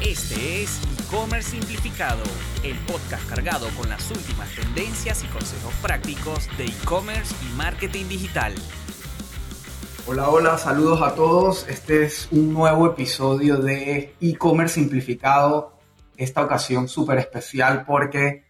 Este 0.00 0.62
es 0.62 0.80
E-Commerce 1.00 1.50
Simplificado, 1.50 2.22
el 2.62 2.76
podcast 2.86 3.28
cargado 3.28 3.66
con 3.76 3.88
las 3.88 4.08
últimas 4.12 4.48
tendencias 4.54 5.24
y 5.24 5.26
consejos 5.26 5.74
prácticos 5.82 6.48
de 6.56 6.66
e-commerce 6.66 7.34
y 7.44 7.56
marketing 7.56 8.04
digital. 8.04 8.54
Hola, 10.06 10.28
hola, 10.28 10.56
saludos 10.56 11.02
a 11.02 11.16
todos. 11.16 11.68
Este 11.68 12.04
es 12.04 12.28
un 12.30 12.54
nuevo 12.54 12.86
episodio 12.86 13.56
de 13.56 14.14
E-Commerce 14.20 14.76
Simplificado. 14.76 15.72
Esta 16.16 16.44
ocasión 16.44 16.86
súper 16.86 17.18
especial 17.18 17.84
porque 17.84 18.44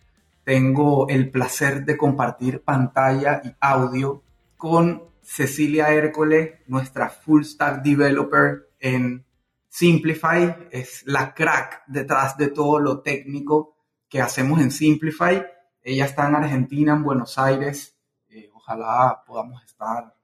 tengo 0.45 1.09
el 1.09 1.30
placer 1.30 1.87
de 1.87 1.96
compartir 1.96 2.61
pantalla 2.61 3.41
y 3.43 3.55
audio 3.59 4.23
con 4.59 5.03
Cecilia 5.23 5.95
Hércules, 5.95 6.57
nuestra 6.67 7.09
full 7.09 7.43
stack 7.43 7.82
developer 7.82 8.68
en 8.80 9.25
Simplify. 9.68 10.68
Es 10.71 11.03
la 11.07 11.35
crack 11.35 11.85
detrás 11.86 12.36
de 12.36 12.49
todo 12.49 12.79
lo 12.79 13.00
técnico 13.00 13.77
que 14.08 14.21
hacemos 14.21 14.61
en 14.61 14.71
Simplify. 14.71 15.44
Ella 15.82 16.07
está 16.07 16.29
en 16.29 16.36
Argentina, 16.36 16.94
en 16.94 17.03
Buenos 17.03 17.39
Aires. 17.39 17.96
Eh, 18.29 18.50
ojalá 18.53 19.22
podamos 19.27 19.63
estar 19.64 20.14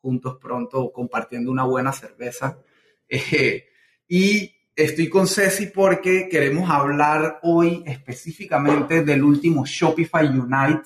juntos 0.00 0.38
pronto 0.40 0.92
compartiendo 0.92 1.50
una 1.50 1.64
buena 1.64 1.92
cerveza. 1.92 2.58
Eh, 3.12 3.66
y 4.06 4.54
estoy 4.76 5.08
con 5.08 5.26
Ceci 5.26 5.66
porque 5.66 6.28
queremos 6.28 6.70
hablar 6.70 7.40
hoy 7.42 7.82
específicamente 7.84 9.02
del 9.02 9.24
último 9.24 9.66
Shopify 9.66 10.28
Unite. 10.28 10.82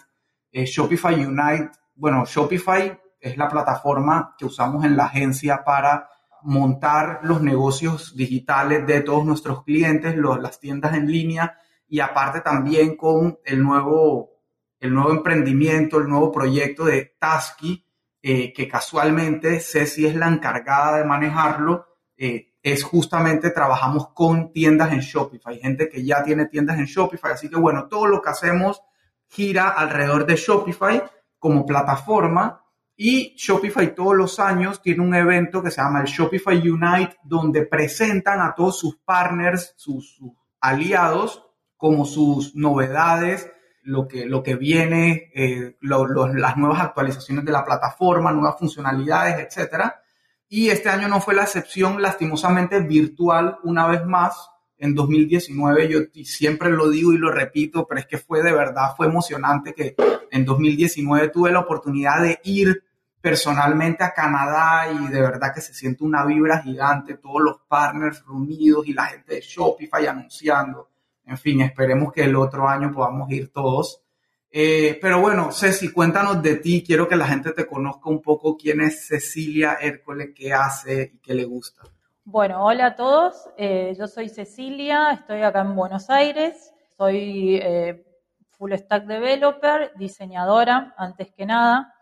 Eh, 0.50 0.64
Shopify 0.64 1.22
Unite, 1.22 1.70
bueno, 1.94 2.24
Shopify 2.24 2.98
es 3.20 3.36
la 3.36 3.46
plataforma 3.46 4.34
que 4.38 4.46
usamos 4.46 4.86
en 4.86 4.96
la 4.96 5.05
agencia 5.05 5.62
para 5.62 6.08
montar 6.44 7.20
los 7.22 7.40
negocios 7.42 8.14
digitales 8.14 8.86
de 8.86 9.00
todos 9.00 9.24
nuestros 9.24 9.64
clientes, 9.64 10.14
las 10.16 10.60
tiendas 10.60 10.94
en 10.94 11.10
línea 11.10 11.58
y 11.88 12.00
aparte 12.00 12.41
también 12.42 12.96
con 12.96 13.38
el 13.44 13.62
nuevo, 13.62 14.30
el 14.78 14.92
nuevo 14.92 15.10
emprendimiento, 15.10 15.98
el 15.98 16.08
nuevo 16.08 16.30
proyecto 16.30 16.84
de 16.84 17.16
Tasky, 17.19 17.86
eh, 18.22 18.52
que 18.52 18.69
casualmente 18.69 19.60
Ceci 19.60 20.06
es 20.06 20.14
la 20.14 20.28
encargada 20.28 20.98
de 20.98 21.04
manejarlo, 21.04 21.86
eh, 22.16 22.54
es 22.62 22.84
justamente 22.84 23.50
trabajamos 23.50 24.08
con 24.14 24.52
tiendas 24.52 24.92
en 24.92 25.00
Shopify, 25.00 25.58
gente 25.58 25.88
que 25.88 26.04
ya 26.04 26.22
tiene 26.22 26.47
tiendas 26.47 26.78
en 26.78 26.86
Shopify, 26.86 27.32
así 27.32 27.48
que 27.48 27.56
bueno, 27.56 27.88
todo 27.88 28.06
lo 28.06 28.20
que 28.22 28.30
hacemos 28.30 28.82
gira 29.28 29.69
alrededor 29.70 30.26
de 30.26 30.36
Shopify 30.36 31.02
como 31.38 31.66
plataforma 31.66 32.63
y 32.97 33.34
Shopify 33.37 33.95
todos 33.95 34.14
los 34.14 34.39
años 34.39 34.81
tiene 34.81 35.03
un 35.03 35.14
evento 35.14 35.62
que 35.62 35.70
se 35.70 35.83
llama 35.83 36.00
el 36.00 36.06
Shopify 36.06 36.56
Unite, 36.69 37.17
donde 37.25 37.67
presentan 37.67 38.41
a 38.41 38.55
todos 38.55 38.78
sus 38.78 38.97
partners, 38.98 39.75
sus, 39.77 40.14
sus 40.14 40.31
aliados, 40.61 41.45
como 41.77 42.05
sus 42.05 42.55
novedades, 42.55 43.50
lo 43.83 44.06
que, 44.06 44.27
lo 44.27 44.42
que 44.42 44.55
viene, 44.55 45.31
eh, 45.34 45.77
las 45.81 46.56
nuevas 46.56 46.81
actualizaciones 46.81 47.45
de 47.45 47.53
la 47.53 47.65
plataforma, 47.65 48.33
nuevas 48.33 48.59
funcionalidades, 48.59 49.47
etcétera. 49.47 50.00
Y 50.48 50.70
este 50.70 50.89
año 50.89 51.09
no 51.09 51.20
fue 51.20 51.34
la 51.34 51.42
excepción, 51.42 52.00
lastimosamente 52.00 52.81
virtual 52.81 53.59
una 53.65 53.87
vez 53.89 54.05
más. 54.06 54.50
En 54.78 54.95
2019, 54.95 55.89
yo 55.89 55.98
siempre 56.25 56.70
lo 56.70 56.89
digo 56.91 57.12
y 57.12 57.19
lo 57.19 57.31
repito, 57.31 57.87
pero 57.87 58.00
es 58.00 58.06
que 58.06 58.19
fue 58.19 58.42
de 58.42 58.53
verdad, 58.53 58.95
fue 58.97 59.06
emocionante 59.06 59.75
que 59.75 59.95
en 60.31 60.45
2019 60.45 61.28
tuve 61.28 61.53
la 61.53 61.61
oportunidad 61.61 62.22
de 62.22 62.41
ir 62.45 62.83
personalmente 63.25 64.05
a 64.05 64.12
Canadá 64.12 64.92
y 64.92 65.08
de 65.08 65.19
verdad 65.22 65.50
que 65.55 65.62
se 65.62 65.72
siente 65.72 66.05
una 66.05 66.27
vibra 66.27 66.61
gigante, 66.61 67.17
todos 67.17 67.41
los 67.41 67.56
partners 67.66 68.22
reunidos 68.27 68.86
y 68.86 68.92
la 68.92 69.06
gente 69.06 69.36
de 69.36 69.41
Shopify 69.41 70.06
anunciando. 70.06 70.91
En 71.25 71.39
fin, 71.39 71.62
esperemos 71.62 72.12
que 72.12 72.25
el 72.25 72.37
otro 72.37 72.69
año 72.69 72.93
podamos 72.93 73.31
ir 73.31 73.50
todos. 73.50 74.03
Eh, 74.50 74.98
pero 75.00 75.22
bueno, 75.22 75.53
Ceci, 75.53 75.91
cuéntanos 75.91 76.43
de 76.43 76.56
ti. 76.56 76.84
Quiero 76.87 77.09
que 77.09 77.16
la 77.16 77.26
gente 77.26 77.53
te 77.53 77.66
conozca 77.66 78.10
un 78.10 78.21
poco 78.21 78.59
quién 78.59 78.82
es 78.82 79.06
Cecilia 79.06 79.78
Hércules, 79.81 80.32
qué 80.37 80.53
hace 80.53 81.12
y 81.15 81.19
qué 81.21 81.32
le 81.32 81.47
gusta. 81.47 81.84
Bueno, 82.25 82.62
hola 82.62 82.88
a 82.88 82.94
todos. 82.94 83.48
Eh, 83.56 83.94
yo 83.98 84.06
soy 84.06 84.28
Cecilia, 84.28 85.12
estoy 85.12 85.41
acá 85.41 85.62
en 85.62 85.75
Buenos 85.75 86.10
Aires. 86.10 86.75
Soy 86.98 87.56
eh, 87.56 88.04
full 88.50 88.75
stack 88.75 89.06
developer, 89.06 89.93
diseñadora, 89.97 90.93
antes 90.98 91.32
que 91.32 91.47
nada. 91.47 91.94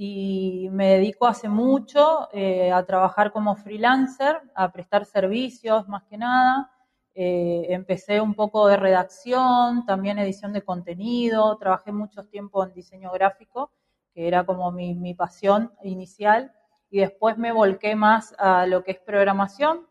Y 0.00 0.68
me 0.70 0.90
dedico 0.90 1.26
hace 1.26 1.48
mucho 1.48 2.28
a 2.72 2.82
trabajar 2.84 3.32
como 3.32 3.56
freelancer, 3.56 4.40
a 4.54 4.70
prestar 4.70 5.04
servicios 5.04 5.88
más 5.88 6.04
que 6.04 6.16
nada. 6.16 6.70
Eh, 7.16 7.66
empecé 7.74 8.20
un 8.20 8.34
poco 8.34 8.68
de 8.68 8.76
redacción, 8.76 9.84
también 9.86 10.20
edición 10.20 10.52
de 10.52 10.62
contenido, 10.62 11.58
trabajé 11.58 11.90
mucho 11.90 12.24
tiempo 12.26 12.62
en 12.62 12.72
diseño 12.72 13.10
gráfico, 13.10 13.72
que 14.14 14.28
era 14.28 14.46
como 14.46 14.70
mi, 14.70 14.94
mi, 14.94 15.14
pasión 15.14 15.72
inicial, 15.82 16.52
y 16.90 17.00
después 17.00 17.36
me 17.36 17.50
volqué 17.50 17.96
más 17.96 18.36
a 18.38 18.66
lo 18.66 18.84
que 18.84 18.92
es 18.92 19.00
programación, 19.00 19.88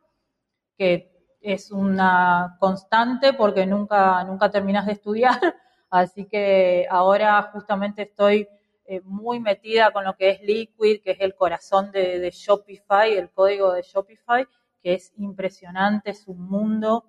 que 0.78 1.12
es 1.41 1.69
una 1.69 2.56
constante 2.62 3.34
porque 3.34 3.66
nunca, 3.66 4.23
nunca 4.23 4.50
terminas 4.50 4.85
de 4.85 4.94
estudiar, 4.94 5.38
así 5.90 6.29
que 6.29 6.88
ahora 6.90 7.44
justamente 7.51 8.03
estoy 8.03 8.47
eh, 8.90 9.02
muy 9.03 9.42
metida 9.42 9.92
con 9.92 10.06
lo 10.06 10.16
que 10.16 10.30
es 10.30 10.42
Liquid, 10.42 11.02
que 11.03 11.12
es 11.12 11.20
el 11.20 11.36
corazón 11.36 11.92
de, 11.92 12.31
Shopify, 12.31 13.12
el 13.18 13.30
código 13.30 13.74
de 13.74 13.81
Shopify, 13.81 14.48
que 14.81 14.94
es 14.94 15.12
impresionante, 15.18 16.12
es 16.12 16.25
un 16.25 16.48
mundo 16.48 17.03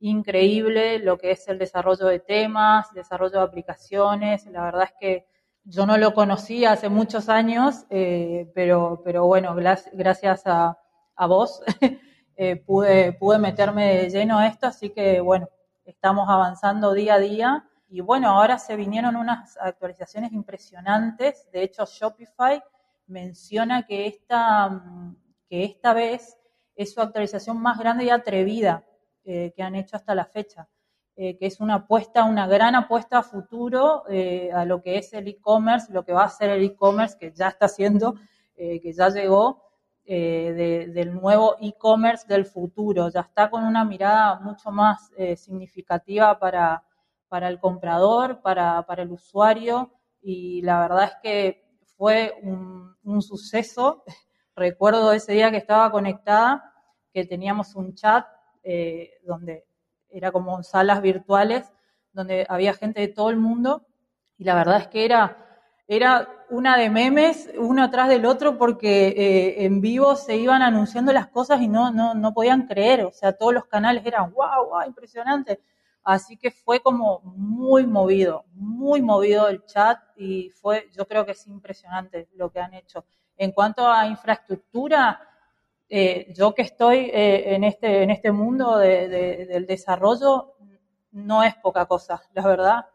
increíble 0.00 0.98
lo 0.98 1.16
que 1.16 1.30
es 1.30 1.48
el 1.48 1.58
desarrollo 1.58 2.06
de 2.08 2.20
temas, 2.20 2.92
desarrollo 2.92 3.38
de 3.38 3.44
aplicaciones. 3.44 4.44
La 4.48 4.64
verdad 4.64 4.82
es 4.82 4.92
que 5.00 5.26
yo 5.64 5.86
no 5.86 5.96
lo 5.96 6.12
conocía 6.12 6.72
hace 6.72 6.90
muchos 6.90 7.30
años, 7.30 7.86
eh, 7.88 8.52
pero, 8.54 9.00
pero 9.02 9.24
bueno, 9.24 9.56
gracias 9.94 10.42
a, 10.44 10.76
vos 11.26 11.62
eh, 12.36 12.56
pude, 12.56 13.14
pude 13.14 13.38
meterme 13.38 13.96
de 13.96 14.10
lleno 14.10 14.38
a 14.38 14.46
esto, 14.46 14.66
así 14.66 14.90
que 14.90 15.22
bueno, 15.22 15.48
estamos 15.86 16.28
avanzando 16.28 16.92
día 16.92 17.14
a 17.14 17.18
día. 17.18 17.64
Y 17.94 18.00
bueno, 18.00 18.28
ahora 18.28 18.58
se 18.58 18.74
vinieron 18.74 19.14
unas 19.14 19.56
actualizaciones 19.56 20.32
impresionantes. 20.32 21.48
De 21.52 21.62
hecho, 21.62 21.84
Shopify 21.86 22.60
menciona 23.06 23.86
que 23.86 24.08
esta, 24.08 24.82
que 25.48 25.62
esta 25.62 25.94
vez 25.94 26.36
es 26.74 26.92
su 26.92 27.00
actualización 27.00 27.62
más 27.62 27.78
grande 27.78 28.06
y 28.06 28.10
atrevida 28.10 28.82
eh, 29.22 29.52
que 29.54 29.62
han 29.62 29.76
hecho 29.76 29.94
hasta 29.94 30.12
la 30.12 30.24
fecha, 30.24 30.68
eh, 31.14 31.38
que 31.38 31.46
es 31.46 31.60
una 31.60 31.74
apuesta, 31.76 32.24
una 32.24 32.48
gran 32.48 32.74
apuesta 32.74 33.18
a 33.18 33.22
futuro 33.22 34.02
eh, 34.08 34.50
a 34.52 34.64
lo 34.64 34.82
que 34.82 34.98
es 34.98 35.12
el 35.12 35.28
e-commerce, 35.28 35.92
lo 35.92 36.04
que 36.04 36.12
va 36.12 36.24
a 36.24 36.28
ser 36.30 36.50
el 36.50 36.64
e-commerce, 36.64 37.16
que 37.16 37.30
ya 37.30 37.46
está 37.46 37.66
haciendo, 37.66 38.16
que 38.56 38.92
ya 38.92 39.08
llegó, 39.08 39.62
del 40.04 41.14
nuevo 41.14 41.54
e-commerce 41.60 42.26
del 42.26 42.44
futuro, 42.44 43.08
ya 43.08 43.20
está 43.20 43.48
con 43.48 43.62
una 43.62 43.84
mirada 43.84 44.40
mucho 44.40 44.72
más 44.72 45.12
significativa 45.36 46.36
para, 46.38 46.82
para 47.28 47.48
el 47.48 47.58
comprador, 47.58 48.40
para, 48.42 48.84
para, 48.86 49.02
el 49.02 49.12
usuario, 49.12 49.92
y 50.20 50.62
la 50.62 50.80
verdad 50.80 51.04
es 51.04 51.12
que 51.22 51.64
fue 51.96 52.34
un, 52.42 52.94
un 53.02 53.22
suceso. 53.22 54.04
Recuerdo 54.56 55.12
ese 55.12 55.32
día 55.32 55.50
que 55.50 55.56
estaba 55.56 55.90
conectada, 55.90 56.72
que 57.12 57.24
teníamos 57.24 57.74
un 57.74 57.94
chat 57.94 58.26
eh, 58.62 59.10
donde 59.24 59.66
era 60.08 60.32
como 60.32 60.62
salas 60.62 61.02
virtuales, 61.02 61.72
donde 62.12 62.46
había 62.48 62.72
gente 62.74 63.00
de 63.00 63.08
todo 63.08 63.30
el 63.30 63.36
mundo, 63.36 63.86
y 64.36 64.44
la 64.44 64.54
verdad 64.54 64.80
es 64.80 64.88
que 64.88 65.04
era, 65.04 65.36
era 65.86 66.28
una 66.50 66.76
de 66.76 66.88
memes, 66.88 67.50
uno 67.58 67.84
atrás 67.84 68.08
del 68.08 68.24
otro, 68.24 68.56
porque 68.56 69.08
eh, 69.08 69.64
en 69.64 69.80
vivo 69.80 70.16
se 70.16 70.36
iban 70.36 70.62
anunciando 70.62 71.12
las 71.12 71.28
cosas 71.28 71.60
y 71.60 71.68
no, 71.68 71.90
no, 71.90 72.14
no 72.14 72.32
podían 72.32 72.66
creer, 72.66 73.04
o 73.04 73.12
sea, 73.12 73.32
todos 73.32 73.52
los 73.52 73.66
canales 73.66 74.06
eran, 74.06 74.32
wow, 74.32 74.68
wow, 74.70 74.82
impresionante. 74.86 75.60
Así 76.04 76.36
que 76.36 76.50
fue 76.50 76.80
como 76.80 77.20
muy 77.24 77.86
movido, 77.86 78.44
muy 78.52 79.00
movido 79.00 79.48
el 79.48 79.64
chat 79.64 79.98
y 80.16 80.50
fue, 80.50 80.90
yo 80.92 81.08
creo 81.08 81.24
que 81.24 81.32
es 81.32 81.46
impresionante 81.46 82.28
lo 82.34 82.50
que 82.50 82.60
han 82.60 82.74
hecho. 82.74 83.06
En 83.38 83.52
cuanto 83.52 83.88
a 83.88 84.06
infraestructura, 84.06 85.18
eh, 85.88 86.26
yo 86.34 86.54
que 86.54 86.60
estoy 86.60 87.10
eh, 87.12 87.54
en, 87.54 87.64
este, 87.64 88.02
en 88.02 88.10
este 88.10 88.32
mundo 88.32 88.76
del 88.76 89.66
desarrollo, 89.66 90.56
no 91.12 91.42
es 91.42 91.54
poca 91.54 91.86
cosa, 91.86 92.22
la 92.34 92.46
verdad. 92.46 92.86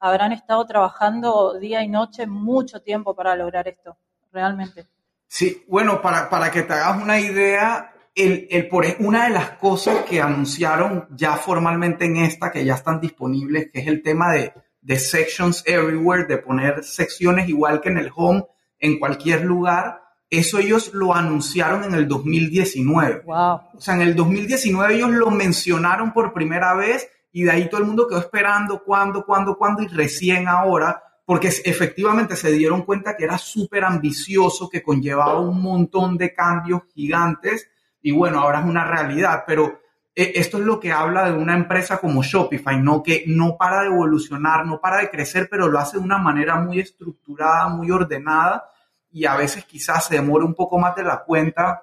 Habrán 0.00 0.32
estado 0.32 0.66
trabajando 0.66 1.58
día 1.58 1.82
y 1.82 1.88
noche 1.88 2.26
mucho 2.26 2.82
tiempo 2.82 3.14
para 3.14 3.34
lograr 3.36 3.66
esto, 3.68 3.96
realmente. 4.32 4.86
Sí, 5.26 5.64
bueno, 5.66 6.02
para, 6.02 6.28
para 6.28 6.50
que 6.50 6.62
te 6.62 6.74
hagas 6.74 7.02
una 7.02 7.18
idea, 7.18 7.93
el, 8.14 8.46
el, 8.50 8.68
por, 8.68 8.86
una 9.00 9.24
de 9.24 9.30
las 9.30 9.50
cosas 9.50 10.04
que 10.04 10.20
anunciaron 10.20 11.06
ya 11.10 11.36
formalmente 11.36 12.04
en 12.04 12.16
esta, 12.18 12.52
que 12.52 12.64
ya 12.64 12.74
están 12.74 13.00
disponibles, 13.00 13.70
que 13.72 13.80
es 13.80 13.86
el 13.86 14.02
tema 14.02 14.32
de, 14.32 14.52
de 14.80 14.98
sections 14.98 15.64
everywhere, 15.66 16.26
de 16.26 16.38
poner 16.38 16.84
secciones 16.84 17.48
igual 17.48 17.80
que 17.80 17.88
en 17.88 17.98
el 17.98 18.10
home, 18.14 18.44
en 18.78 18.98
cualquier 18.98 19.44
lugar, 19.44 20.02
eso 20.30 20.58
ellos 20.58 20.92
lo 20.92 21.14
anunciaron 21.14 21.84
en 21.84 21.94
el 21.94 22.08
2019. 22.08 23.22
Wow. 23.24 23.60
O 23.74 23.80
sea, 23.80 23.94
en 23.94 24.02
el 24.02 24.14
2019 24.14 24.94
ellos 24.94 25.10
lo 25.10 25.30
mencionaron 25.30 26.12
por 26.12 26.32
primera 26.32 26.74
vez 26.74 27.08
y 27.32 27.44
de 27.44 27.50
ahí 27.50 27.68
todo 27.68 27.80
el 27.80 27.86
mundo 27.86 28.06
quedó 28.06 28.20
esperando 28.20 28.82
cuándo, 28.84 29.24
cuándo, 29.24 29.56
cuándo 29.56 29.82
y 29.82 29.88
recién 29.88 30.48
ahora, 30.48 31.02
porque 31.24 31.48
efectivamente 31.48 32.36
se 32.36 32.52
dieron 32.52 32.82
cuenta 32.82 33.16
que 33.16 33.24
era 33.24 33.38
súper 33.38 33.84
ambicioso, 33.84 34.68
que 34.68 34.82
conllevaba 34.82 35.40
un 35.40 35.60
montón 35.62 36.16
de 36.16 36.34
cambios 36.34 36.82
gigantes 36.94 37.68
y 38.04 38.12
bueno, 38.12 38.40
ahora 38.40 38.60
es 38.60 38.66
una 38.66 38.84
realidad, 38.84 39.44
pero 39.46 39.80
eh, 40.14 40.32
esto 40.34 40.58
es 40.58 40.64
lo 40.64 40.78
que 40.78 40.92
habla 40.92 41.24
de 41.24 41.32
una 41.32 41.56
empresa 41.56 41.96
como 41.96 42.22
Shopify, 42.22 42.78
¿no? 42.78 43.02
Que 43.02 43.24
no 43.26 43.56
para 43.56 43.80
de 43.80 43.86
evolucionar, 43.86 44.66
no 44.66 44.78
para 44.78 44.98
de 44.98 45.10
crecer, 45.10 45.48
pero 45.50 45.68
lo 45.68 45.78
hace 45.78 45.96
de 45.96 46.04
una 46.04 46.18
manera 46.18 46.56
muy 46.56 46.80
estructurada, 46.80 47.68
muy 47.68 47.90
ordenada 47.90 48.70
y 49.10 49.24
a 49.24 49.36
veces 49.36 49.64
quizás 49.64 50.04
se 50.04 50.16
demora 50.16 50.44
un 50.44 50.54
poco 50.54 50.78
más 50.78 50.94
de 50.94 51.02
la 51.02 51.24
cuenta 51.24 51.82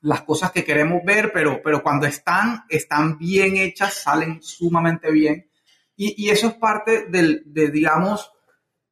las 0.00 0.22
cosas 0.22 0.52
que 0.52 0.64
queremos 0.64 1.04
ver, 1.04 1.32
pero, 1.34 1.60
pero 1.62 1.82
cuando 1.82 2.06
están, 2.06 2.64
están 2.70 3.18
bien 3.18 3.58
hechas, 3.58 3.92
salen 3.92 4.42
sumamente 4.42 5.10
bien. 5.10 5.50
Y, 5.96 6.24
y 6.24 6.30
eso 6.30 6.46
es 6.46 6.54
parte 6.54 7.08
del, 7.10 7.42
de, 7.44 7.70
digamos, 7.70 8.32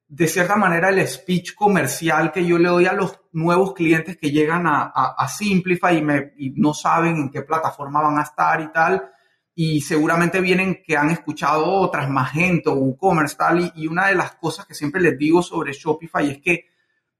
de 0.08 0.28
cierta 0.28 0.56
manera 0.56 0.88
el 0.90 1.06
speech 1.06 1.54
comercial 1.54 2.30
que 2.30 2.46
yo 2.46 2.58
le 2.58 2.68
doy 2.68 2.86
a 2.86 2.92
los 2.92 3.20
nuevos 3.32 3.74
clientes 3.74 4.16
que 4.16 4.30
llegan 4.30 4.66
a, 4.66 4.92
a, 4.94 5.28
Simplify 5.28 5.98
y, 5.98 6.02
me, 6.02 6.32
y 6.38 6.50
no 6.50 6.74
saben 6.74 7.16
en 7.16 7.30
qué 7.30 7.42
plataforma 7.42 8.00
van 8.00 8.18
a 8.18 8.22
estar 8.22 8.60
y 8.60 8.72
tal. 8.72 9.10
Y 9.54 9.80
seguramente 9.80 10.40
vienen 10.40 10.82
que 10.86 10.96
han 10.96 11.10
escuchado 11.10 11.64
otras, 11.66 12.08
Magento, 12.08 12.74
WooCommerce, 12.74 13.36
tal. 13.36 13.72
Y, 13.74 13.86
una 13.86 14.08
de 14.08 14.14
las 14.14 14.36
cosas 14.36 14.66
que 14.66 14.74
siempre 14.74 15.00
les 15.00 15.18
digo 15.18 15.42
sobre 15.42 15.72
Shopify 15.72 16.30
es 16.30 16.38
que 16.38 16.66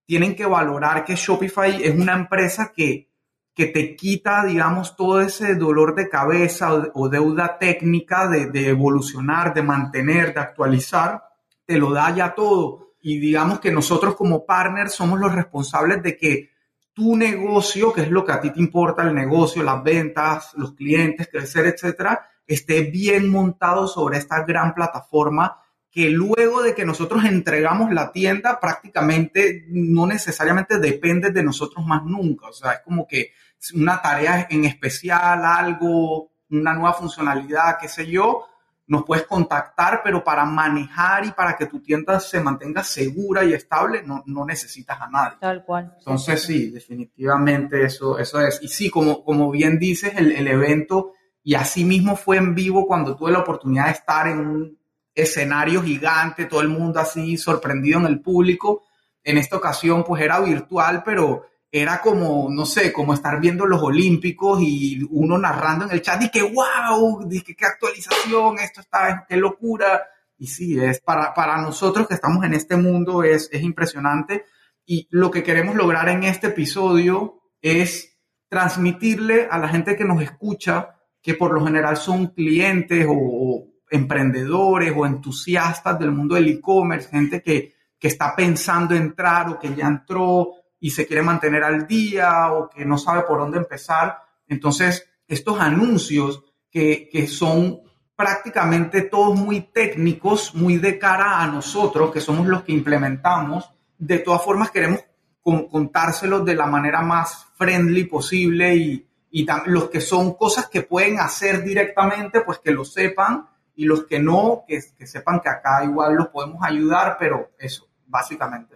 tienen 0.05 0.37
que 0.37 0.47
valorar 0.47 1.05
que 1.05 1.17
Shopify 1.17 1.83
es 1.83 1.95
una 1.95 2.13
empresa 2.13 2.73
que, 2.75 3.11
que 3.53 3.67
te 3.67 3.97
quita, 3.97 4.45
digamos, 4.45 4.95
todo 4.95 5.21
ese 5.21 5.57
dolor 5.57 5.95
de 5.97 6.09
cabeza 6.09 6.73
o, 6.95 7.09
deuda 7.09 7.59
técnica 7.59 8.29
de, 8.29 8.47
de, 8.47 8.69
evolucionar, 8.69 9.53
de 9.53 9.63
mantener, 9.63 10.33
de 10.35 10.41
actualizar, 10.41 11.25
te 11.67 11.79
lo 11.79 11.91
da 11.91 12.15
ya 12.15 12.35
todo. 12.35 12.93
Y 13.03 13.19
digamos 13.19 13.61
que 13.61 13.71
nosotros 13.71 14.17
como 14.17 14.47
partners 14.47 14.95
somos 14.95 15.21
los 15.21 15.35
responsables 15.35 16.03
de 16.03 16.17
que 16.17 16.51
tu 16.93 17.17
negocio, 17.17 17.93
que 17.93 18.03
es 18.03 18.11
lo 18.11 18.25
que 18.25 18.33
a 18.33 18.41
ti 18.41 18.51
te 18.51 18.61
importa, 18.61 19.03
el 19.03 19.15
negocio, 19.15 19.63
las 19.63 19.83
ventas, 19.83 20.53
los 20.55 20.73
clientes, 20.73 21.29
crecer, 21.31 21.67
etcétera, 21.67 22.27
esté 22.47 22.83
bien 22.83 23.31
montado 23.31 23.87
sobre 23.87 24.19
esta 24.19 24.45
gran 24.45 24.73
plataforma 24.73 25.59
que 25.91 26.11
luego 26.11 26.63
de 26.63 26.75
que 26.75 26.85
nosotros 26.85 27.25
entregamos 27.25 27.93
la 27.93 28.13
tienda, 28.13 28.61
prácticamente 28.61 29.65
no 29.69 30.07
necesariamente 30.07 30.79
depende 30.79 31.31
de 31.31 31.43
nosotros 31.43 31.87
más 31.87 32.05
nunca. 32.05 32.49
O 32.49 32.53
sea, 32.53 32.73
es 32.73 32.81
como 32.81 33.07
que 33.07 33.33
una 33.75 34.01
tarea 34.03 34.47
en 34.51 34.65
especial, 34.67 35.45
algo, 35.45 36.33
una 36.51 36.75
nueva 36.75 36.93
funcionalidad, 36.93 37.79
qué 37.81 37.89
sé 37.89 38.07
yo, 38.07 38.47
nos 38.89 39.05
puedes 39.05 39.27
contactar, 39.27 40.01
pero 40.05 40.23
para 40.23 40.45
manejar 40.45 41.25
y 41.25 41.33
para 41.33 41.57
que 41.57 41.67
tu 41.67 41.81
tienda 41.81 42.21
se 42.21 42.41
mantenga 42.41 42.85
segura 42.85 43.45
y 43.45 43.53
estable, 43.53 44.03
no, 44.03 44.23
no 44.27 44.45
necesitas 44.45 45.01
a 45.01 45.09
nadie. 45.09 45.39
Tal 45.41 45.65
cual. 45.65 45.95
Entonces, 45.99 46.43
sí, 46.43 46.71
definitivamente 46.71 47.85
eso, 47.85 48.19
eso 48.19 48.41
es. 48.41 48.61
Y 48.63 48.69
sí, 48.69 48.89
como, 48.89 49.25
como 49.25 49.51
bien 49.51 49.79
dices, 49.79 50.13
el, 50.17 50.31
el 50.33 50.47
evento, 50.47 51.15
y 51.43 51.55
así 51.55 51.85
mismo 51.85 52.17
fue 52.17 52.37
en 52.37 52.55
vivo 52.55 52.87
cuando 52.87 53.17
tuve 53.17 53.33
la 53.33 53.41
oportunidad 53.41 53.87
de 53.87 53.93
estar 53.93 54.29
en 54.29 54.39
un 54.39 54.79
escenario 55.15 55.83
gigante, 55.83 56.45
todo 56.45 56.61
el 56.61 56.69
mundo 56.69 57.01
así 57.01 57.37
sorprendido 57.37 57.99
en 58.01 58.07
el 58.07 58.21
público. 58.21 58.85
En 59.25 59.39
esta 59.39 59.57
ocasión 59.57 60.05
pues 60.05 60.23
era 60.23 60.39
virtual, 60.41 61.03
pero 61.05 61.47
era 61.71 62.01
como, 62.01 62.49
no 62.51 62.65
sé, 62.65 62.93
como 62.93 63.13
estar 63.13 63.41
viendo 63.41 63.67
los 63.67 63.83
Olímpicos 63.83 64.61
y 64.63 65.07
uno 65.11 65.37
narrando 65.37 65.85
en 65.85 65.91
el 65.91 66.03
chat 66.03 66.23
y 66.23 66.31
que 66.31 66.43
wow, 66.43 67.27
dije 67.27 67.55
qué 67.55 67.67
actualización, 67.67 68.59
esto 68.59 68.81
está, 68.81 69.27
qué 69.29 69.37
locura. 69.37 70.03
Y 70.39 70.47
sí, 70.47 70.79
es 70.79 71.01
para, 71.01 71.35
para 71.35 71.61
nosotros 71.61 72.07
que 72.07 72.15
estamos 72.15 72.45
en 72.45 72.55
este 72.55 72.77
mundo 72.77 73.23
es, 73.23 73.49
es 73.53 73.63
impresionante. 73.63 74.47
Y 74.85 75.09
lo 75.11 75.31
que 75.31 75.43
queremos 75.43 75.75
lograr 75.75 76.09
en 76.09 76.23
este 76.23 76.49
episodio 76.49 77.43
es 77.61 78.17
transmitirle 78.49 79.49
a 79.51 79.59
la 79.59 79.69
gente 79.69 79.97
que 79.97 80.05
nos 80.05 80.23
escucha, 80.23 80.97
que 81.21 81.35
por 81.35 81.53
lo 81.53 81.65
general 81.65 81.97
son 81.97 82.29
clientes 82.29 83.07
o, 83.09 83.67
emprendedores 83.89 84.93
o 84.97 85.07
entusiastas 85.07 85.99
del 85.99 86.11
mundo 86.11 86.35
del 86.35 86.49
e-commerce, 86.49 87.09
gente 87.09 87.41
que, 87.41 87.75
que 87.99 88.09
está 88.09 88.35
pensando 88.35 88.97
entrar 88.97 89.49
o 89.49 89.59
que 89.59 89.75
ya 89.75 89.87
entró 89.87 90.49
y 90.87 90.91
se 90.91 91.05
quiere 91.05 91.21
mantener 91.21 91.65
al 91.65 91.89
día 91.89 92.53
o 92.53 92.71
que 92.71 92.85
no 92.85 92.97
sabe 92.97 93.23
por 93.23 93.41
dónde 93.41 93.59
empezar. 93.59 94.23
Entonces, 94.47 95.11
estos 95.27 95.59
anuncios 95.59 96.45
que, 96.71 97.09
que 97.11 97.27
son 97.27 97.81
prácticamente 98.15 99.03
todos 99.03 99.37
muy 99.37 99.63
técnicos, 99.63 100.55
muy 100.55 100.77
de 100.77 100.97
cara 100.97 101.41
a 101.43 101.49
nosotros, 101.49 102.13
que 102.13 102.21
somos 102.21 102.47
los 102.47 102.63
que 102.63 102.71
implementamos, 102.71 103.69
de 103.99 104.21
todas 104.21 104.45
formas 104.45 104.71
queremos 104.71 105.01
contárselos 105.43 106.45
de 106.45 106.55
la 106.55 106.67
manera 106.67 107.03
más 107.03 107.49
friendly 107.57 108.05
posible 108.05 108.77
y, 108.77 109.09
y 109.33 109.45
los 109.65 109.91
que 109.91 110.01
son 110.01 110.35
cosas 110.35 110.69
que 110.69 110.83
pueden 110.83 111.19
hacer 111.19 111.65
directamente, 111.65 112.43
pues 112.43 112.61
que 112.61 112.71
lo 112.71 112.85
sepan 112.85 113.49
y 113.75 113.87
los 113.87 114.07
que 114.07 114.21
no, 114.21 114.63
que, 114.69 114.81
que, 114.97 115.09
sepan 115.09 115.41
que 115.41 115.49
acá 115.49 115.83
igual 115.83 116.15
los 116.15 116.29
podemos 116.29 116.63
ayudar, 116.63 117.17
pero 117.19 117.51
eso, 117.59 117.89
básicamente. 118.07 118.76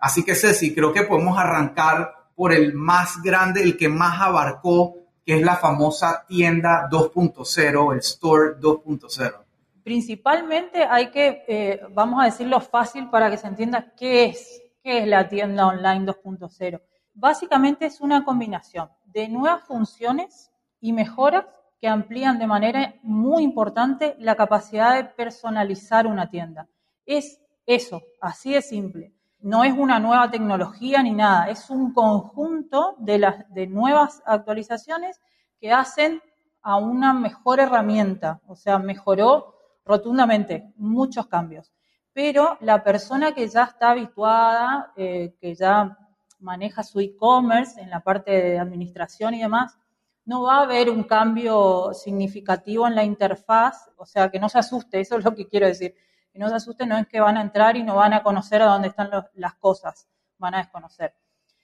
Así 0.00 0.24
que 0.24 0.34
Ceci, 0.34 0.74
creo 0.74 0.92
que 0.92 1.02
podemos 1.02 1.38
arrancar 1.38 2.14
por 2.34 2.52
el 2.52 2.72
más 2.72 3.22
grande, 3.22 3.62
el 3.62 3.76
que 3.76 3.90
más 3.90 4.18
abarcó, 4.20 4.96
que 5.24 5.36
es 5.36 5.42
la 5.42 5.56
famosa 5.56 6.24
tienda 6.26 6.88
2.0, 6.90 7.92
el 7.92 7.98
Store 7.98 8.56
2.0. 8.58 9.44
Principalmente 9.84 10.84
hay 10.84 11.10
que, 11.10 11.44
eh, 11.46 11.80
vamos 11.90 12.22
a 12.22 12.24
decirlo 12.24 12.60
fácil 12.60 13.10
para 13.10 13.30
que 13.30 13.36
se 13.36 13.46
entienda 13.46 13.92
qué 13.94 14.24
es, 14.24 14.62
qué 14.82 15.02
es 15.02 15.06
la 15.06 15.28
tienda 15.28 15.66
online 15.66 16.06
2.0. 16.06 16.80
Básicamente 17.12 17.84
es 17.84 18.00
una 18.00 18.24
combinación 18.24 18.88
de 19.04 19.28
nuevas 19.28 19.64
funciones 19.64 20.50
y 20.80 20.94
mejoras 20.94 21.44
que 21.78 21.88
amplían 21.88 22.38
de 22.38 22.46
manera 22.46 22.94
muy 23.02 23.42
importante 23.42 24.16
la 24.18 24.34
capacidad 24.34 24.96
de 24.96 25.04
personalizar 25.04 26.06
una 26.06 26.30
tienda. 26.30 26.68
Es 27.04 27.38
eso, 27.66 28.02
así 28.20 28.52
de 28.54 28.62
simple. 28.62 29.12
No 29.42 29.64
es 29.64 29.72
una 29.76 29.98
nueva 29.98 30.30
tecnología 30.30 31.02
ni 31.02 31.12
nada, 31.12 31.48
es 31.48 31.70
un 31.70 31.92
conjunto 31.94 32.94
de, 32.98 33.18
las, 33.18 33.46
nuevas 33.68 34.22
actualizaciones 34.26 35.20
que 35.58 35.72
hacen 35.72 36.22
a 36.62 36.76
una 36.76 37.14
mejor 37.14 37.60
herramienta, 37.60 38.40
o 38.46 38.54
sea, 38.54 38.78
mejoró 38.78 39.54
rotundamente 39.84 40.72
muchos 40.76 41.26
cambios. 41.26 41.72
Pero 42.12 42.58
la 42.60 42.82
persona 42.82 43.32
que 43.32 43.48
ya 43.48 43.64
está 43.64 43.90
habituada, 43.90 44.92
eh, 44.96 45.34
que 45.40 45.54
ya 45.54 45.96
maneja 46.38 46.82
su 46.82 47.00
e-commerce 47.00 47.80
en 47.80 47.90
la 47.90 48.00
parte 48.00 48.30
de 48.30 48.58
administración 48.58 49.34
y 49.34 49.40
demás, 49.40 49.78
no 50.24 50.42
va 50.42 50.58
a 50.58 50.62
haber 50.62 50.90
un 50.90 51.04
cambio 51.04 51.92
significativo 51.94 52.86
en 52.86 52.94
la 52.94 53.04
interfaz, 53.04 53.90
o 53.96 54.06
sea, 54.06 54.30
que 54.30 54.38
no 54.38 54.48
se 54.48 54.58
asuste, 54.58 55.00
eso 55.00 55.18
es 55.18 55.24
lo 55.24 55.34
que 55.34 55.48
quiero 55.48 55.66
decir. 55.66 55.94
Que 56.32 56.38
no 56.38 56.48
se 56.48 56.54
asuste 56.54 56.86
no 56.86 56.96
es 56.96 57.06
que 57.06 57.20
van 57.20 57.36
a 57.36 57.42
entrar 57.42 57.76
y 57.76 57.82
no 57.82 57.96
van 57.96 58.12
a 58.12 58.22
conocer 58.22 58.62
a 58.62 58.66
dónde 58.66 58.88
están 58.88 59.10
las 59.34 59.54
cosas, 59.54 60.08
van 60.38 60.54
a 60.54 60.58
desconocer. 60.58 61.14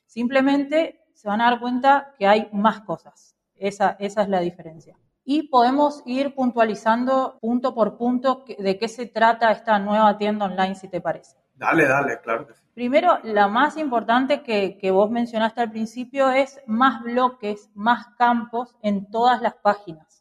Simplemente 0.06 1.04
se 1.14 1.28
van 1.28 1.40
a 1.40 1.50
dar 1.50 1.60
cuenta 1.60 2.14
que 2.18 2.26
hay 2.26 2.48
más 2.52 2.80
cosas. 2.80 3.36
Esa, 3.54 3.96
esa 3.98 4.22
es 4.22 4.28
la 4.28 4.40
diferencia. 4.40 4.96
Y 5.24 5.48
podemos 5.48 6.02
ir 6.06 6.34
puntualizando 6.34 7.38
punto 7.40 7.74
por 7.74 7.96
punto 7.96 8.44
de 8.58 8.78
qué 8.78 8.88
se 8.88 9.06
trata 9.06 9.50
esta 9.50 9.78
nueva 9.78 10.16
tienda 10.18 10.44
online, 10.46 10.74
si 10.74 10.88
te 10.88 11.00
parece. 11.00 11.36
Dale, 11.54 11.86
dale, 11.86 12.20
claro 12.20 12.46
que 12.46 12.54
sí. 12.54 12.60
Primero, 12.74 13.18
la 13.22 13.48
más 13.48 13.78
importante 13.78 14.42
que, 14.42 14.76
que, 14.76 14.90
vos 14.90 15.10
mencionaste 15.10 15.62
al 15.62 15.70
principio 15.70 16.30
es 16.30 16.60
más 16.66 17.02
bloques, 17.02 17.70
más 17.74 18.08
campos 18.18 18.76
en 18.82 19.10
todas 19.10 19.40
las 19.40 19.54
páginas. 19.54 20.16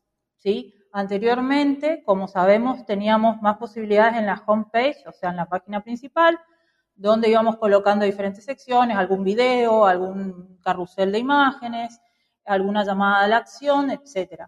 ¿sí? 0.46 0.76
Anteriormente, 0.98 2.04
como 2.06 2.26
sabemos, 2.26 2.86
teníamos 2.86 3.42
más 3.42 3.58
posibilidades 3.58 4.16
en 4.16 4.28
la 4.28 4.42
homepage, 4.46 5.06
o 5.06 5.12
sea, 5.12 5.32
en 5.32 5.36
la 5.36 5.46
página 5.46 5.84
principal, 5.84 6.40
donde 6.96 7.28
íbamos 7.28 7.58
colocando 7.58 8.06
diferentes 8.06 8.46
secciones, 8.46 8.96
algún 8.96 9.22
video, 9.22 9.86
algún 9.86 10.58
carrusel 10.64 11.12
de 11.12 11.20
imágenes, 11.20 12.00
alguna 12.46 12.86
llamada 12.86 13.26
a 13.26 13.28
la 13.28 13.36
acción, 13.36 13.92
etc. 13.92 14.44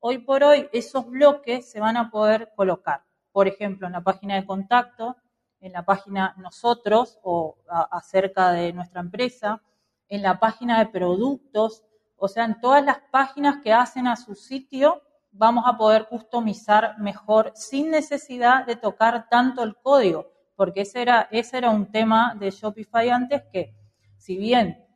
Hoy 0.00 0.18
por 0.18 0.42
hoy, 0.42 0.68
esos 0.72 1.08
bloques 1.08 1.70
se 1.70 1.78
van 1.78 1.96
a 1.96 2.10
poder 2.10 2.50
colocar, 2.56 3.04
por 3.30 3.46
ejemplo, 3.46 3.86
en 3.86 3.92
la 3.92 4.00
página 4.00 4.34
de 4.34 4.44
contacto, 4.44 5.16
en 5.60 5.72
la 5.72 5.84
página 5.84 6.34
nosotros 6.36 7.20
o 7.22 7.58
acerca 7.92 8.50
de 8.50 8.72
nuestra 8.72 9.02
empresa, 9.02 9.62
en 10.08 10.22
la 10.22 10.40
página 10.40 10.80
de 10.80 10.86
productos, 10.86 11.84
o 12.16 12.26
sea, 12.26 12.44
en 12.44 12.60
todas 12.60 12.84
las 12.84 12.98
páginas 13.12 13.62
que 13.62 13.72
hacen 13.72 14.08
a 14.08 14.16
su 14.16 14.34
sitio, 14.34 15.00
vamos 15.32 15.64
a 15.66 15.76
poder 15.76 16.06
customizar 16.08 16.98
mejor 16.98 17.52
sin 17.54 17.90
necesidad 17.90 18.66
de 18.66 18.76
tocar 18.76 19.28
tanto 19.28 19.62
el 19.62 19.74
código, 19.76 20.30
porque 20.54 20.82
ese 20.82 21.02
era, 21.02 21.28
ese 21.30 21.58
era 21.58 21.70
un 21.70 21.90
tema 21.90 22.36
de 22.38 22.50
Shopify 22.50 23.08
antes 23.08 23.42
que, 23.50 23.74
si 24.16 24.36
bien 24.36 24.86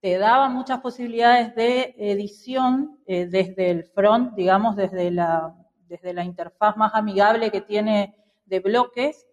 te 0.00 0.18
daba 0.18 0.50
muchas 0.50 0.80
posibilidades 0.80 1.54
de 1.54 1.94
edición 1.96 2.98
eh, 3.06 3.26
desde 3.26 3.70
el 3.70 3.84
front, 3.84 4.34
digamos, 4.34 4.76
desde 4.76 5.10
la, 5.10 5.54
desde 5.86 6.12
la 6.12 6.24
interfaz 6.24 6.76
más 6.76 6.94
amigable 6.94 7.50
que 7.50 7.62
tiene 7.62 8.14
de 8.44 8.60
bloques, 8.60 9.26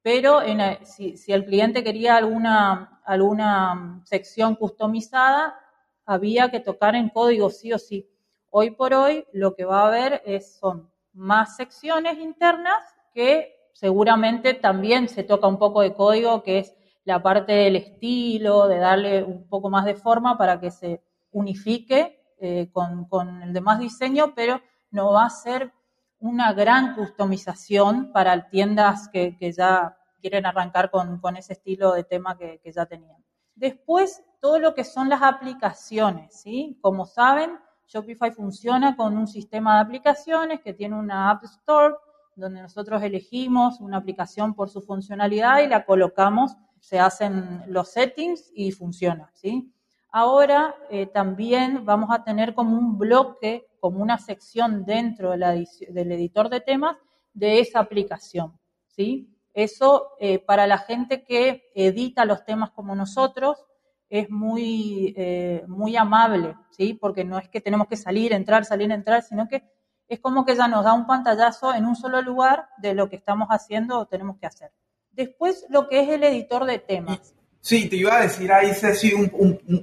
pero 0.00 0.40
si, 0.84 1.16
si, 1.16 1.32
el 1.32 1.44
cliente 1.44 1.82
quería 1.82 2.16
alguna, 2.16 3.00
alguna 3.04 4.02
sección 4.04 4.54
customizada, 4.54 5.58
había 6.06 6.50
que 6.50 6.60
tocar 6.60 6.94
en 6.94 7.08
código 7.08 7.50
sí 7.50 7.72
o 7.72 7.78
sí. 7.78 8.10
Hoy 8.56 8.70
por 8.70 8.94
hoy 8.94 9.26
lo 9.32 9.56
que 9.56 9.64
va 9.64 9.80
a 9.80 9.88
haber 9.88 10.22
es, 10.24 10.58
son 10.60 10.88
más 11.12 11.56
secciones 11.56 12.18
internas 12.18 12.84
que 13.12 13.52
seguramente 13.72 14.54
también 14.54 15.08
se 15.08 15.24
toca 15.24 15.48
un 15.48 15.58
poco 15.58 15.80
de 15.80 15.92
código, 15.92 16.44
que 16.44 16.60
es 16.60 16.76
la 17.02 17.20
parte 17.20 17.50
del 17.50 17.74
estilo, 17.74 18.68
de 18.68 18.78
darle 18.78 19.24
un 19.24 19.48
poco 19.48 19.70
más 19.70 19.84
de 19.84 19.96
forma 19.96 20.38
para 20.38 20.60
que 20.60 20.70
se 20.70 21.02
unifique 21.32 22.32
eh, 22.38 22.70
con, 22.70 23.42
el 23.42 23.52
demás 23.52 23.80
diseño, 23.80 24.36
pero 24.36 24.60
no 24.92 25.10
va 25.10 25.24
a 25.24 25.30
ser 25.30 25.72
una 26.20 26.52
gran 26.52 26.94
customización 26.94 28.12
para 28.12 28.50
tiendas 28.50 29.08
que, 29.08 29.36
ya 29.52 29.98
quieren 30.20 30.46
arrancar 30.46 30.92
con, 30.92 31.36
ese 31.36 31.54
estilo 31.54 31.92
de 31.92 32.04
tema 32.04 32.38
que, 32.38 32.60
ya 32.72 32.86
tenían. 32.86 33.20
Después, 33.56 34.22
todo 34.40 34.60
lo 34.60 34.76
que 34.76 34.84
son 34.84 35.08
las 35.08 35.22
aplicaciones, 35.22 36.40
¿sí? 36.40 36.78
Como 36.80 37.04
saben, 37.04 37.58
Shopify 37.86 38.30
funciona 38.30 38.96
con 38.96 39.16
un 39.16 39.26
sistema 39.26 39.76
de 39.76 39.80
aplicaciones 39.82 40.60
que 40.60 40.74
tiene 40.74 40.96
una 40.96 41.30
App 41.30 41.44
Store, 41.44 41.94
donde 42.36 42.62
nosotros 42.62 43.02
elegimos 43.02 43.80
una 43.80 43.98
aplicación 43.98 44.54
por 44.54 44.68
su 44.68 44.80
funcionalidad 44.80 45.60
y 45.60 45.68
la 45.68 45.84
colocamos 45.84 46.56
se 46.84 46.98
hacen 46.98 47.62
los 47.68 47.92
settings 47.92 48.52
y 48.54 48.70
funciona, 48.70 49.30
¿sí? 49.32 49.72
Ahora 50.10 50.74
eh, 50.90 51.06
también 51.06 51.86
vamos 51.86 52.10
a 52.12 52.22
tener 52.22 52.54
como 52.54 52.76
un 52.76 52.98
bloque, 52.98 53.66
como 53.80 54.02
una 54.02 54.18
sección 54.18 54.84
dentro 54.84 55.30
del 55.30 56.12
editor 56.12 56.50
de 56.50 56.60
temas 56.60 56.98
de 57.32 57.58
esa 57.60 57.80
aplicación, 57.80 58.58
¿sí? 58.86 59.34
Eso 59.54 60.10
eh, 60.20 60.40
para 60.40 60.66
la 60.66 60.76
gente 60.76 61.24
que 61.24 61.70
edita 61.74 62.26
los 62.26 62.44
temas 62.44 62.70
como 62.72 62.94
nosotros 62.94 63.64
es 64.08 64.30
muy, 64.30 65.14
eh, 65.16 65.64
muy 65.66 65.96
amable, 65.96 66.54
¿sí? 66.70 66.94
Porque 66.94 67.24
no 67.24 67.38
es 67.38 67.48
que 67.48 67.60
tenemos 67.60 67.88
que 67.88 67.96
salir, 67.96 68.32
entrar, 68.32 68.64
salir, 68.64 68.90
entrar, 68.90 69.22
sino 69.22 69.48
que 69.48 69.64
es 70.08 70.20
como 70.20 70.44
que 70.44 70.54
ya 70.54 70.68
nos 70.68 70.84
da 70.84 70.92
un 70.92 71.06
pantallazo 71.06 71.74
en 71.74 71.86
un 71.86 71.96
solo 71.96 72.20
lugar 72.22 72.68
de 72.78 72.94
lo 72.94 73.08
que 73.08 73.16
estamos 73.16 73.48
haciendo 73.48 73.98
o 73.98 74.06
tenemos 74.06 74.36
que 74.38 74.46
hacer. 74.46 74.70
Después, 75.12 75.64
lo 75.68 75.88
que 75.88 76.00
es 76.00 76.08
el 76.08 76.24
editor 76.24 76.64
de 76.64 76.78
temas. 76.78 77.34
Sí, 77.60 77.88
te 77.88 77.96
iba 77.96 78.16
a 78.16 78.22
decir 78.22 78.52
ahí, 78.52 78.74
Ceci, 78.74 79.12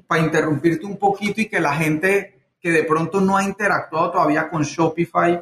para 0.05 0.21
interrumpirte 0.21 0.85
un 0.85 0.97
poquito 0.97 1.41
y 1.41 1.47
que 1.47 1.59
la 1.59 1.73
gente 1.73 2.41
que 2.59 2.71
de 2.71 2.83
pronto 2.83 3.19
no 3.19 3.37
ha 3.37 3.43
interactuado 3.43 4.11
todavía 4.11 4.47
con 4.49 4.61
Shopify 4.61 5.41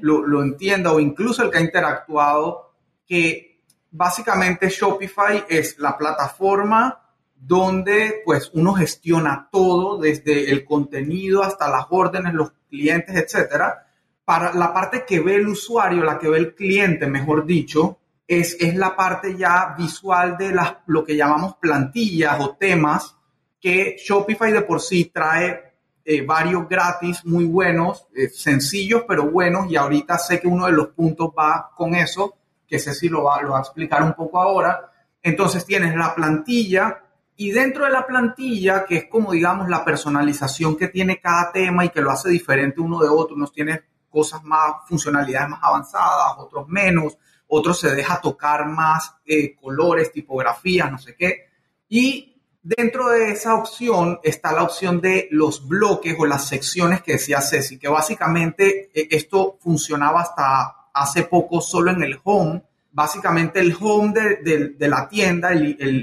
lo, 0.00 0.26
lo 0.26 0.42
entienda, 0.42 0.90
o 0.90 0.98
incluso 0.98 1.44
el 1.44 1.50
que 1.50 1.58
ha 1.58 1.60
interactuado, 1.60 2.72
que 3.06 3.62
básicamente 3.92 4.68
Shopify 4.68 5.44
es 5.48 5.78
la 5.78 5.96
plataforma 5.96 7.05
donde 7.38 8.22
pues 8.24 8.50
uno 8.54 8.74
gestiona 8.74 9.48
todo, 9.50 9.98
desde 9.98 10.50
el 10.50 10.64
contenido 10.64 11.42
hasta 11.42 11.68
las 11.68 11.86
órdenes, 11.90 12.34
los 12.34 12.52
clientes, 12.68 13.14
etcétera. 13.14 13.86
Para 14.24 14.52
la 14.54 14.72
parte 14.74 15.04
que 15.06 15.20
ve 15.20 15.36
el 15.36 15.48
usuario, 15.48 16.02
la 16.02 16.18
que 16.18 16.28
ve 16.28 16.38
el 16.38 16.54
cliente, 16.54 17.06
mejor 17.06 17.46
dicho, 17.46 17.98
es, 18.26 18.56
la 18.74 18.96
parte 18.96 19.36
ya 19.36 19.74
visual 19.78 20.36
de 20.36 20.52
las, 20.52 20.76
lo 20.86 21.04
que 21.04 21.16
llamamos 21.16 21.56
plantillas 21.56 22.40
o 22.40 22.56
temas 22.56 23.16
que 23.60 23.96
Shopify 23.98 24.52
de 24.52 24.62
por 24.62 24.80
sí 24.80 25.06
trae 25.06 25.74
eh, 26.04 26.22
varios 26.22 26.68
gratis 26.68 27.24
muy 27.24 27.44
buenos, 27.44 28.06
eh, 28.14 28.28
sencillos 28.28 29.04
pero 29.06 29.30
buenos 29.30 29.70
y 29.70 29.76
ahorita 29.76 30.18
sé 30.18 30.40
que 30.40 30.48
uno 30.48 30.66
de 30.66 30.72
los 30.72 30.88
puntos 30.88 31.30
va 31.36 31.70
con 31.74 31.94
eso, 31.94 32.36
que 32.66 32.78
sé 32.78 32.94
si 32.94 33.08
lo 33.08 33.24
va, 33.24 33.40
lo 33.42 33.50
va 33.50 33.58
a 33.58 33.62
explicar 33.62 34.02
un 34.02 34.14
poco 34.14 34.40
ahora. 34.40 34.92
Entonces 35.22 35.64
tienes 35.64 35.94
la 35.94 36.14
plantilla 36.14 37.02
y 37.36 37.50
dentro 37.50 37.84
de 37.84 37.90
la 37.90 38.06
plantilla, 38.06 38.84
que 38.84 38.96
es 38.96 39.04
como 39.06 39.32
digamos 39.32 39.68
la 39.68 39.84
personalización 39.84 40.76
que 40.76 40.88
tiene 40.88 41.20
cada 41.20 41.52
tema 41.52 41.84
y 41.84 41.90
que 41.90 42.00
lo 42.00 42.10
hace 42.10 42.30
diferente 42.30 42.80
uno 42.80 43.00
de 43.00 43.08
otro, 43.08 43.36
unos 43.36 43.52
tiene 43.52 43.82
cosas 44.08 44.42
más, 44.44 44.76
funcionalidades 44.88 45.50
más 45.50 45.60
avanzadas, 45.62 46.34
otros 46.38 46.66
menos, 46.68 47.18
otro 47.48 47.74
se 47.74 47.94
deja 47.94 48.20
tocar 48.20 48.66
más 48.66 49.16
eh, 49.26 49.54
colores, 49.54 50.10
tipografías, 50.10 50.90
no 50.90 50.98
sé 50.98 51.14
qué. 51.14 51.50
Y 51.88 52.40
dentro 52.62 53.08
de 53.10 53.30
esa 53.30 53.54
opción 53.54 54.18
está 54.22 54.52
la 54.52 54.62
opción 54.62 55.00
de 55.00 55.28
los 55.30 55.68
bloques 55.68 56.16
o 56.18 56.26
las 56.26 56.48
secciones 56.48 57.02
que 57.02 57.12
decía 57.12 57.40
Ceci, 57.40 57.78
que 57.78 57.88
básicamente 57.88 58.90
eh, 58.92 59.08
esto 59.10 59.58
funcionaba 59.60 60.22
hasta 60.22 60.88
hace 60.92 61.24
poco 61.24 61.60
solo 61.60 61.90
en 61.90 62.02
el 62.02 62.18
home. 62.24 62.62
Básicamente 62.96 63.60
el 63.60 63.76
home 63.78 64.14
de, 64.42 64.88
la 64.88 65.06
tienda, 65.06 65.50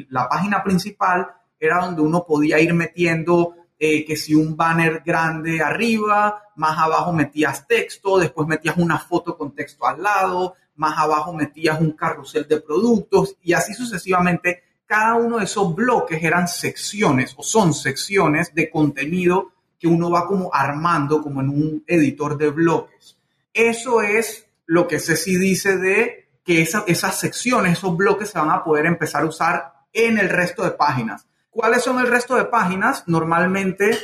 la 0.10 0.30
página 0.30 0.64
principal, 0.64 1.28
era 1.60 1.84
donde 1.84 2.04
uno 2.04 2.24
podía 2.24 2.60
ir 2.60 2.72
metiendo 2.76 3.56
eh, 3.80 4.06
que 4.06 4.16
si 4.16 4.36
un 4.36 4.56
banner 4.56 5.02
grande 5.04 5.60
arriba, 5.60 6.44
más 6.56 6.78
abajo 6.78 7.12
metías 7.12 7.66
texto, 7.66 8.20
después 8.20 8.48
metías 8.48 8.78
una 8.78 9.00
foto 9.00 9.36
con 9.36 9.56
texto 9.56 9.88
al 9.88 10.04
lado, 10.04 10.54
más 10.76 10.96
abajo 11.00 11.34
metías 11.34 11.82
un 11.82 11.94
carrusel 11.94 12.48
de 12.48 12.62
productos 12.62 13.38
y 13.42 13.54
así 13.54 13.74
sucesivamente. 13.74 14.62
Cada 14.86 15.16
uno 15.16 15.40
de 15.40 15.46
esos 15.46 15.74
bloques 15.74 16.24
eran 16.24 16.48
secciones 16.48 17.34
o 17.38 17.42
son 17.42 17.74
secciones 17.74 18.54
de 18.54 18.70
contenido 18.70 19.52
que 19.80 19.88
uno 19.88 20.12
va 20.12 20.28
como 20.28 20.54
armando 20.54 21.24
como 21.24 21.42
en 21.42 21.50
un 21.50 21.84
editor 21.88 22.38
de 22.38 22.52
bloques. 22.52 23.18
Eso 23.52 24.04
es 24.04 24.46
lo 24.68 24.88
que 24.88 25.00
Ceci 25.00 25.38
dice 25.38 25.78
de 25.78 26.23
que 26.44 26.62
esas 26.62 27.20
secciones, 27.20 27.78
esos 27.78 27.96
bloques 27.96 28.30
se 28.30 28.40
van 28.40 28.52
a 28.52 28.64
poder 28.64 28.86
empezar 28.86 29.24
a 29.24 29.28
usar 29.28 29.74
en 29.94 30.18
el 30.18 30.30
resto 30.30 30.64
de 30.64 30.72
páginas. 30.72 31.28
¿Cuáles 31.50 31.84
son 31.84 32.00
el 32.00 32.08
resto 32.08 32.36
de 32.36 32.46
páginas? 32.46 33.04
Normalmente 33.08 33.98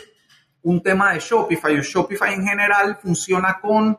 un 0.61 0.81
tema 0.81 1.13
de 1.13 1.19
Shopify 1.19 1.77
o 1.77 1.81
Shopify 1.81 2.33
en 2.33 2.45
general 2.45 2.97
funciona 3.01 3.59
con, 3.61 3.97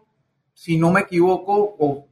si 0.55 0.77
no 0.79 0.91
me 0.91 1.01
equivoco, 1.01 1.77
o 1.79 2.07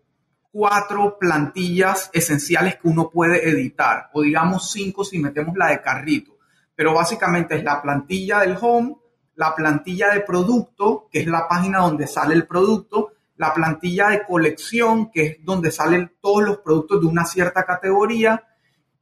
cuatro 0.51 1.19
plantillas 1.19 2.11
esenciales 2.13 2.77
que 2.77 2.89
uno 2.89 3.11
puede 3.11 3.49
editar, 3.49 4.11
o 4.13 4.23
digamos 4.23 4.71
cinco 4.71 5.05
si 5.05 5.19
metemos 5.19 5.57
la 5.57 5.69
de 5.69 5.81
carrito. 5.81 6.39
Pero 6.75 6.95
básicamente 6.95 7.57
es 7.57 7.65
la 7.65 7.81
plantilla 7.83 8.41
del 8.41 8.57
home, 8.61 8.97
la 9.37 9.55
plantilla 9.55 10.11
de 10.11 10.21
producto, 10.21 11.09
que 11.11 11.21
es 11.21 11.27
la 11.27 11.47
página 11.47 11.79
donde 11.79 12.07
sale 12.07 12.35
el 12.35 12.47
producto, 12.47 13.13
la 13.38 13.54
plantilla 13.54 14.09
de 14.11 14.25
colección, 14.25 15.11
que 15.11 15.26
es 15.26 15.37
donde 15.45 15.71
salen 15.71 16.12
todos 16.21 16.42
los 16.42 16.59
productos 16.59 17.00
de 17.00 17.07
una 17.07 17.25
cierta 17.25 17.64
categoría, 17.64 18.45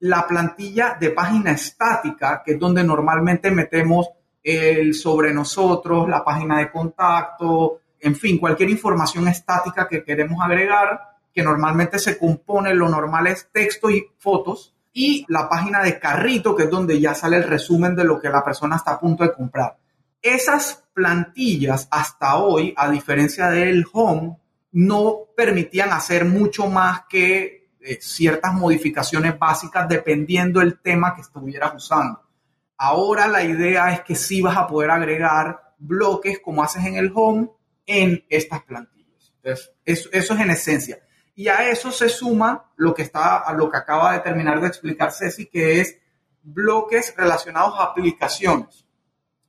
la 0.01 0.27
plantilla 0.27 0.97
de 1.01 1.11
página 1.11 1.53
estática, 1.53 2.43
que 2.45 2.53
es 2.53 2.59
donde 2.59 2.85
normalmente 2.85 3.51
metemos 3.51 4.09
el 4.43 4.95
sobre 4.95 5.33
nosotros, 5.33 6.09
la 6.09 6.23
página 6.23 6.59
de 6.59 6.71
contacto, 6.71 7.81
en 7.99 8.15
fin, 8.15 8.39
cualquier 8.39 8.71
información 8.71 9.27
estática 9.27 9.89
que 9.89 10.05
queremos 10.05 10.41
agregar 10.43 11.01
que 11.35 11.43
normalmente 11.43 11.99
se 11.99 12.17
compone, 12.17 12.75
lo 12.75 12.89
normal 12.89 13.27
es 13.27 13.49
texto 13.53 13.91
y 13.91 14.07
fotos, 14.19 14.75
y 14.93 15.27
la 15.29 15.49
página 15.49 15.83
de 15.83 15.99
carrito, 15.99 16.57
que 16.57 16.63
es 16.63 16.71
donde 16.71 16.99
ya 16.99 17.15
sale 17.15 17.37
el 17.37 17.45
resumen 17.45 17.95
de 17.95 18.05
lo 18.05 18.19
que 18.19 18.31
la 18.31 18.43
persona 18.43 18.77
está 18.77 18.93
a 18.93 19.01
punto 19.01 19.23
de 19.23 19.33
comprar. 19.33 19.77
Esas 20.23 20.85
plantillas 20.95 21.89
hasta 21.91 22.37
hoy, 22.37 22.75
a 22.77 22.91
diferencia 22.91 23.49
del 23.49 23.85
home, 23.93 24.39
no 24.73 25.29
permitían 25.37 25.93
hacer 25.93 26.25
mucho 26.25 26.69
más 26.69 27.03
que 27.09 27.71
eh, 27.81 27.99
ciertas 28.01 28.53
modificaciones 28.53 29.39
básicas 29.39 29.89
dependiendo 29.89 30.61
del 30.61 30.81
tema 30.81 31.15
que 31.15 31.21
estuvieras 31.21 31.73
usando. 31.75 32.23
Ahora 32.77 33.27
la 33.27 33.43
idea 33.43 33.93
es 33.93 34.01
que 34.03 34.15
sí 34.15 34.43
vas 34.43 34.57
a 34.57 34.67
poder 34.67 34.91
agregar 34.91 35.75
bloques 35.79 36.41
como 36.41 36.63
haces 36.63 36.85
en 36.85 36.97
el 36.97 37.13
home 37.15 37.49
en 37.87 38.25
estas 38.29 38.63
plantillas. 38.65 39.33
Eso, 39.43 39.71
es 40.13 40.31
en 40.31 40.51
esencia. 40.51 40.99
Y 41.35 41.49
a 41.49 41.69
eso 41.69 41.93
se 41.93 42.09
suma 42.09 42.73
lo 42.77 42.95
que, 42.95 43.11
lo 43.57 43.71
que 43.71 43.77
acaba 43.77 44.15
de 44.15 44.21
terminar 44.21 44.61
de 44.61 44.69
explicar 44.69 45.13
Ceci, 45.13 45.47
que 45.47 45.81
es 45.81 45.99
bloques 46.43 47.15
relacionados 47.17 47.75
a 47.79 47.85
aplicaciones. 47.85 48.86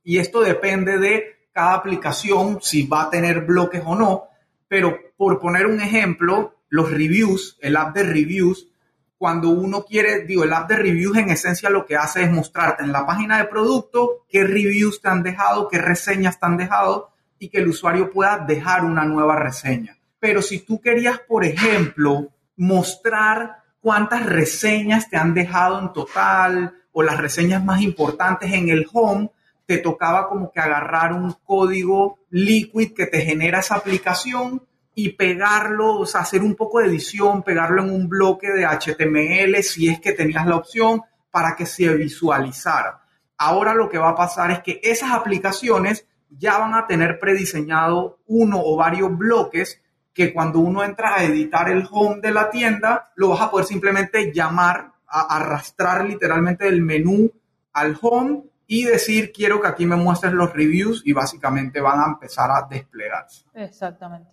Y 0.08 0.20
esto 0.20 0.40
depende 0.40 1.00
de 1.00 1.50
cada 1.52 1.74
aplicación, 1.74 2.60
si 2.62 2.88
va 2.88 3.02
a 3.02 3.10
tener 3.10 3.42
bloques 3.42 3.84
o 3.86 3.94
no. 3.94 4.30
Pero 4.70 4.98
por 5.18 5.38
poner 5.38 5.66
un 5.66 5.82
ejemplo, 5.82 6.56
los 6.70 6.90
reviews, 6.90 7.58
el 7.60 7.76
app 7.76 7.94
de 7.94 8.04
reviews, 8.04 8.70
cuando 9.18 9.50
uno 9.50 9.84
quiere, 9.84 10.24
digo, 10.24 10.46
el 10.46 10.54
app 10.54 10.70
de 10.70 10.78
reviews 10.78 11.18
en 11.18 11.30
esencia 11.30 11.70
lo 11.70 11.86
que 11.86 11.98
hace 11.98 12.24
es 12.24 12.32
mostrarte 12.32 12.84
en 12.84 12.94
la 12.94 13.06
página 13.06 13.38
de 13.38 13.50
producto 13.50 14.24
qué 14.30 14.46
reviews 14.46 15.02
te 15.02 15.10
han 15.10 15.24
dejado, 15.24 15.68
qué 15.68 15.78
reseñas 15.78 16.40
te 16.40 16.46
han 16.46 16.56
dejado 16.56 17.10
y 17.38 17.50
que 17.50 17.58
el 17.58 17.68
usuario 17.68 18.10
pueda 18.10 18.38
dejar 18.38 18.86
una 18.86 19.04
nueva 19.04 19.36
reseña. 19.36 19.98
Pero 20.22 20.42
si 20.42 20.60
tú 20.60 20.80
querías, 20.80 21.20
por 21.20 21.44
ejemplo, 21.44 22.30
mostrar 22.56 23.58
cuántas 23.82 24.26
reseñas 24.26 25.10
te 25.10 25.18
han 25.18 25.34
dejado 25.34 25.82
en 25.82 25.92
total 25.92 26.76
o 26.94 27.04
las 27.04 27.18
reseñas 27.18 27.62
más 27.62 27.82
importantes 27.82 28.54
en 28.54 28.70
el 28.70 28.88
home, 28.94 29.32
te 29.68 29.78
tocaba 29.80 30.30
como 30.30 30.52
que 30.52 30.62
agarrar 30.62 31.12
un 31.14 31.36
código 31.44 32.20
liquid 32.30 32.94
que 32.94 33.06
te 33.06 33.22
genera 33.22 33.60
esa 33.60 33.76
aplicación 33.76 34.66
y 34.96 35.10
pegarlo, 35.10 35.98
o 36.00 36.04
hacer 36.04 36.42
un 36.42 36.56
poco 36.56 36.80
de 36.80 36.88
edición, 36.88 37.44
pegarlo 37.44 37.84
en 37.84 37.92
un 37.92 38.08
bloque 38.08 38.48
de 38.50 38.66
HTML 38.66 39.62
si 39.62 39.90
es 39.90 40.00
que 40.00 40.14
tenías 40.14 40.48
la 40.48 40.56
opción 40.56 41.02
para 41.30 41.56
que 41.56 41.66
se 41.66 41.94
visualizara. 41.94 43.04
Ahora 43.38 43.76
lo 43.76 43.90
que 43.90 44.00
va 44.00 44.10
a 44.10 44.16
pasar 44.16 44.50
es 44.52 44.62
que 44.62 44.80
esas 44.82 45.12
aplicaciones 45.12 46.08
ya 46.30 46.58
van 46.58 46.74
a 46.74 46.88
tener 46.88 47.20
prediseñado 47.20 48.20
uno 48.26 48.62
o 48.64 48.78
varios 48.78 49.16
bloques 49.16 49.82
que 50.14 50.34
cuando 50.34 50.60
uno 50.60 50.84
entra 50.84 51.16
a 51.16 51.24
editar 51.26 51.70
el 51.70 51.88
home 51.92 52.22
de 52.22 52.32
la 52.32 52.50
tienda, 52.50 53.12
lo 53.16 53.30
vas 53.30 53.42
a 53.42 53.52
poder 53.52 53.68
simplemente 53.68 54.32
llamar, 54.34 54.94
a 55.08 55.38
arrastrar 55.38 56.06
literalmente 56.06 56.68
el 56.68 56.82
menú 56.82 57.32
al 57.74 57.98
home 58.02 58.44
y 58.68 58.84
decir 58.84 59.32
quiero 59.32 59.62
que 59.62 59.68
aquí 59.68 59.86
me 59.86 59.96
muestres 59.96 60.34
los 60.34 60.54
reviews 60.54 61.02
y 61.06 61.14
básicamente 61.14 61.80
van 61.80 62.00
a 62.02 62.08
empezar 62.08 62.52
a 62.52 62.68
desplegarse. 62.70 63.46
Exactamente. 63.54 64.30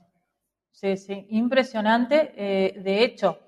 Sí, 0.73 0.97
sí, 0.97 1.27
impresionante. 1.31 2.33
Eh, 2.37 2.81
de 2.81 3.05
hecho, 3.05 3.39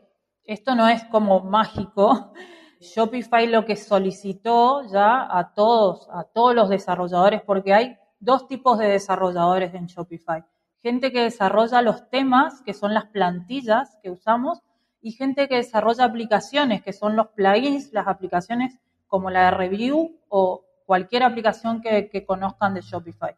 esto 0.44 0.74
no 0.76 0.88
es 0.88 1.04
como 1.04 1.40
mágico. 1.40 2.32
Shopify 2.80 3.46
lo 3.48 3.64
que 3.64 3.74
solicitó 3.74 4.82
ya 4.90 5.26
a 5.28 5.52
todos, 5.54 6.08
a 6.12 6.24
todos 6.24 6.54
los 6.54 6.68
desarrolladores, 6.68 7.42
porque 7.42 7.74
hay 7.74 7.96
dos 8.20 8.46
tipos 8.46 8.78
de 8.78 8.86
desarrolladores 8.86 9.74
en 9.74 9.86
Shopify. 9.86 10.44
Gente 10.82 11.10
que 11.10 11.22
desarrolla 11.22 11.82
los 11.82 12.08
temas, 12.10 12.62
que 12.62 12.74
son 12.74 12.94
las 12.94 13.06
plantillas 13.06 13.98
que 14.02 14.10
usamos, 14.10 14.60
y 15.00 15.12
gente 15.12 15.48
que 15.48 15.56
desarrolla 15.56 16.04
aplicaciones, 16.04 16.82
que 16.82 16.92
son 16.92 17.16
los 17.16 17.28
plugins, 17.28 17.92
las 17.92 18.06
aplicaciones 18.06 18.78
como 19.06 19.30
la 19.30 19.46
de 19.46 19.50
Review 19.52 20.20
o 20.28 20.65
cualquier 20.86 21.24
aplicación 21.24 21.82
que, 21.82 22.24
conozcan 22.24 22.74
de 22.74 22.80
Shopify. 22.80 23.36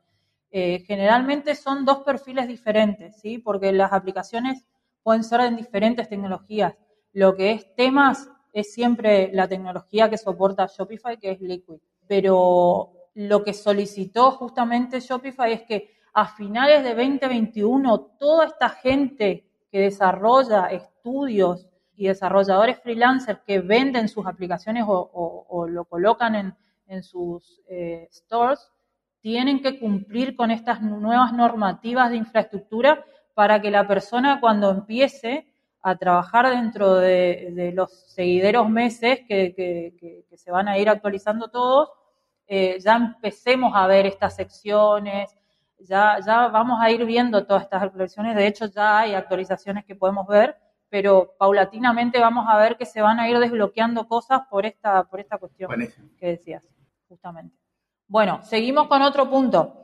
Eh, 0.51 0.85
generalmente 0.87 1.55
son 1.55 1.85
dos 1.85 1.99
perfiles 1.99 2.47
diferentes, 2.47 3.21
¿sí? 3.21 3.39
Porque 3.39 3.73
las 3.73 3.93
aplicaciones 3.93 4.65
pueden 5.03 5.25
ser 5.25 5.41
en 5.41 5.57
diferentes 5.57 6.09
tecnologías. 6.09 6.75
Lo 7.13 7.35
que 7.35 7.53
es 7.53 7.75
temas 7.75 8.31
es 8.53 8.73
siempre 8.73 9.31
la 9.33 9.49
tecnología 9.49 10.09
que 10.09 10.19
soporta 10.19 10.67
Shopify, 10.67 11.19
que 11.19 11.33
es 11.33 11.41
Liquid. 11.41 11.79
Pero 12.07 12.93
lo 13.15 13.43
que 13.43 13.55
solicitó 13.55 14.31
justamente 14.33 15.01
Shopify 15.01 15.53
es 15.53 15.63
que 15.63 15.91
a 16.15 16.27
finales 16.27 16.83
de 16.83 16.95
2021 16.95 18.01
toda 18.19 18.47
esta 18.47 18.69
gente 18.69 19.45
que 19.71 19.81
desarrolla 19.81 20.67
estudios 20.67 21.67
y 21.95 22.07
desarrolladores 22.07 22.79
freelancers 22.79 23.41
que 23.47 23.61
venden 23.61 24.09
sus 24.09 24.27
aplicaciones 24.27 24.85
o, 24.87 25.67
lo 25.69 25.85
colocan 25.85 26.35
en, 26.35 26.55
sus 27.03 27.61
eh, 27.69 28.09
stores, 28.11 28.71
tienen 29.21 29.61
que 29.63 29.79
cumplir 29.79 30.37
con 30.37 30.51
estas 30.51 30.81
nuevas 30.81 31.33
normativas 31.33 32.11
de 32.11 32.17
infraestructura 32.17 33.05
para 33.35 33.61
que 33.61 33.71
la 33.71 33.87
persona 33.87 34.41
cuando 34.41 34.71
empiece 34.71 35.47
a 35.83 35.97
trabajar 35.97 36.51
dentro 36.51 36.97
de, 36.97 37.73
los 37.75 37.93
seguideros 38.13 38.69
meses 38.69 39.21
que, 39.29 40.25
se 40.35 40.51
van 40.51 40.69
a 40.69 40.79
ir 40.79 40.89
actualizando 40.89 41.49
todos, 41.49 41.91
eh, 42.47 42.79
ya 42.81 42.97
empecemos 42.97 43.73
a 43.75 43.87
ver 43.87 44.07
estas 44.07 44.35
secciones, 44.35 45.37
ya, 45.79 46.19
ya 46.25 46.49
vamos 46.49 46.79
a 46.81 46.91
ir 46.91 47.05
viendo 47.05 47.47
todas 47.47 47.63
estas 47.63 47.83
actualizaciones, 47.83 48.35
de 48.35 48.47
hecho 48.47 48.67
ya 48.67 49.01
hay 49.01 49.15
actualizaciones 49.15 49.85
que 49.85 49.95
podemos 49.95 50.27
ver, 50.27 50.57
pero 50.89 51.35
paulatinamente 51.39 52.19
vamos 52.19 52.47
a 52.49 52.57
ver 52.57 52.77
que 52.77 52.87
se 52.87 53.03
van 53.03 53.21
a 53.21 53.29
ir 53.29 53.39
desbloqueando 53.39 54.09
cosas 54.09 54.41
por 54.51 54.67
esta, 54.67 55.05
por 55.05 55.21
esta 55.21 55.39
cuestión 55.39 55.71
que 56.19 56.27
decías, 56.27 56.67
justamente. 57.09 57.57
Bueno, 58.07 58.41
seguimos 58.43 58.87
con 58.89 59.03
otro 59.03 59.29
punto. 59.29 59.75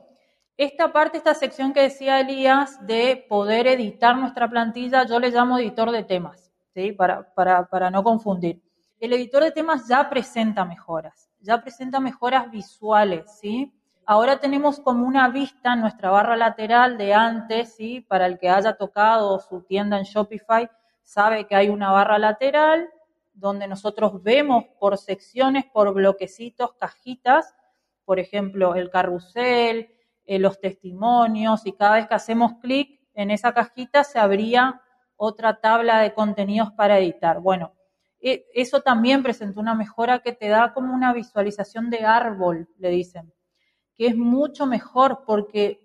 Esta 0.57 0.93
parte, 0.93 1.19
esta 1.19 1.35
sección 1.35 1.73
que 1.73 1.83
decía 1.83 2.21
Elías 2.21 2.87
de 2.87 3.27
poder 3.29 3.67
editar 3.67 4.17
nuestra 4.17 4.49
plantilla, 4.49 5.05
yo 5.05 5.19
le 5.19 5.31
llamo 5.31 5.59
editor 5.59 5.91
de 5.91 6.05
temas, 6.05 6.53
¿sí? 6.73 6.93
para, 6.93 7.35
para, 7.35 7.67
para 7.67 7.91
no 7.91 8.05
confundir. 8.05 8.63
El 9.01 9.13
editor 9.13 9.43
de 9.43 9.51
temas 9.51 9.89
ya 9.89 10.09
presenta 10.09 10.65
mejoras, 10.65 11.29
ya 11.41 11.61
presenta 11.61 11.99
mejoras 11.99 12.51
visuales, 12.51 13.39
¿sí? 13.41 13.75
Ahora 14.07 14.39
tenemos 14.39 14.81
como 14.81 15.07
una 15.07 15.29
vista 15.29 15.73
en 15.73 15.81
nuestra 15.81 16.11
barra 16.11 16.37
lateral 16.37 16.97
de 16.97 17.13
antes, 17.13 17.75
¿sí? 17.75 18.01
Para 18.01 18.27
el 18.27 18.39
que 18.39 18.49
haya 18.49 18.77
tocado 18.77 19.41
su 19.41 19.63
tienda 19.63 19.99
en 19.99 20.05
Shopify, 20.05 20.71
sabe 21.03 21.47
que 21.47 21.57
hay 21.57 21.69
una 21.69 21.91
barra 21.91 22.19
lateral 22.19 22.89
donde 23.35 23.69
nosotros 23.69 24.23
vemos 24.23 24.65
por 24.79 24.97
secciones, 24.97 25.65
por 25.67 25.93
bloquecitos, 25.93 26.75
cajitas, 26.75 27.55
por 28.05 28.19
ejemplo, 28.19 28.75
el 28.75 28.91
carrusel, 28.91 29.91
eh, 30.25 30.39
los 30.39 30.61
testimonios, 30.61 31.67
y 31.67 31.73
cada 31.73 31.97
vez 31.97 32.07
que 32.07 32.15
hacemos 32.15 32.55
clic 32.61 33.01
en 33.15 33.31
esa 33.31 33.53
cajita 33.53 34.05
se 34.05 34.19
abría 34.19 34.81
otra 35.17 35.61
tabla 35.61 36.01
de 36.01 36.15
contenidos 36.15 36.73
para 36.73 36.99
editar. 36.99 37.41
Bueno, 37.41 37.73
e, 38.21 38.47
eso 38.55 38.81
también 38.81 39.23
presentó 39.23 39.61
una 39.61 39.75
mejora 39.75 40.21
que 40.21 40.33
te 40.33 40.49
da 40.49 40.73
como 40.73 40.95
una 40.95 41.13
visualización 41.13 41.91
de 41.91 42.05
árbol, 42.05 42.69
le 42.79 42.91
dicen, 42.91 43.33
que 43.95 44.07
es 44.07 44.17
mucho 44.17 44.67
mejor 44.67 45.25
porque 45.27 45.81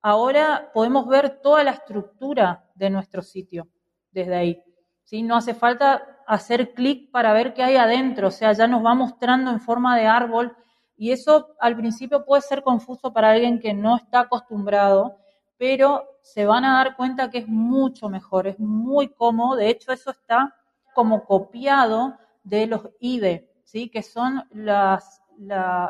ahora 0.00 0.70
podemos 0.72 1.06
ver 1.08 1.40
toda 1.40 1.64
la 1.64 1.72
estructura 1.72 2.64
de 2.74 2.90
nuestro 2.90 3.22
sitio 3.22 3.68
desde 4.10 4.36
ahí. 4.36 4.62
¿sí? 5.04 5.22
No 5.22 5.36
hace 5.36 5.54
falta 5.54 6.17
hacer 6.28 6.74
clic 6.74 7.10
para 7.10 7.32
ver 7.32 7.54
qué 7.54 7.62
hay 7.62 7.76
adentro, 7.76 8.28
o 8.28 8.30
sea, 8.30 8.52
ya 8.52 8.66
nos 8.66 8.84
va 8.84 8.94
mostrando 8.94 9.50
en 9.50 9.60
forma 9.60 9.96
de 9.96 10.06
árbol 10.06 10.54
y 10.94 11.10
eso 11.10 11.54
al 11.58 11.74
principio 11.74 12.26
puede 12.26 12.42
ser 12.42 12.62
confuso 12.62 13.12
para 13.14 13.30
alguien 13.30 13.58
que 13.58 13.72
no 13.72 13.96
está 13.96 14.20
acostumbrado, 14.20 15.16
pero 15.56 16.04
se 16.20 16.44
van 16.44 16.66
a 16.66 16.76
dar 16.76 16.96
cuenta 16.96 17.30
que 17.30 17.38
es 17.38 17.48
mucho 17.48 18.10
mejor, 18.10 18.46
es 18.46 18.58
muy 18.58 19.08
cómodo, 19.08 19.56
de 19.56 19.70
hecho 19.70 19.90
eso 19.90 20.10
está 20.10 20.54
como 20.94 21.24
copiado 21.24 22.18
de 22.44 22.66
los 22.66 22.90
IDE, 23.00 23.50
¿sí? 23.64 23.88
que 23.88 24.02
son 24.02 24.44
las, 24.50 25.22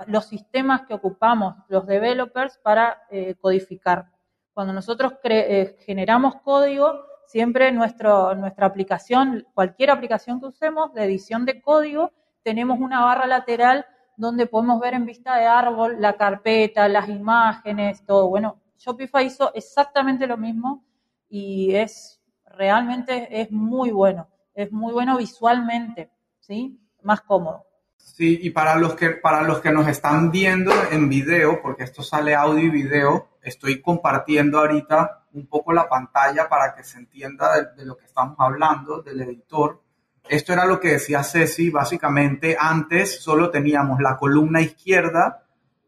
los 0.07 0.27
sistemas 0.27 0.83
que 0.83 0.95
ocupamos 0.95 1.57
los 1.67 1.85
developers 1.85 2.59
para 2.59 3.03
eh, 3.11 3.35
codificar. 3.41 4.07
Cuando 4.55 4.73
nosotros 4.73 5.15
eh, 5.25 5.77
generamos 5.85 6.37
código, 6.45 7.08
siempre 7.29 7.71
nuestro, 7.73 8.35
nuestra 8.35 8.67
aplicación, 8.67 9.47
cualquier 9.53 9.91
aplicación 9.91 10.41
que 10.41 10.47
usemos 10.47 10.95
de 10.95 11.05
edición 11.05 11.45
de 11.45 11.61
código, 11.61 12.11
tenemos 12.43 12.81
una 12.81 13.05
barra 13.05 13.27
lateral 13.27 13.85
donde 14.17 14.47
podemos 14.47 14.81
ver 14.81 14.95
en 14.95 15.05
vista 15.05 15.37
de 15.37 15.45
árbol 15.45 16.01
la 16.01 16.17
carpeta, 16.17 16.89
las 16.89 17.09
imágenes, 17.09 18.05
todo. 18.07 18.29
Bueno, 18.29 18.59
Shopify 18.79 19.27
hizo 19.27 19.53
exactamente 19.55 20.27
lo 20.27 20.39
mismo 20.39 20.85
y 21.29 21.75
es 21.75 22.19
realmente 22.47 23.29
es 23.43 23.53
muy 23.53 23.91
bueno, 23.91 24.29
es 24.55 24.73
muy 24.73 24.95
bueno 24.95 25.19
visualmente, 25.19 26.11
¿sí? 26.41 26.81
Más 27.03 27.21
cómodo. 27.21 27.67
Sí, 27.99 28.39
y 28.41 28.51
para 28.51 28.77
los 28.77 28.95
que 28.95 29.11
para 29.11 29.43
los 29.43 29.61
que 29.61 29.71
nos 29.71 29.87
están 29.87 30.31
viendo 30.31 30.73
en 30.91 31.11
video, 31.11 31.61
porque 31.61 31.85
esto 31.85 32.03
sale 32.03 32.35
audio 32.35 32.65
y 32.65 32.71
video, 32.71 33.29
estoy 33.43 33.83
compartiendo 33.83 34.59
ahorita 34.59 35.18
un 35.33 35.47
poco 35.47 35.73
la 35.73 35.89
pantalla 35.89 36.49
para 36.49 36.75
que 36.75 36.83
se 36.83 36.99
entienda 36.99 37.73
de, 37.75 37.85
lo 37.85 37.97
que 37.97 38.07
estamos 38.07 38.37
hablando, 38.39 39.03
del 39.03 39.21
editor. 39.21 39.83
Esto 40.29 40.53
era 40.53 40.65
lo 40.65 40.79
que 40.79 40.93
decía 40.93 41.23
Ceci, 41.23 41.71
básicamente 41.71 42.57
antes 42.59 43.23
solo 43.23 43.51
teníamos 43.51 44.01
la 44.01 44.17
columna 44.17 44.61
izquierda 44.61 45.45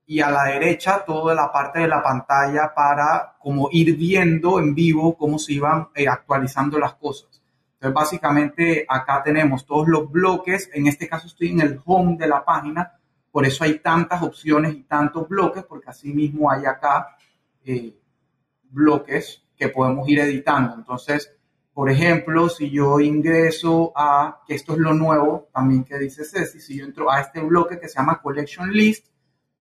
y 0.06 0.20
a 0.20 0.30
la 0.30 0.44
derecha 0.44 1.04
toda 1.04 1.34
la 1.34 1.52
parte 1.52 1.80
de 1.80 1.88
la 1.88 2.02
pantalla 2.02 2.72
para 2.74 3.36
como 3.38 3.68
ir 3.70 3.96
viendo 3.96 4.58
en 4.58 4.74
vivo 4.74 5.16
cómo 5.16 5.38
se 5.38 5.52
iban 5.52 5.88
eh, 5.94 6.08
actualizando 6.08 6.78
las 6.78 6.94
cosas. 6.94 7.42
Entonces 7.74 7.94
básicamente 7.94 8.86
acá 8.88 9.22
tenemos 9.22 9.64
todos 9.64 9.88
los 9.88 10.10
bloques, 10.10 10.70
en 10.74 10.86
este 10.86 11.08
caso 11.08 11.26
estoy 11.26 11.50
en 11.50 11.60
el 11.60 11.80
home 11.84 12.16
de 12.16 12.26
la 12.26 12.44
página, 12.44 12.98
por 13.30 13.46
eso 13.46 13.64
hay 13.64 13.78
tantas 13.78 14.22
opciones 14.22 14.74
y 14.74 14.82
tantos 14.82 15.28
bloques, 15.28 15.64
porque 15.64 15.90
así 15.90 16.12
mismo 16.12 16.50
hay 16.50 16.66
acá 16.66 17.16
eh, 17.64 17.94
bloques 18.70 19.42
que 19.56 19.68
podemos 19.68 20.08
ir 20.08 20.20
editando. 20.20 20.74
Entonces, 20.74 21.32
por 21.72 21.90
ejemplo, 21.90 22.48
si 22.48 22.70
yo 22.70 23.00
ingreso 23.00 23.92
a, 23.94 24.42
que 24.46 24.54
esto 24.54 24.72
es 24.72 24.78
lo 24.78 24.94
nuevo 24.94 25.48
también 25.52 25.84
que 25.84 25.98
dice 25.98 26.24
Ceci, 26.24 26.60
si 26.60 26.78
yo 26.78 26.84
entro 26.84 27.10
a 27.10 27.20
este 27.20 27.40
bloque 27.40 27.78
que 27.78 27.88
se 27.88 27.98
llama 27.98 28.20
Collection 28.20 28.70
List, 28.70 29.06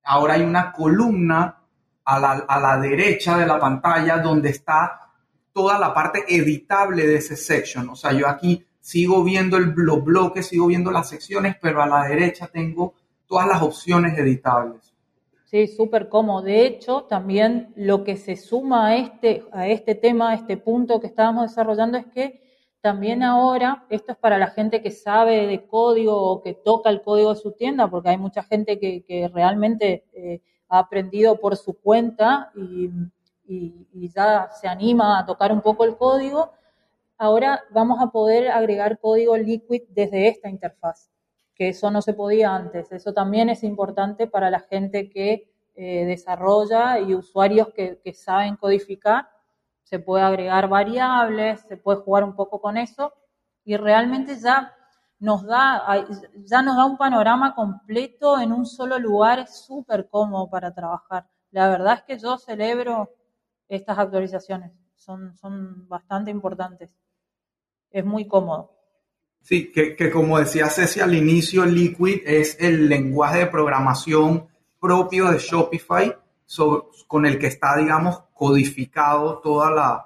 ahora 0.04 0.34
hay 0.34 0.42
una 0.42 0.72
columna 0.72 1.62
a 2.04 2.20
la, 2.20 2.32
a 2.32 2.60
la 2.60 2.78
derecha 2.80 3.38
de 3.38 3.46
la 3.46 3.60
pantalla 3.60 4.18
donde 4.18 4.50
está 4.50 5.12
toda 5.54 5.78
la 5.78 5.94
parte 5.94 6.24
editable 6.28 7.06
de 7.06 7.16
ese 7.16 7.36
section. 7.36 7.90
O 7.90 7.96
sea, 7.96 8.12
yo 8.14 8.28
aquí 8.28 8.66
sigo 8.80 9.24
viendo 9.24 9.58
el, 9.58 9.74
los 9.76 10.04
bloques, 10.04 10.48
sigo 10.48 10.68
viendo 10.68 10.92
las 10.92 11.10
secciones, 11.10 11.58
pero 11.62 11.82
a 11.82 11.88
la 11.88 12.06
derecha 12.06 12.48
tengo 12.48 12.96
todas 13.28 13.48
las 13.48 13.62
opciones 13.62 14.18
editables. 14.18 14.89
Sí, 15.50 15.66
súper 15.66 16.10
cómodo. 16.10 16.44
De 16.44 16.64
hecho, 16.64 17.06
también 17.06 17.74
lo 17.76 18.04
que 18.04 18.18
se 18.18 18.36
suma 18.36 18.90
a 18.90 18.96
este, 18.98 19.46
a 19.52 19.68
este 19.68 19.96
tema, 19.96 20.30
a 20.30 20.36
este 20.36 20.58
punto 20.58 21.00
que 21.00 21.08
estábamos 21.08 21.50
desarrollando, 21.50 21.98
es 21.98 22.06
que 22.06 22.40
también 22.82 23.24
ahora, 23.24 23.84
esto 23.90 24.12
es 24.12 24.18
para 24.20 24.38
la 24.38 24.52
gente 24.52 24.84
que 24.84 24.92
sabe 24.92 25.48
de 25.48 25.66
código 25.66 26.16
o 26.16 26.44
que 26.44 26.54
toca 26.54 26.92
el 26.92 27.02
código 27.02 27.34
de 27.34 27.40
su 27.40 27.52
tienda, 27.54 27.90
porque 27.90 28.10
hay 28.10 28.20
mucha 28.20 28.44
gente 28.44 28.80
que, 28.80 29.32
realmente 29.34 30.06
eh, 30.14 30.42
ha 30.70 30.78
aprendido 30.78 31.40
por 31.40 31.58
su 31.58 31.74
cuenta 31.74 32.52
y, 32.56 32.92
y 33.48 34.10
ya 34.14 34.50
se 34.52 34.68
anima 34.68 35.18
a 35.18 35.26
tocar 35.26 35.52
un 35.52 35.62
poco 35.62 35.84
el 35.84 35.98
código, 35.98 36.52
ahora 37.18 37.64
vamos 37.72 38.00
a 38.00 38.12
poder 38.12 38.50
agregar 38.52 39.00
código 39.00 39.36
Liquid 39.36 39.82
desde 39.90 40.28
esta 40.28 40.48
interfaz, 40.48 41.10
que 41.60 41.68
eso 41.68 41.92
no 41.92 42.02
se 42.02 42.14
podía 42.14 42.56
antes. 42.56 42.90
Eso 42.94 43.14
también 43.14 43.50
es 43.50 43.66
importante 43.66 44.28
para 44.28 44.50
la 44.50 44.62
gente 44.62 45.10
que 45.10 45.52
eh, 45.76 46.06
desarrolla 46.06 47.02
y 47.02 47.14
usuarios 47.14 47.68
que, 47.74 48.14
saben 48.14 48.56
codificar. 48.56 49.30
Se 49.84 50.00
puede 50.00 50.24
agregar 50.24 50.70
variables, 50.70 51.60
se 51.68 51.76
puede 51.76 52.00
jugar 52.00 52.24
un 52.24 52.34
poco 52.34 52.62
con 52.62 52.78
eso 52.78 53.14
y 53.66 53.76
realmente 53.76 54.40
ya 54.40 54.74
nos 55.20 55.46
da, 55.46 55.84
ya 56.46 56.62
nos 56.62 56.78
da 56.78 56.86
un 56.86 56.98
panorama 56.98 57.54
completo 57.54 58.40
en 58.40 58.54
un 58.54 58.66
solo 58.66 58.98
lugar, 58.98 59.40
es 59.40 59.54
súper 59.66 60.08
cómodo 60.08 60.50
para 60.50 60.74
trabajar. 60.74 61.28
La 61.52 61.68
verdad 61.68 61.96
es 61.96 62.04
que 62.04 62.20
yo 62.20 62.38
celebro 62.38 63.14
estas 63.68 64.00
actualizaciones, 64.00 64.72
son, 64.96 65.36
son 65.36 65.90
bastante 65.90 66.32
importantes. 66.32 66.98
Es 67.92 68.06
muy 68.06 68.30
cómodo. 68.30 68.79
Sí, 69.42 69.72
que, 69.72 70.12
como 70.12 70.38
decía 70.38 70.70
Ceci 70.70 71.00
al 71.00 71.16
inicio, 71.16 71.66
Liquid 71.66 72.22
es 72.26 72.58
el 72.60 72.88
lenguaje 72.88 73.40
de 73.40 73.48
programación 73.48 74.48
propio 74.80 75.32
de 75.32 75.40
Shopify 75.40 76.16
con 77.08 77.26
el 77.26 77.40
que 77.40 77.48
está, 77.48 77.78
digamos, 77.78 78.24
codificado 78.34 79.40
toda 79.40 79.72
la, 79.72 80.06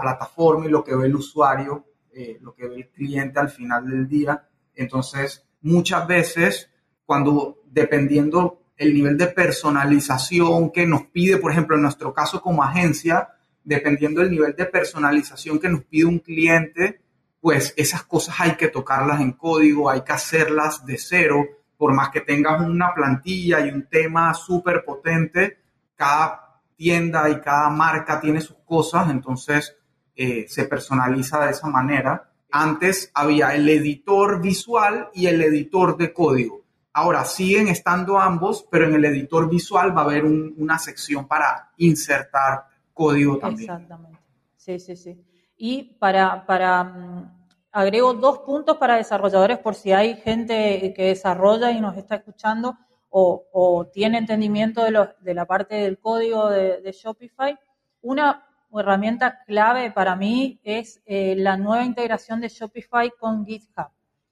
plataforma 0.00 0.66
y 0.66 0.68
lo 0.68 0.84
que 0.84 0.94
ve 0.94 1.06
el 1.06 1.16
usuario, 1.16 1.86
eh, 2.12 2.38
lo 2.40 2.54
que 2.54 2.68
ve 2.68 2.76
el 2.76 2.88
cliente 2.88 3.40
al 3.40 3.48
final 3.48 3.88
del 3.88 4.08
día. 4.08 4.46
Entonces, 4.74 5.44
muchas 5.62 6.06
veces, 6.06 6.70
cuando 7.06 7.62
dependiendo 7.70 8.60
el 8.76 8.94
nivel 8.94 9.16
de 9.16 9.28
personalización 9.28 10.70
que 10.70 10.86
nos 10.86 11.06
pide, 11.06 11.38
por 11.38 11.52
ejemplo, 11.52 11.76
en 11.76 11.82
nuestro 11.82 12.12
caso 12.12 12.40
como 12.40 12.62
agencia, 12.62 13.28
dependiendo 13.62 14.20
del 14.20 14.30
nivel 14.30 14.54
de 14.56 14.66
personalización 14.66 15.58
que 15.58 15.68
nos 15.68 15.84
pide 15.84 16.06
un 16.06 16.18
cliente, 16.18 17.00
pues 17.40 17.72
esas 17.76 18.04
cosas 18.04 18.36
hay 18.38 18.56
que 18.56 18.68
tocarlas 18.68 19.20
en 19.20 19.32
código, 19.32 19.90
hay 19.90 20.02
que 20.02 20.12
hacerlas 20.12 20.84
de 20.84 20.98
cero 20.98 21.46
por 21.80 21.94
más 21.94 22.10
que 22.10 22.20
tengas 22.20 22.60
una 22.60 22.92
plantilla 22.92 23.60
y 23.60 23.70
un 23.70 23.86
tema 23.86 24.34
súper 24.34 24.84
potente, 24.84 25.60
cada 25.96 26.60
tienda 26.76 27.30
y 27.30 27.40
cada 27.40 27.70
marca 27.70 28.20
tiene 28.20 28.42
sus 28.42 28.58
cosas, 28.66 29.08
entonces 29.10 29.74
eh, 30.14 30.44
se 30.46 30.64
personaliza 30.64 31.42
de 31.46 31.52
esa 31.52 31.68
manera. 31.68 32.30
Antes 32.50 33.10
había 33.14 33.54
el 33.54 33.66
editor 33.66 34.42
visual 34.42 35.08
y 35.14 35.26
el 35.26 35.40
editor 35.40 35.96
de 35.96 36.12
código. 36.12 36.60
Ahora 36.92 37.24
siguen 37.24 37.68
estando 37.68 38.18
ambos, 38.18 38.66
pero 38.70 38.84
en 38.84 38.96
el 38.96 39.04
editor 39.06 39.48
visual 39.48 39.96
va 39.96 40.02
a 40.02 40.04
haber 40.04 40.26
una 40.26 40.78
sección 40.78 41.26
para 41.26 41.70
insertar 41.78 42.66
código 42.92 43.38
también. 43.38 43.70
Exactamente. 43.70 44.18
Sí, 44.58 44.78
sí, 44.78 44.96
sí. 44.96 45.24
Y 45.62 45.82
para, 45.98 46.46
para 46.46 46.84
mm, 46.84 47.40
agrego 47.72 48.14
dos 48.14 48.38
puntos 48.38 48.78
para 48.78 48.96
desarrolladores 48.96 49.58
por 49.58 49.74
si 49.74 49.92
hay 49.92 50.16
gente 50.16 50.94
que 50.96 51.08
desarrolla 51.08 51.70
y 51.70 51.82
nos 51.82 51.98
está 51.98 52.14
escuchando 52.14 52.78
o, 53.10 53.86
tiene 53.92 54.16
entendimiento 54.16 54.82
de, 54.82 55.34
la 55.34 55.44
parte 55.44 55.74
del 55.74 55.98
código 55.98 56.48
de, 56.48 56.90
Shopify. 56.92 57.58
Una 58.00 58.46
herramienta 58.72 59.42
clave 59.44 59.90
para 59.90 60.16
mí 60.16 60.60
es 60.64 61.02
eh, 61.04 61.34
la 61.36 61.58
nueva 61.58 61.84
integración 61.84 62.40
de 62.40 62.48
Shopify 62.48 63.10
con 63.18 63.44
GitHub. 63.44 63.90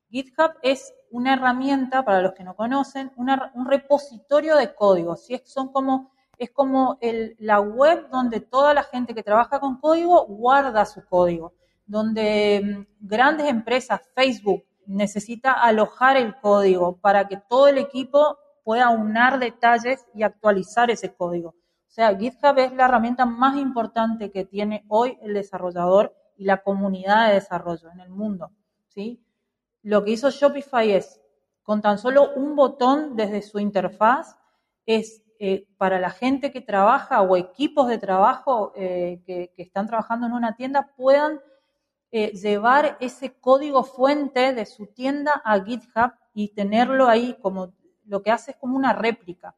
GitHub 0.09 0.53
es 0.63 0.95
una 1.11 1.35
herramienta, 1.35 2.07
para 2.07 2.23
los 2.23 2.33
que 2.33 2.45
no 2.45 2.57
conocen, 2.57 3.13
un 3.17 3.67
repositorio 3.67 4.57
de 4.57 4.75
código. 4.75 5.15
¿sí? 5.15 5.43
Son 5.45 5.69
como, 5.73 6.11
es 6.39 6.51
como 6.51 6.99
la 7.39 7.61
web 7.61 8.09
donde 8.11 8.41
toda 8.41 8.73
la 8.75 8.85
gente 8.85 9.15
que 9.15 9.23
trabaja 9.23 9.61
con 9.61 9.79
código 9.81 10.27
guarda 10.27 10.87
su 10.87 11.05
código 11.05 11.53
donde 11.89 12.61
mm, 12.63 13.07
grandes 13.07 13.49
empresas, 13.49 14.01
Facebook, 14.15 14.65
necesita 14.87 15.53
alojar 15.53 16.17
el 16.17 16.37
código 16.37 16.99
para 16.99 17.27
que 17.27 17.39
todo 17.49 17.67
el 17.67 17.79
equipo 17.79 18.39
pueda 18.63 18.91
unar 18.91 19.39
detalles 19.39 20.07
y 20.15 20.23
actualizar 20.23 20.91
ese 20.91 21.13
código. 21.15 21.51
O 21.51 21.91
sea, 21.91 22.17
GitHub 22.17 22.59
es 22.59 22.73
la 22.75 22.85
herramienta 22.85 23.27
más 23.27 23.57
importante 23.57 24.31
que 24.31 24.45
tiene 24.45 24.85
hoy 24.89 25.19
el 25.23 25.35
desarrollador 25.35 26.15
y 26.37 26.45
la 26.45 26.63
comunidad 26.63 27.29
de 27.29 27.35
desarrollo 27.35 27.91
en 27.91 28.01
el 28.01 28.11
mundo. 28.11 28.51
¿sí? 28.89 29.25
Lo 29.83 30.05
que 30.05 30.13
hizo 30.13 30.31
Shopify 30.31 30.93
es, 30.93 31.21
con 31.63 31.81
tan 31.83 31.99
solo 31.99 32.35
un 32.35 32.55
botón 32.55 33.17
desde 33.17 33.43
su 33.43 33.59
interfaz, 33.59 34.37
es 34.87 35.23
eh, 35.41 35.69
para 35.77 36.01
la 36.01 36.11
gente 36.11 36.51
que 36.51 36.61
trabaja 36.61 37.23
o 37.23 37.37
equipos 37.37 37.87
de 37.87 37.99
trabajo 37.99 38.73
eh, 38.75 39.23
que, 39.25 39.53
están 39.57 39.87
trabajando 39.87 40.27
en 40.27 40.33
una 40.33 40.57
tienda 40.57 40.93
puedan 40.97 41.41
eh, 42.11 42.33
llevar 42.33 42.97
ese 42.99 43.39
código 43.39 43.85
fuente 43.85 44.53
de 44.53 44.67
su 44.67 44.89
tienda 44.89 45.41
a 45.45 45.63
GitHub 45.63 46.11
y 46.35 46.49
tenerlo 46.55 47.07
ahí 47.07 47.37
como 47.41 47.73
lo 48.07 48.21
que 48.21 48.33
hace 48.33 48.51
es 48.51 48.57
como 48.57 48.77
una 48.77 48.93
réplica. 48.93 49.55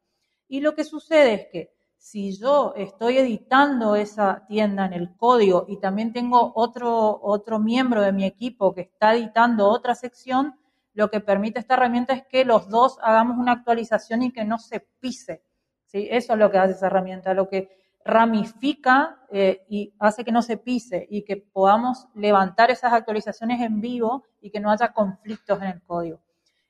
Y 0.49 0.61
lo 0.61 0.75
que 0.75 0.85
sucede 0.85 1.33
es 1.33 1.47
que 1.51 1.73
si 1.97 2.37
yo 2.37 2.75
estoy 2.77 3.17
editando 3.17 3.95
esa 3.95 4.45
tienda 4.47 4.85
en 4.85 4.93
el 4.93 5.17
código 5.17 5.65
y 5.67 5.79
también 5.79 6.13
tengo 6.13 6.53
otro, 6.57 7.21
otro 7.23 7.59
miembro 7.59 8.03
de 8.03 8.13
mi 8.13 8.25
equipo 8.25 8.75
que 8.75 8.83
está 8.83 9.15
editando 9.15 9.67
otra 9.67 9.95
sección, 9.95 10.59
lo 10.93 11.11
que 11.11 11.21
permite 11.21 11.59
esta 11.59 11.73
herramienta 11.73 12.13
es 12.13 12.27
que 12.27 12.45
los 12.45 12.69
dos 12.69 12.99
hagamos 13.01 13.39
una 13.39 13.53
actualización 13.53 14.25
y 14.25 14.31
que 14.31 14.45
no 14.45 14.59
se 14.59 14.81
pise. 14.81 15.43
¿Sí? 15.91 16.09
Eso 16.11 16.35
es 16.35 16.39
lo 16.39 16.51
que 16.51 16.59
hace 16.59 16.73
esa 16.73 16.87
herramienta. 16.87 17.35
Lo 17.35 17.49
que 17.49 17.71
ramifica 18.05 19.21
eh, 19.31 19.65
y 19.69 19.95
hace 19.99 20.25
que 20.25 20.33
no 20.33 20.43
se 20.43 20.57
pise 20.57 21.07
y 21.11 21.23
que 21.25 21.37
podamos 21.37 22.09
levantar 22.15 22.71
esas 22.71 22.93
actualizaciones 22.93 23.61
en 23.61 23.81
vivo 23.81 24.25
y 24.41 24.51
que 24.51 24.61
no 24.61 24.71
haya 24.71 24.93
conflictos 24.93 25.61
en 25.61 25.69
el 25.69 25.83
código. 25.83 26.21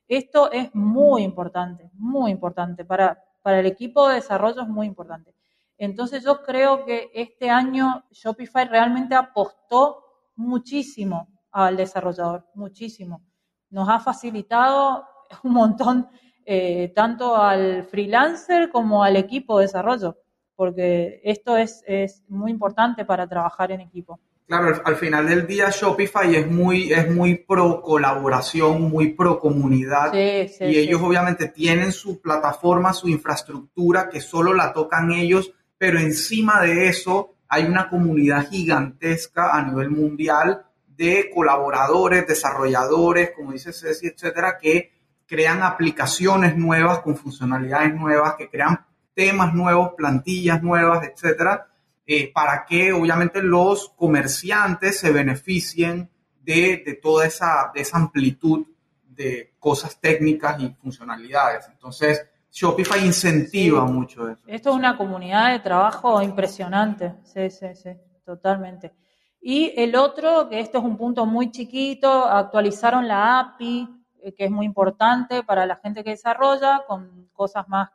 Esto 0.08 0.50
es 0.50 0.74
muy 0.74 1.22
importante, 1.22 1.90
muy 1.94 2.32
importante. 2.32 2.84
Para, 2.84 3.22
para 3.42 3.60
el 3.60 3.66
equipo 3.66 4.08
de 4.08 4.16
desarrollo 4.16 4.62
es 4.62 4.68
muy 4.68 4.86
importante. 4.86 5.34
Entonces 5.78 6.24
yo 6.24 6.42
creo 6.42 6.84
que 6.84 7.10
este 7.14 7.48
año 7.48 8.04
Shopify 8.10 8.66
realmente 8.66 9.14
apostó 9.14 10.04
muchísimo 10.34 11.28
al 11.52 11.76
desarrollador, 11.76 12.46
muchísimo. 12.54 13.22
Nos 13.70 13.88
ha 13.88 14.00
facilitado 14.00 15.06
un 15.44 15.52
montón 15.52 16.08
eh, 16.44 16.92
tanto 16.94 17.36
al 17.36 17.84
freelancer 17.84 18.70
como 18.70 19.04
al 19.04 19.16
equipo 19.16 19.58
de 19.58 19.66
desarrollo 19.66 20.16
porque 20.60 21.22
esto 21.24 21.56
es, 21.56 21.82
muy 22.28 22.50
importante 22.50 23.06
para 23.06 23.26
trabajar 23.26 23.72
en 23.72 23.80
equipo. 23.80 24.20
Claro, 24.46 24.78
al 24.84 24.96
final 24.96 25.26
del 25.26 25.46
día 25.46 25.70
Shopify 25.70 26.36
es 26.36 26.50
muy, 26.50 26.92
es 26.92 27.10
muy 27.10 27.36
pro 27.36 27.80
colaboración, 27.80 28.82
muy 28.90 29.14
pro 29.14 29.40
comunidad. 29.40 30.12
y 30.12 30.76
ellos 30.76 31.00
obviamente 31.00 31.48
tienen 31.48 31.92
su 31.92 32.20
plataforma, 32.20 32.92
su 32.92 33.08
infraestructura 33.08 34.10
que 34.10 34.20
solo 34.20 34.52
la 34.52 34.74
tocan 34.74 35.12
ellos, 35.12 35.50
pero 35.78 35.98
encima 35.98 36.60
de 36.60 36.88
eso 36.88 37.36
hay 37.48 37.64
una 37.64 37.88
comunidad 37.88 38.46
gigantesca 38.50 39.56
a 39.56 39.62
nivel 39.62 39.88
mundial 39.88 40.66
de 40.86 41.30
colaboradores, 41.34 42.26
desarrolladores, 42.26 43.30
como 43.34 43.52
dice 43.52 43.72
Ceci, 43.72 44.08
etcétera, 44.08 44.58
que 44.60 44.92
crean 45.30 45.62
aplicaciones 45.62 46.56
nuevas 46.56 46.98
con 46.98 47.16
funcionalidades 47.16 47.94
nuevas, 47.94 48.34
que 48.34 48.50
crean 48.50 48.84
temas 49.14 49.54
nuevos, 49.54 49.92
plantillas 49.96 50.60
nuevas, 50.60 51.06
etcétera, 51.06 51.68
eh, 52.04 52.32
para 52.34 52.64
que 52.64 52.92
obviamente 52.92 53.40
los 53.40 53.90
comerciantes 53.90 54.98
se 54.98 55.12
beneficien 55.12 56.10
de, 56.42 56.98
toda 57.00 57.26
esa, 57.26 57.70
esa 57.76 57.96
amplitud 57.96 58.66
de 59.04 59.54
cosas 59.60 60.00
técnicas 60.00 60.60
y 60.60 60.68
funcionalidades. 60.70 61.68
Entonces, 61.70 62.26
Shopify 62.50 63.06
incentiva 63.06 63.84
mucho 63.84 64.28
eso. 64.28 64.42
Esto 64.48 64.70
es 64.70 64.76
una 64.76 64.96
comunidad 64.96 65.52
de 65.52 65.60
trabajo 65.60 66.20
impresionante, 66.20 67.14
sí, 67.22 67.48
sí, 67.50 67.66
sí, 67.80 67.90
totalmente. 68.24 68.92
Y 69.40 69.72
el 69.76 69.94
otro, 69.94 70.48
que 70.48 70.58
esto 70.58 70.78
es 70.78 70.84
un 70.84 70.96
punto 70.96 71.24
muy 71.24 71.52
chiquito, 71.52 72.26
actualizaron 72.26 73.06
la 73.06 73.38
API, 73.38 73.99
que 74.36 74.44
es 74.44 74.50
muy 74.50 74.66
importante 74.66 75.42
para 75.42 75.66
la 75.66 75.76
gente 75.76 76.04
que 76.04 76.10
desarrolla, 76.10 76.84
con 76.86 77.28
cosas 77.32 77.68
más 77.68 77.90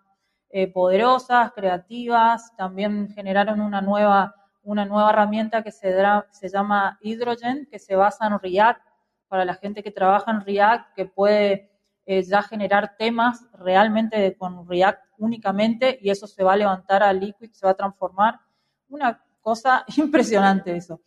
eh, 0.50 0.72
poderosas, 0.72 1.52
creativas. 1.52 2.56
También 2.56 3.10
generaron 3.10 3.60
una 3.60 3.82
nueva, 3.82 4.36
una 4.64 4.86
nueva 4.86 5.10
herramienta 5.10 5.64
que 5.64 5.72
se, 5.72 5.94
se 6.32 6.50
llama 6.50 6.98
Hydrogen, 7.02 7.68
que 7.70 7.80
se 7.80 7.96
basa 7.96 8.28
en 8.28 8.40
React, 8.40 8.82
para 9.28 9.44
la 9.44 9.56
gente 9.56 9.84
que 9.84 9.92
trabaja 9.92 10.32
en 10.32 10.42
React, 10.42 10.94
que 10.96 11.06
puede 11.06 11.72
eh, 12.06 12.24
ya 12.24 12.42
generar 12.44 12.96
temas 12.98 13.46
realmente 13.54 14.38
con 14.38 14.68
React 14.68 15.04
únicamente 15.18 15.98
y 16.02 16.10
eso 16.10 16.28
se 16.28 16.44
va 16.44 16.54
a 16.54 16.58
levantar 16.58 17.04
a 17.04 17.12
Liquid, 17.12 17.52
se 17.52 17.66
va 17.66 17.72
a 17.72 17.76
transformar. 17.76 18.40
Una 18.88 19.22
cosa 19.42 19.84
impresionante 19.98 20.76
eso. 20.76 21.02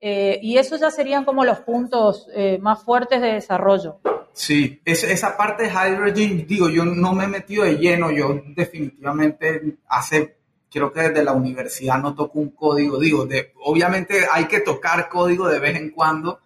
Eh, 0.00 0.38
y 0.42 0.56
esos 0.56 0.80
ya 0.80 0.90
serían 0.90 1.24
como 1.24 1.44
los 1.44 1.58
puntos 1.58 2.26
eh, 2.34 2.58
más 2.60 2.82
fuertes 2.82 3.20
de 3.20 3.34
desarrollo. 3.34 4.00
Sí, 4.32 4.80
esa 4.84 5.36
parte 5.36 5.64
de 5.64 5.70
Hydrogen, 5.70 6.46
digo, 6.46 6.70
yo 6.70 6.84
no 6.84 7.12
me 7.12 7.24
he 7.24 7.28
metido 7.28 7.64
de 7.64 7.76
lleno, 7.76 8.10
yo 8.10 8.40
definitivamente 8.54 9.76
hace, 9.88 10.36
creo 10.70 10.92
que 10.92 11.00
desde 11.00 11.24
la 11.24 11.32
universidad 11.32 11.98
no 11.98 12.14
toco 12.14 12.38
un 12.38 12.50
código, 12.50 12.98
digo, 12.98 13.26
de, 13.26 13.52
obviamente 13.64 14.26
hay 14.30 14.46
que 14.46 14.60
tocar 14.60 15.08
código 15.08 15.48
de 15.48 15.58
vez 15.58 15.76
en 15.76 15.90
cuando, 15.90 16.40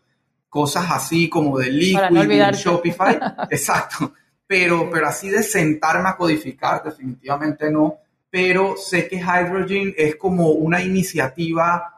cosas 0.48 0.86
así 0.90 1.28
como 1.28 1.58
de 1.58 1.70
Liquid, 1.70 2.54
Shopify, 2.54 3.20
exacto, 3.50 4.14
pero, 4.46 4.88
pero 4.90 5.06
así 5.06 5.28
de 5.28 5.42
sentarme 5.42 6.08
a 6.08 6.16
codificar, 6.16 6.82
definitivamente 6.82 7.70
no, 7.70 7.98
pero 8.30 8.76
sé 8.76 9.06
que 9.06 9.16
Hydrogen 9.16 9.94
es 9.96 10.16
como 10.16 10.48
una 10.48 10.82
iniciativa 10.82 11.93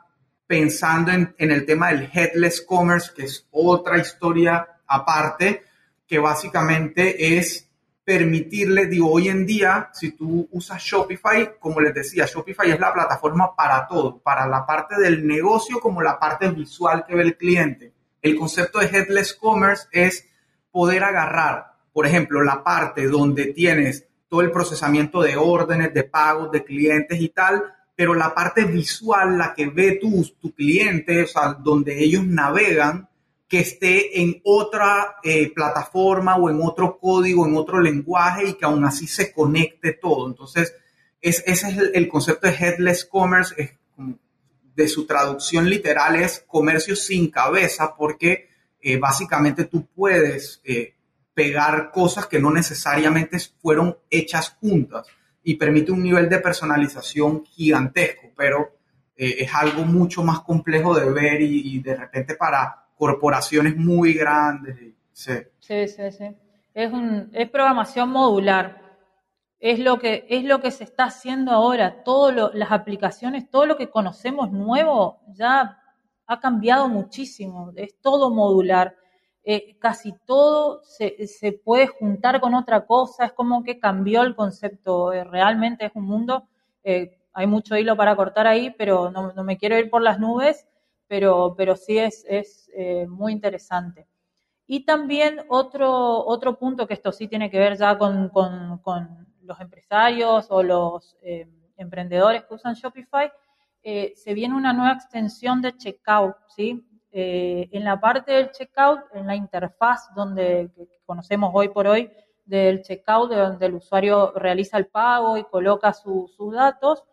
pensando 0.47 1.13
en, 1.13 1.35
el 1.39 1.67
tema 1.67 1.89
del 1.89 2.11
headless 2.13 2.61
commerce, 2.61 3.11
que 3.15 3.25
es 3.25 3.47
otra 3.51 3.99
historia 3.99 4.67
aparte, 4.87 5.65
que 6.07 6.19
básicamente 6.19 7.37
es 7.37 7.69
permitirle, 8.05 8.87
digo, 8.87 9.11
hoy 9.11 9.29
en 9.29 9.45
día, 9.45 9.91
si 9.93 10.13
tú 10.13 10.49
usas 10.53 10.81
Shopify, 10.81 11.59
como 11.59 11.81
les 11.81 11.93
decía, 11.93 12.27
Shopify 12.27 12.71
es 12.71 12.79
la 12.79 12.95
plataforma 12.95 13.57
para 13.57 13.89
todo, 13.89 14.19
para 14.19 14.47
la 14.47 14.65
parte 14.65 14.95
del 15.01 15.27
negocio 15.27 15.81
como 15.81 16.01
la 16.01 16.19
parte 16.19 16.49
visual 16.51 17.05
que 17.05 17.17
ve 17.17 17.23
el 17.23 17.37
cliente. 17.37 17.93
El 18.23 18.37
concepto 18.37 18.79
de 18.79 18.87
Headless 18.87 19.35
Commerce 19.35 19.89
es 19.91 20.29
poder 20.71 21.03
agarrar, 21.03 21.73
por 21.93 22.07
ejemplo, 22.07 22.45
la 22.45 22.63
parte 22.63 23.09
donde 23.09 23.47
tienes 23.47 24.07
todo 24.29 24.43
el 24.43 24.53
procesamiento 24.53 25.23
de 25.23 25.37
órdenes, 25.37 25.93
de 25.93 26.05
pagos, 26.05 26.53
de 26.53 26.63
clientes 26.63 27.21
y 27.21 27.31
tal, 27.31 27.76
pero 27.97 28.15
la 28.15 28.35
parte 28.35 28.65
visual, 28.65 29.39
la 29.39 29.55
que 29.55 29.67
ve 29.67 29.99
tu, 30.01 30.23
tu 30.41 30.55
cliente, 30.55 31.23
o 31.23 31.27
sea, 31.27 31.55
donde 31.55 32.05
ellos 32.05 32.25
navegan, 32.27 33.09
que 33.49 33.61
esté 33.61 34.21
en 34.21 34.41
otra 34.45 35.17
eh, 35.23 35.53
plataforma 35.55 36.37
o 36.37 36.51
en 36.51 36.61
otro 36.63 36.99
código, 36.99 37.47
en 37.47 37.57
otro 37.57 37.81
lenguaje 37.81 38.49
y 38.49 38.55
que 38.55 38.65
aún 38.67 38.85
así 38.85 39.07
se 39.07 39.33
conecte 39.33 39.95
todo. 39.95 40.27
Entonces, 40.27 40.75
ese 41.21 41.51
es 41.51 41.65
el, 41.95 42.09
concepto 42.09 42.49
de 42.49 42.55
headless 42.55 43.05
commerce, 43.05 43.55
es 43.57 43.71
de 44.75 44.89
su 44.89 45.07
traducción 45.07 45.71
literal 45.71 46.17
es 46.17 46.45
comercio 46.47 46.95
sin 46.95 47.31
cabeza, 47.31 47.97
porque 47.97 48.51
eh, 48.83 48.99
básicamente 48.99 49.65
tú 49.65 49.87
puedes 49.87 50.61
eh, 50.65 50.95
pegar 51.33 51.91
cosas 51.91 52.27
que 52.27 52.39
no 52.39 52.51
necesariamente 52.51 53.39
fueron 53.63 53.97
hechas 54.11 54.51
juntas 54.61 55.07
y 55.49 55.55
permite 55.55 55.93
un 55.93 56.03
nivel 56.03 56.29
de 56.29 56.41
personalización 56.41 57.45
gigantesco, 57.45 58.33
pero 58.37 58.77
es 59.17 59.49
algo 59.55 59.85
mucho 59.85 60.23
más 60.23 60.41
complejo 60.41 60.95
de 60.99 61.09
ver 61.11 61.41
y 61.41 61.79
de 61.81 61.95
repente 61.95 62.35
para 62.35 62.87
corporaciones 62.97 63.77
muy 63.77 64.15
grandes. 64.15 64.77
Sí, 65.13 65.33
sí, 65.61 65.89
sí. 65.89 66.11
sí. 66.11 66.37
Es, 66.75 66.93
un, 66.93 67.31
es 67.33 67.49
programación 67.49 68.11
modular. 68.11 68.83
Es 69.59 69.79
lo, 69.79 69.99
que, 69.99 70.27
es 70.29 70.45
lo 70.45 70.61
que 70.61 70.71
se 70.71 70.85
está 70.85 71.05
haciendo 71.05 71.53
ahora. 71.53 72.03
Todas 72.03 72.53
las 72.55 72.73
aplicaciones, 72.73 73.49
todo 73.49 73.67
lo 73.67 73.77
que 73.77 73.89
conocemos 73.89 74.51
nuevo 74.51 75.21
ya 75.29 75.79
ha 76.27 76.41
cambiado 76.41 76.89
muchísimo. 76.89 77.73
Es 77.77 78.01
todo 78.01 78.31
modular. 78.31 78.97
Eh, 79.49 79.79
casi 79.79 80.13
todo 80.27 80.83
se, 80.83 81.25
se, 81.29 81.53
puede 81.53 81.87
juntar 81.87 82.41
con 82.41 82.53
otra 82.55 82.85
cosa. 82.85 83.27
Es 83.27 83.33
como 83.33 83.63
que 83.63 83.79
cambió 83.79 84.23
el 84.23 84.35
concepto. 84.35 85.13
Eh, 85.13 85.23
realmente 85.23 85.87
es 85.87 85.93
un 85.95 86.05
mundo. 86.05 86.49
Eh, 86.83 87.17
hay 87.33 87.47
mucho 87.47 87.77
hilo 87.77 87.97
para 87.97 88.17
cortar 88.17 88.49
ahí, 88.49 88.75
pero 88.77 89.13
no, 89.13 89.33
no 89.33 89.45
me 89.45 89.57
quiero 89.57 89.79
ir 89.79 89.89
por 89.89 90.03
las 90.03 90.19
nubes 90.19 90.67
pero, 91.09 91.55
pero 91.57 91.77
sí 91.77 91.97
es, 91.99 92.25
es 92.29 92.69
muy 93.09 93.33
interesante. 93.33 94.09
Y 94.67 94.85
también 94.85 95.39
otro, 95.49 96.27
otro 96.27 96.59
punto 96.59 96.89
que 96.89 96.95
esto 96.95 97.13
sí 97.13 97.29
tiene 97.29 97.49
que 97.49 97.61
ver 97.61 97.77
ya 97.77 97.97
con, 97.97 98.29
con, 98.31 98.79
con 98.79 99.29
los 99.43 99.61
empresarios 99.61 100.49
o 100.51 100.65
los 100.65 101.17
emprendedores 101.77 102.45
que 102.45 102.55
usan 102.55 102.75
Shopify, 102.75 103.31
se 103.85 104.35
viene 104.35 104.57
una 104.57 104.73
nueva 104.73 104.95
extensión 104.95 105.63
de 105.63 105.77
checkout, 105.77 106.35
¿sí? 106.49 106.85
En 107.19 107.85
la 107.85 108.01
parte 108.01 108.33
del 108.33 108.51
checkout, 108.51 109.01
en 109.15 109.27
la 109.27 109.35
interfaz 109.35 110.13
donde 110.15 110.71
conocemos 111.05 111.51
hoy 111.55 111.69
por 111.69 111.87
hoy 111.87 112.11
del 112.45 112.83
checkout, 112.83 113.31
donde 113.31 113.67
el 113.67 113.75
usuario 113.75 114.33
realiza 114.37 114.77
el 114.77 114.87
pago 114.87 115.37
y 115.37 115.45
coloca 115.45 115.93
sus 115.93 116.37
datos, 116.53 117.05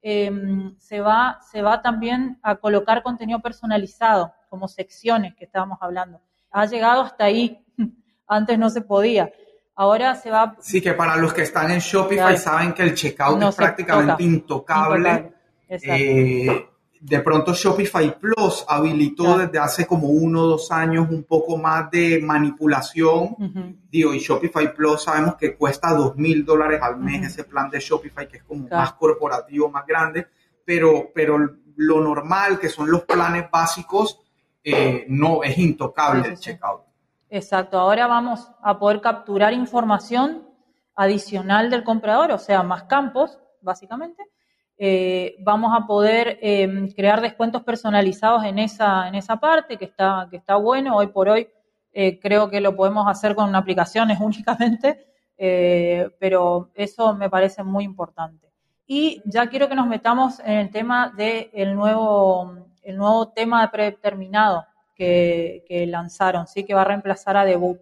Em, 0.00 0.76
se, 0.78 1.00
va, 1.00 1.40
se 1.50 1.60
va 1.60 1.82
también 1.82 2.38
a 2.42 2.54
colocar 2.56 3.02
contenido 3.02 3.40
personalizado, 3.40 4.32
como 4.48 4.68
secciones 4.68 5.34
que 5.34 5.44
estábamos 5.44 5.78
hablando. 5.80 6.20
Ha 6.52 6.66
llegado 6.66 7.02
hasta 7.02 7.24
ahí, 7.24 7.64
antes 8.26 8.58
no 8.58 8.70
se 8.70 8.80
podía. 8.80 9.30
Ahora 9.74 10.14
se 10.14 10.30
va. 10.30 10.56
Sí, 10.60 10.80
que 10.80 10.92
para 10.94 11.16
los 11.16 11.32
que 11.32 11.42
están 11.42 11.70
en 11.70 11.80
Shopify 11.80 12.36
saben 12.36 12.72
que 12.72 12.82
el 12.82 12.94
checkout 12.94 13.42
es 13.42 13.56
prácticamente 13.56 14.22
intocable. 14.22 15.32
intocable 15.68 16.68
de 17.00 17.20
pronto 17.20 17.52
Shopify 17.52 18.18
Plus 18.18 18.64
habilitó 18.68 19.38
desde 19.38 19.58
hace 19.58 19.86
como 19.86 20.08
uno 20.08 20.42
o 20.42 20.46
dos 20.46 20.70
años 20.72 21.08
un 21.10 21.24
poco 21.24 21.56
más 21.56 21.90
de 21.90 22.20
manipulación. 22.20 23.78
Digo, 23.90 24.14
y 24.14 24.18
Shopify 24.18 24.74
Plus 24.74 25.04
sabemos 25.04 25.36
que 25.36 25.56
cuesta 25.56 25.92
dos 25.92 26.16
mil 26.16 26.44
dólares 26.44 26.80
al 26.82 26.98
mes 26.98 27.26
ese 27.26 27.44
plan 27.44 27.70
de 27.70 27.80
Shopify, 27.80 28.28
que 28.28 28.38
es 28.38 28.42
como 28.42 28.68
más 28.68 28.92
corporativo, 28.94 29.70
más 29.70 29.86
grande, 29.86 30.26
pero, 30.64 31.10
pero 31.14 31.38
lo 31.76 32.00
normal, 32.00 32.58
que 32.58 32.68
son 32.68 32.90
los 32.90 33.02
planes 33.02 33.50
básicos, 33.50 34.20
eh, 34.62 35.06
no 35.08 35.42
es 35.42 35.56
intocable 35.56 36.28
el 36.28 36.38
checkout. 36.38 36.82
Exacto, 37.30 37.78
ahora 37.78 38.06
vamos 38.06 38.50
a 38.62 38.78
poder 38.78 39.00
capturar 39.00 39.52
información 39.52 40.48
adicional 40.96 41.70
del 41.70 41.84
comprador, 41.84 42.32
o 42.32 42.38
sea, 42.38 42.62
más 42.62 42.84
campos, 42.84 43.38
básicamente, 43.60 44.24
eh, 44.80 45.34
vamos 45.40 45.76
a 45.76 45.86
poder 45.86 46.38
em, 46.40 46.88
crear 46.92 47.20
descuentos 47.20 47.64
personalizados 47.64 48.44
en 48.44 48.60
esa, 48.60 49.08
en 49.08 49.16
esa 49.16 49.36
parte, 49.36 49.76
que 49.76 49.86
está, 49.86 50.28
que 50.30 50.36
está 50.36 50.54
bueno. 50.54 50.96
Hoy 50.96 51.08
por 51.08 51.28
hoy 51.28 51.48
eh, 51.92 52.20
creo 52.20 52.48
que 52.48 52.60
lo 52.60 52.76
podemos 52.76 53.08
hacer 53.08 53.34
con 53.34 53.54
aplicaciones 53.56 54.20
únicamente, 54.20 55.06
eh, 55.36 56.08
pero 56.20 56.70
eso 56.74 57.12
me 57.14 57.28
parece 57.28 57.64
muy 57.64 57.82
importante. 57.82 58.52
Y 58.86 59.20
ya 59.24 59.48
quiero 59.48 59.68
que 59.68 59.74
nos 59.74 59.88
metamos 59.88 60.38
en 60.40 60.58
el 60.58 60.70
tema 60.70 61.12
del 61.16 61.74
nuevo, 61.74 62.54
el 62.82 62.96
nuevo 62.96 63.28
tema 63.32 63.68
predeterminado 63.70 64.64
que, 64.94 65.64
que 65.66 65.86
lanzaron, 65.86 66.46
¿sí? 66.46 66.64
que 66.64 66.72
va 66.72 66.82
a 66.82 66.84
reemplazar 66.84 67.36
a 67.36 67.44
Debut. 67.44 67.80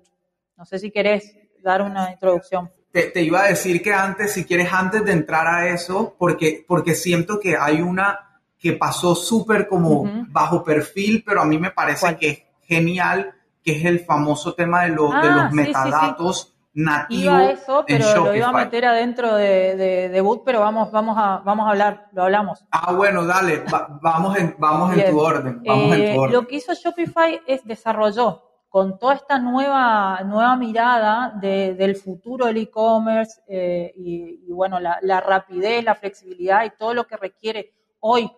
No 0.57 0.65
sé 0.65 0.79
si 0.79 0.91
querés 0.91 1.39
dar 1.63 1.83
una 1.83 2.11
introducción 2.11 2.71
te, 3.03 3.23
iba 3.23 3.43
a 3.43 3.49
decir 3.49 3.83
que 3.83 3.93
antes, 3.93 4.33
si 4.33 4.45
quieres, 4.45 4.73
antes 4.73 5.05
de 5.05 5.13
entrar 5.13 5.47
a 5.47 5.69
eso, 5.69 6.15
porque, 6.19 6.65
porque 6.67 6.95
siento 6.95 7.39
que 7.39 7.57
hay 7.57 7.83
una 7.83 8.41
que 8.59 8.73
pasó 8.73 9.15
súper 9.15 9.69
como 9.69 10.05
bajo 10.29 10.65
perfil, 10.65 11.23
pero 11.25 11.43
a 11.43 11.45
mí 11.45 11.59
me 11.59 11.71
parece 11.71 12.17
que 12.17 12.29
es 12.29 12.43
genial, 12.63 13.35
que 13.63 13.79
es 13.79 13.85
el 13.85 14.01
famoso 14.01 14.55
tema 14.55 14.85
de, 14.85 14.91
los 14.91 15.11
de 15.11 15.29
ah, 15.29 15.43
los 15.43 15.53
metadatos. 15.53 16.55
nativos 16.73 17.25
Iba 17.25 17.39
a 17.39 17.51
eso, 17.51 17.85
pero 17.87 18.25
lo 18.25 18.35
iba 18.35 18.49
a 18.49 18.53
meter 18.53 18.85
adentro 18.85 19.35
de, 19.35 19.77
de, 19.77 20.09
de 20.09 20.41
pero 20.45 20.61
vamos, 20.61 20.91
vamos, 20.91 21.17
a, 21.19 21.39
vamos 21.45 21.67
a 21.67 21.71
hablar, 21.71 22.09
lo 22.13 22.25
hablamos. 22.25 22.65
Ah, 22.71 22.93
bueno, 22.93 23.25
dale, 23.25 23.63
vamos, 24.01 24.39
en, 24.39 24.57
vamos 24.59 24.97
en 24.97 25.11
tu 25.11 25.21
orden. 25.21 25.63
Vamos 25.65 25.97
en 25.97 26.01
tu 26.01 26.07
eh, 26.07 26.19
orden. 26.19 26.33
Lo 26.33 26.47
que 26.47 26.57
hizo 26.57 26.73
Shopify 26.75 27.41
es 27.47 27.65
desarrolló 27.65 28.46
con 28.77 28.99
toda 28.99 29.15
esta 29.15 29.39
nueva, 29.39 30.21
nueva 30.27 30.55
mirada 30.55 31.31
del 31.31 31.97
futuro 31.97 32.45
del 32.45 32.59
e-commerce 32.59 33.41
eh, 33.49 33.91
y, 33.97 34.53
bueno, 34.53 34.79
la, 34.79 35.21
rapidez, 35.23 35.83
la 35.83 35.95
flexibilidad 35.95 36.63
y 36.63 36.77
todo 36.77 36.93
lo 36.93 37.07
que 37.07 37.17
requiere 37.17 37.73
hoy 38.01 38.31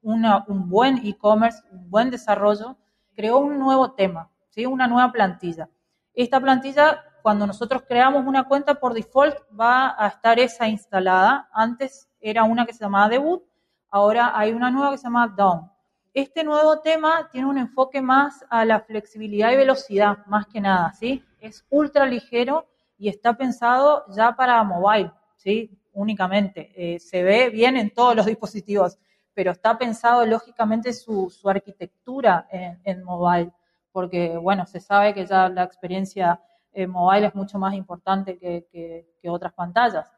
un 0.00 0.70
buen 0.70 1.06
e-commerce, 1.06 1.62
un 1.70 1.90
buen 1.90 2.08
desarrollo, 2.08 2.78
creó 3.14 3.36
un 3.36 3.58
nuevo 3.58 3.92
tema, 3.92 4.30
¿sí? 4.48 4.64
una 4.64 4.86
nueva 4.86 5.12
plantilla. 5.12 5.68
Esta 6.14 6.40
plantilla, 6.40 7.04
cuando 7.20 7.46
nosotros 7.46 7.82
creamos 7.86 8.26
una 8.26 8.44
cuenta 8.44 8.76
por 8.76 8.94
default, 8.94 9.36
va 9.60 9.94
a 10.02 10.08
estar 10.08 10.40
esa 10.40 10.68
instalada. 10.68 11.50
Antes 11.52 12.08
era 12.18 12.44
una 12.44 12.64
que 12.64 12.72
se 12.72 12.82
llamaba 12.82 13.10
Debut, 13.10 13.42
ahora 13.90 14.32
hay 14.34 14.52
una 14.52 14.70
nueva 14.70 14.92
que 14.92 14.96
se 14.96 15.04
llama 15.04 15.28
Down 15.28 15.71
este 16.14 16.44
nuevo 16.44 16.80
tema 16.80 17.28
tiene 17.32 17.46
un 17.46 17.58
enfoque 17.58 18.02
más 18.02 18.44
a 18.50 18.64
la 18.64 18.80
flexibilidad 18.80 19.50
y 19.50 19.56
velocidad, 19.56 20.18
más 20.26 20.46
que 20.46 20.60
nada, 20.60 20.92
¿sí? 20.92 21.24
Es 21.40 21.64
ultra 21.70 22.06
ligero 22.06 22.66
y 22.98 23.08
está 23.08 23.36
pensado 23.36 24.04
ya 24.14 24.36
para 24.36 24.62
mobile, 24.62 25.10
¿sí? 25.36 25.70
Únicamente. 25.92 26.70
Eh, 26.76 26.98
se 26.98 27.22
ve 27.22 27.48
bien 27.50 27.76
en 27.76 27.90
todos 27.90 28.14
los 28.14 28.26
dispositivos, 28.32 28.98
pero 29.32 29.52
está 29.52 29.78
pensado 29.78 30.26
lógicamente 30.26 30.92
su, 30.92 31.32
arquitectura 31.44 32.46
en, 32.50 33.02
mobile, 33.02 33.50
porque, 33.90 34.36
bueno, 34.36 34.66
se 34.66 34.80
sabe 34.80 35.14
que 35.14 35.24
ya 35.24 35.48
la 35.48 35.62
experiencia 35.62 36.40
en 36.72 36.90
mobile 36.90 37.26
es 37.26 37.34
mucho 37.34 37.58
más 37.58 37.74
importante 37.74 38.38
que 38.38 39.30
otras 39.30 39.52
pantallas 39.54 40.10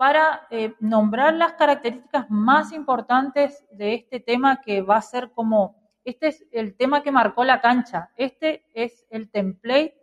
para 0.00 0.46
eh, 0.48 0.74
nombrar 0.80 1.34
las 1.34 1.52
características 1.52 2.24
más 2.30 2.72
importantes 2.72 3.66
de 3.70 3.92
este 3.92 4.18
tema 4.18 4.62
que 4.62 4.80
va 4.80 4.96
a 4.96 5.02
ser 5.02 5.30
como 5.30 5.76
este 6.04 6.28
es 6.28 6.46
el 6.52 6.74
tema 6.74 7.02
que 7.02 7.12
marcó 7.12 7.44
la 7.44 7.60
cancha, 7.60 8.08
este 8.16 8.64
es 8.72 9.04
el 9.10 9.30
template 9.30 10.00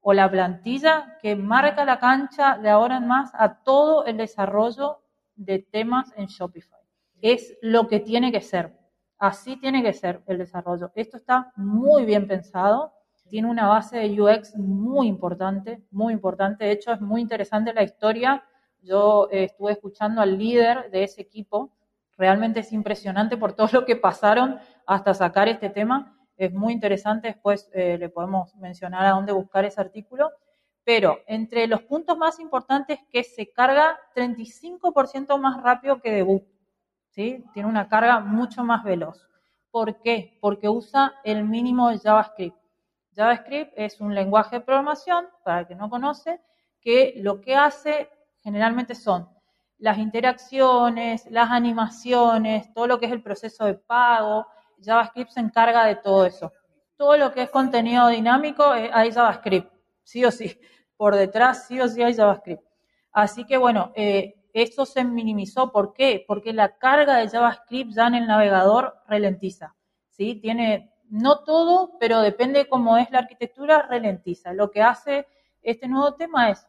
o 0.00 0.12
la 0.12 0.30
plantilla 0.30 1.18
que 1.20 1.34
marca 1.34 1.84
la 1.84 1.98
cancha 1.98 2.56
de 2.56 2.70
ahora 2.70 2.98
en 2.98 3.08
más 3.08 3.32
a 3.34 3.64
todo 3.64 4.04
el 4.04 4.18
desarrollo 4.18 5.00
de 5.34 5.58
temas 5.58 6.12
en 6.16 6.26
Shopify. 6.26 6.78
Es 7.20 7.58
lo 7.62 7.88
que 7.88 7.98
tiene 7.98 8.30
que 8.30 8.42
ser. 8.42 8.78
Así 9.18 9.56
tiene 9.56 9.82
que 9.82 9.92
ser 9.92 10.22
el 10.28 10.38
desarrollo. 10.38 10.92
Esto 10.94 11.16
está 11.16 11.52
muy 11.56 12.04
bien 12.04 12.28
pensado, 12.28 12.92
tiene 13.28 13.50
una 13.50 13.66
base 13.66 13.98
de 13.98 14.22
UX 14.22 14.56
muy 14.56 15.08
importante, 15.08 15.82
muy 15.90 16.12
importante. 16.12 16.64
De 16.64 16.70
hecho, 16.70 16.92
es 16.92 17.00
muy 17.00 17.20
interesante 17.20 17.74
la 17.74 17.82
historia. 17.82 18.44
Yo 18.82 19.28
eh, 19.30 19.44
estuve 19.44 19.72
escuchando 19.72 20.20
al 20.20 20.36
líder 20.36 20.90
de 20.90 21.04
ese 21.04 21.22
equipo. 21.22 21.72
Realmente 22.16 22.60
es 22.60 22.72
impresionante 22.72 23.36
por 23.36 23.54
todo 23.54 23.68
lo 23.72 23.84
que 23.86 23.96
pasaron 23.96 24.58
hasta 24.86 25.14
sacar 25.14 25.48
este 25.48 25.70
tema 25.70 26.18
es 26.36 26.52
muy 26.52 26.72
interesante, 26.72 27.28
después 27.28 27.70
eh, 27.72 27.96
le 27.98 28.08
podemos 28.08 28.54
mencionar 28.56 29.06
a 29.06 29.10
dónde 29.10 29.32
buscar 29.32 29.64
ese 29.64 29.80
artículo, 29.80 30.30
pero 30.84 31.18
entre 31.26 31.66
los 31.66 31.82
puntos 31.82 32.18
más 32.18 32.40
importantes 32.40 32.98
que 33.10 33.22
se 33.22 33.52
carga 33.52 33.98
35% 34.16 35.38
más 35.38 35.62
rápido 35.62 36.00
que 36.00 36.10
debut, 36.10 36.42
¿sí? 37.10 37.44
Tiene 37.54 37.68
una 37.68 37.88
carga 37.88 38.18
mucho 38.18 38.64
más 38.64 38.82
veloz. 38.82 39.28
¿Por 39.70 40.00
qué? 40.00 40.36
Porque 40.40 40.68
usa 40.68 41.14
el 41.22 41.44
mínimo 41.44 41.90
de 41.90 41.98
JavaScript. 41.98 42.56
JavaScript 43.14 43.72
es 43.76 44.00
un 44.00 44.14
lenguaje 44.14 44.56
de 44.56 44.62
programación, 44.62 45.28
para 45.44 45.60
el 45.60 45.66
que 45.66 45.76
no 45.76 45.88
conoce, 45.88 46.40
que 46.80 47.14
lo 47.18 47.40
que 47.40 47.54
hace 47.54 48.08
generalmente 48.42 48.94
son 48.94 49.28
las 49.78 49.98
interacciones, 49.98 51.26
las 51.30 51.50
animaciones, 51.50 52.72
todo 52.72 52.86
lo 52.86 53.00
que 53.00 53.06
es 53.06 53.12
el 53.12 53.22
proceso 53.22 53.64
de 53.64 53.74
pago, 53.74 54.46
JavaScript 54.80 55.30
se 55.30 55.40
encarga 55.40 55.84
de 55.86 55.96
todo 55.96 56.24
eso. 56.24 56.52
Todo 56.96 57.16
lo 57.16 57.32
que 57.32 57.42
es 57.42 57.50
contenido 57.50 58.08
dinámico, 58.08 58.74
eh, 58.74 58.90
hay 58.92 59.10
JavaScript, 59.10 59.72
sí 60.04 60.24
o 60.24 60.30
sí. 60.30 60.56
Por 60.96 61.16
detrás, 61.16 61.66
sí 61.66 61.80
o 61.80 61.88
sí 61.88 62.00
hay 62.00 62.14
JavaScript. 62.14 62.62
Así 63.12 63.44
que 63.44 63.56
bueno, 63.56 63.92
eh, 63.96 64.34
eso 64.52 64.86
se 64.86 65.02
minimizó. 65.02 65.72
¿Por 65.72 65.92
qué? 65.92 66.24
Porque 66.28 66.52
la 66.52 66.76
carga 66.78 67.16
de 67.16 67.28
JavaScript 67.28 67.92
ya 67.92 68.06
en 68.06 68.14
el 68.14 68.26
navegador 68.26 68.94
ralentiza. 69.08 69.74
¿sí? 70.10 70.36
Tiene, 70.36 70.92
no 71.08 71.40
todo, 71.40 71.98
pero 71.98 72.20
depende 72.20 72.68
cómo 72.68 72.98
es 72.98 73.10
la 73.10 73.18
arquitectura, 73.18 73.82
ralentiza. 73.82 74.52
Lo 74.52 74.70
que 74.70 74.82
hace 74.82 75.26
este 75.60 75.88
nuevo 75.88 76.14
tema 76.14 76.50
es 76.50 76.66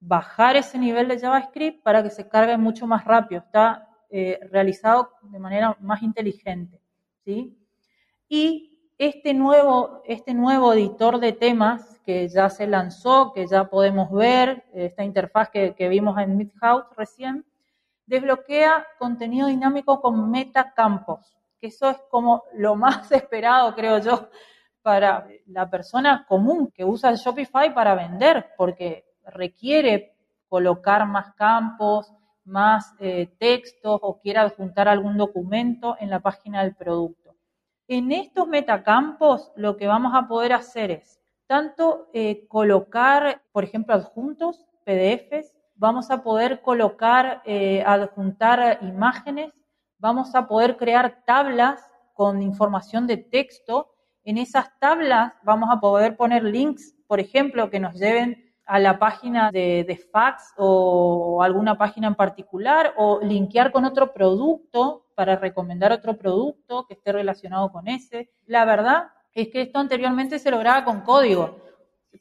bajar 0.00 0.56
ese 0.56 0.78
nivel 0.78 1.08
de 1.08 1.18
JavaScript 1.18 1.82
para 1.82 2.02
que 2.02 2.10
se 2.10 2.28
cargue 2.28 2.56
mucho 2.56 2.86
más 2.86 3.04
rápido. 3.04 3.42
Está 3.42 3.88
eh, 4.08 4.40
realizado 4.50 5.10
de 5.22 5.38
manera 5.38 5.76
más 5.80 6.02
inteligente. 6.02 6.80
¿sí? 7.24 7.56
Y 8.28 8.70
este 8.98 9.32
nuevo, 9.32 10.02
este 10.04 10.34
nuevo 10.34 10.74
editor 10.74 11.20
de 11.20 11.32
temas 11.32 12.00
que 12.04 12.28
ya 12.28 12.50
se 12.50 12.66
lanzó, 12.66 13.32
que 13.32 13.46
ya 13.46 13.64
podemos 13.64 14.10
ver, 14.10 14.64
esta 14.74 15.04
interfaz 15.04 15.48
que, 15.48 15.88
vimos 15.88 16.18
en 16.18 16.36
Midhouse 16.36 16.84
recién, 16.96 17.46
desbloquea 18.04 18.86
contenido 18.98 19.48
dinámico 19.48 20.00
con 20.00 20.30
metacampos, 20.30 21.34
que 21.58 21.68
eso 21.68 21.88
es 21.88 21.96
como 22.10 22.42
lo 22.54 22.76
más 22.76 23.10
esperado, 23.12 23.74
creo 23.74 23.98
yo, 24.00 24.28
para 24.82 25.26
la 25.46 25.70
persona 25.70 26.26
común 26.28 26.70
que 26.70 26.84
usa 26.84 27.14
Shopify 27.14 27.72
para 27.72 27.94
vender, 27.94 28.50
porque 28.56 29.09
requiere 29.30 30.14
colocar 30.48 31.06
más 31.06 31.32
campos, 31.34 32.12
más 32.44 32.94
eh, 32.98 33.28
textos 33.38 33.98
o 34.02 34.20
quiera 34.20 34.42
adjuntar 34.42 34.88
algún 34.88 35.16
documento 35.16 35.96
en 36.00 36.10
la 36.10 36.20
página 36.20 36.62
del 36.62 36.74
producto. 36.74 37.36
En 37.86 38.12
estos 38.12 38.46
metacampos 38.46 39.52
lo 39.56 39.76
que 39.76 39.86
vamos 39.86 40.12
a 40.14 40.28
poder 40.28 40.52
hacer 40.52 40.90
es 40.90 41.20
tanto 41.46 42.08
eh, 42.14 42.46
colocar, 42.46 43.42
por 43.52 43.64
ejemplo, 43.64 43.94
adjuntos, 43.94 44.66
PDFs, 44.84 45.52
vamos 45.74 46.10
a 46.10 46.22
poder 46.22 46.60
colocar, 46.62 47.42
eh, 47.44 47.82
adjuntar 47.84 48.78
imágenes, 48.82 49.52
vamos 49.98 50.34
a 50.34 50.46
poder 50.46 50.76
crear 50.76 51.24
tablas 51.24 51.90
con 52.14 52.42
información 52.42 53.06
de 53.06 53.16
texto. 53.16 53.90
En 54.24 54.38
esas 54.38 54.78
tablas 54.78 55.32
vamos 55.42 55.70
a 55.72 55.80
poder 55.80 56.16
poner 56.16 56.44
links, 56.44 56.94
por 57.06 57.18
ejemplo, 57.18 57.70
que 57.70 57.80
nos 57.80 57.94
lleven 57.94 58.49
a 58.70 58.78
la 58.78 59.00
página 59.00 59.50
de, 59.50 60.00
fax 60.12 60.54
o 60.56 61.42
alguna 61.42 61.76
página 61.76 62.06
en 62.06 62.14
particular 62.14 62.94
o 62.96 63.18
linkear 63.20 63.72
con 63.72 63.84
otro 63.84 64.12
producto 64.12 65.06
para 65.16 65.34
recomendar 65.34 65.90
otro 65.90 66.16
producto 66.16 66.86
que 66.86 66.94
esté 66.94 67.10
relacionado 67.10 67.72
con 67.72 67.88
ese. 67.88 68.30
La 68.46 68.64
verdad 68.64 69.08
es 69.34 69.48
que 69.48 69.62
esto 69.62 69.80
anteriormente 69.80 70.38
se 70.38 70.52
lograba 70.52 70.84
con 70.84 71.00
código, 71.00 71.58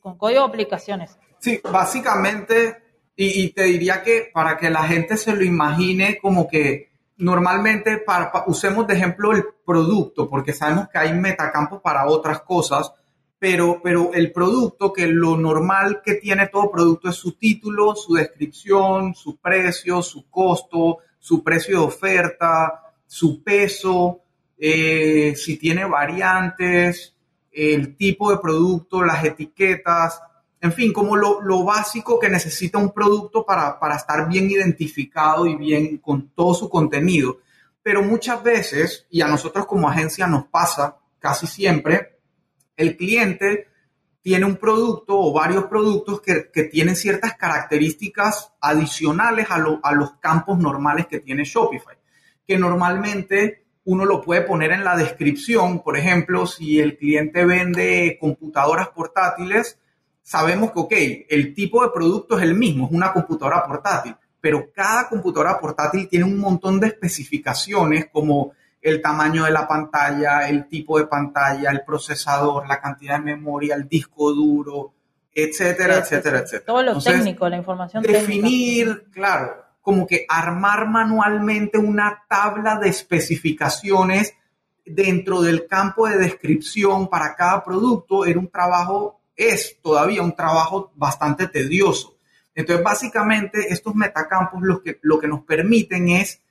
con 0.01 0.17
código 0.17 0.39
de 0.39 0.47
aplicaciones. 0.47 1.19
Sí, 1.37 1.61
básicamente, 1.71 2.81
y, 3.15 3.49
te 3.49 3.65
diría 3.65 4.01
que 4.01 4.31
para 4.33 4.57
que 4.57 4.71
la 4.71 4.81
gente 4.85 5.17
se 5.17 5.35
lo 5.35 5.43
imagine 5.43 6.17
como 6.19 6.47
que 6.47 6.89
normalmente 7.17 8.03
usemos 8.47 8.87
de 8.87 8.95
ejemplo 8.95 9.33
el 9.33 9.45
producto, 9.63 10.27
porque 10.27 10.53
sabemos 10.53 10.89
que 10.89 10.97
hay 10.97 11.13
metacampos 11.13 11.79
para 11.79 12.07
otras 12.07 12.41
cosas, 12.41 12.91
pero, 13.39 13.79
pero 13.81 14.13
el 14.13 14.33
producto, 14.33 14.91
que 14.91 15.07
lo 15.07 15.37
normal 15.37 16.01
que 16.03 16.15
tiene 16.15 16.47
todo 16.47 16.69
producto 16.69 17.09
es 17.09 17.15
su 17.15 17.31
título, 17.31 17.95
su 17.95 18.15
descripción, 18.15 19.15
su 19.15 19.37
precio, 19.37 20.01
su 20.01 20.29
costo, 20.29 20.97
su 21.17 21.41
precio 21.41 21.79
de 21.79 21.85
oferta, 21.85 22.83
su 23.07 23.41
peso, 23.41 24.19
eh, 24.57 25.33
si 25.37 25.57
tiene 25.57 25.85
variantes, 25.85 27.15
el 27.51 27.95
tipo 27.95 28.29
de 28.29 28.39
producto, 28.39 29.03
las 29.03 29.23
etiquetas, 29.23 30.21
en 30.61 30.73
fin, 30.73 30.91
como 30.91 31.15
lo, 31.15 31.41
lo 31.41 31.63
básico 31.63 32.19
que 32.19 32.27
necesita 32.27 32.77
un 32.77 32.91
producto 32.91 33.45
para, 33.45 33.79
para 33.79 33.95
estar 33.95 34.27
bien 34.27 34.51
identificado 34.51 35.47
y 35.47 35.55
bien 35.55 35.97
con 35.99 36.29
todo 36.29 36.53
su 36.53 36.69
contenido. 36.69 37.39
Pero 37.81 38.03
muchas 38.03 38.43
veces, 38.43 39.07
y 39.09 39.21
a 39.21 39.27
nosotros 39.29 39.65
como 39.65 39.87
agencia 39.87 40.27
nos 40.27 40.47
pasa 40.47 40.97
casi 41.19 41.47
siempre, 41.47 42.18
el 42.79 42.95
cliente 42.95 43.67
tiene 44.21 44.45
un 44.45 44.55
producto 44.55 45.19
o 45.19 45.33
varios 45.33 45.65
productos 45.65 46.21
que, 46.21 46.63
tienen 46.63 46.95
ciertas 46.95 47.35
características 47.35 48.53
adicionales 48.61 49.47
a, 49.49 49.55
a, 49.83 49.91
los 49.91 50.13
campos 50.19 50.57
normales 50.59 51.07
que 51.07 51.19
tiene 51.19 51.43
Shopify, 51.43 51.97
que 52.47 52.57
normalmente 52.57 53.65
uno 53.83 54.05
lo 54.05 54.21
puede 54.21 54.41
poner 54.41 54.71
en 54.71 54.85
la 54.85 54.95
descripción. 54.95 55.83
Por 55.83 55.97
ejemplo, 55.97 56.47
si 56.47 56.79
el 56.79 56.97
cliente 56.97 57.45
vende 57.45 58.17
computadoras 58.19 58.87
portátiles, 58.89 59.77
sabemos 60.21 60.71
que, 60.71 60.79
ok, 60.79 60.93
el 61.29 61.53
tipo 61.53 61.83
de 61.83 61.91
producto 61.91 62.37
es 62.37 62.43
el 62.43 62.55
mismo, 62.55 62.85
es 62.85 62.91
una 62.93 63.11
computadora 63.11 63.65
portátil, 63.65 64.15
pero 64.39 64.71
cada 64.73 65.09
computadora 65.09 65.59
portátil 65.59 66.07
tiene 66.07 66.23
un 66.23 66.39
montón 66.39 66.79
de 66.79 66.87
especificaciones 66.87 68.07
como 68.09 68.53
el 68.81 69.01
tamaño 69.01 69.45
de 69.45 69.51
la 69.51 69.67
pantalla, 69.67 70.47
el 70.47 70.67
tipo 70.67 70.97
de 70.97 71.07
pantalla, 71.07 71.71
el 71.71 71.83
procesador, 71.83 72.67
la 72.67 72.79
cantidad 72.79 73.17
de 73.17 73.35
memoria, 73.35 73.75
el 73.75 73.87
disco 73.87 74.31
duro, 74.31 74.93
etcétera, 75.33 75.97
etcétera, 75.97 76.39
etcétera. 76.39 76.65
Todo 76.65 76.83
lo 76.83 77.01
técnico, 77.01 77.49
la 77.49 77.57
información 77.57 78.03
definir, 78.03 79.07
claro, 79.11 79.65
como 79.81 80.07
que 80.07 80.25
armar 80.27 80.87
manualmente 80.87 81.77
una 81.77 82.23
tabla 82.27 82.77
de 82.79 82.89
especificaciones 82.89 84.33
dentro 84.85 85.41
del 85.41 85.67
campo 85.67 86.07
de 86.07 86.17
descripción 86.17 87.09
para 87.09 87.35
cada 87.35 87.63
producto 87.63 88.25
era 88.25 88.39
un 88.39 88.49
trabajo, 88.49 89.21
es 89.35 89.77
todavía 89.81 90.21
un 90.21 90.35
trabajo 90.35 90.91
bastante 90.95 91.47
tedioso. 91.47 92.17
Entonces, 92.55 92.83
básicamente, 92.83 93.71
estos 93.71 93.95
metacampos 93.95 94.61
lo 94.61 94.81
que, 94.81 94.99
lo 95.01 95.19
que 95.19 95.27
nos 95.27 95.43
permiten 95.43 96.09
es 96.09 96.41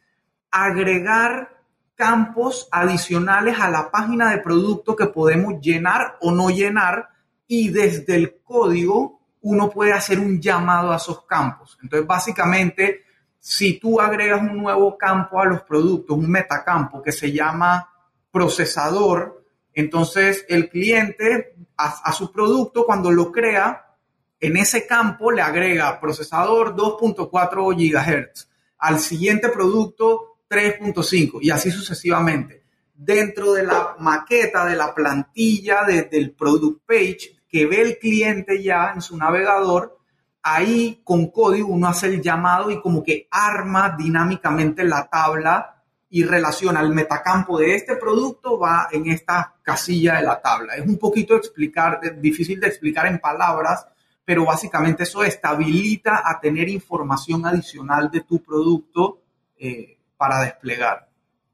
agregar 0.50 1.57
campos 1.98 2.68
adicionales 2.70 3.58
a 3.58 3.68
la 3.68 3.90
página 3.90 4.30
de 4.30 4.38
producto 4.38 4.94
que 4.94 5.06
podemos 5.06 5.60
llenar 5.60 6.16
o 6.20 6.30
no 6.30 6.48
llenar 6.48 7.08
y 7.48 7.70
desde 7.70 8.14
el 8.14 8.38
código 8.44 9.20
uno 9.40 9.68
puede 9.68 9.92
hacer 9.92 10.20
un 10.20 10.40
llamado 10.40 10.92
a 10.92 10.96
esos 10.96 11.24
campos. 11.24 11.76
Entonces, 11.82 12.06
básicamente, 12.06 13.02
si 13.40 13.80
tú 13.80 14.00
agregas 14.00 14.40
un 14.42 14.58
nuevo 14.58 14.96
campo 14.96 15.40
a 15.40 15.46
los 15.46 15.62
productos, 15.62 16.16
un 16.16 16.30
metacampo 16.30 17.02
que 17.02 17.10
se 17.10 17.32
llama 17.32 17.90
procesador, 18.30 19.44
entonces 19.74 20.46
el 20.48 20.68
cliente 20.70 21.56
a, 21.76 22.12
su 22.12 22.30
producto 22.30 22.86
cuando 22.86 23.10
lo 23.10 23.32
crea, 23.32 23.96
en 24.38 24.56
ese 24.56 24.86
campo 24.86 25.32
le 25.32 25.42
agrega 25.42 25.98
procesador 25.98 26.76
2.4 26.76 27.74
GHz. 27.74 28.48
Al 28.78 29.00
siguiente 29.00 29.48
producto 29.48 30.27
3.5 30.48 31.38
y 31.42 31.50
así 31.50 31.70
sucesivamente. 31.70 32.62
Dentro 32.94 33.52
de 33.52 33.64
la 33.64 33.96
maqueta, 34.00 34.64
de 34.64 34.74
la 34.74 34.94
plantilla, 34.94 35.84
del 35.84 36.32
product 36.32 36.82
page 36.86 37.38
que 37.48 37.66
ve 37.66 37.80
el 37.80 37.98
cliente 37.98 38.62
ya 38.62 38.92
en 38.94 39.00
su 39.00 39.16
navegador, 39.16 39.98
ahí 40.42 41.00
con 41.04 41.30
código 41.30 41.68
uno 41.68 41.88
hace 41.88 42.06
el 42.06 42.22
llamado 42.22 42.70
y 42.70 42.80
como 42.80 43.02
que 43.02 43.28
arma 43.30 43.94
dinámicamente 43.96 44.84
la 44.84 45.08
tabla 45.08 45.82
y 46.10 46.24
relaciona 46.24 46.80
el 46.80 46.90
metacampo 46.90 47.58
de 47.58 47.74
este 47.74 47.96
producto 47.96 48.58
va 48.58 48.88
en 48.90 49.10
esta 49.10 49.54
casilla 49.62 50.16
de 50.16 50.22
la 50.22 50.40
tabla. 50.40 50.74
Es 50.74 50.86
un 50.86 50.98
poquito 50.98 51.36
explicar, 51.36 52.00
difícil 52.20 52.58
de 52.60 52.68
explicar 52.68 53.06
en 53.06 53.18
palabras, 53.18 53.86
pero 54.24 54.44
básicamente 54.44 55.02
eso 55.02 55.22
estabilita 55.22 56.22
a 56.24 56.40
tener 56.40 56.68
información 56.68 57.44
adicional 57.44 58.10
de 58.10 58.22
tu 58.22 58.42
producto 58.42 59.20
eh, 59.58 59.97
para 60.18 60.40
desplegar. 60.40 61.08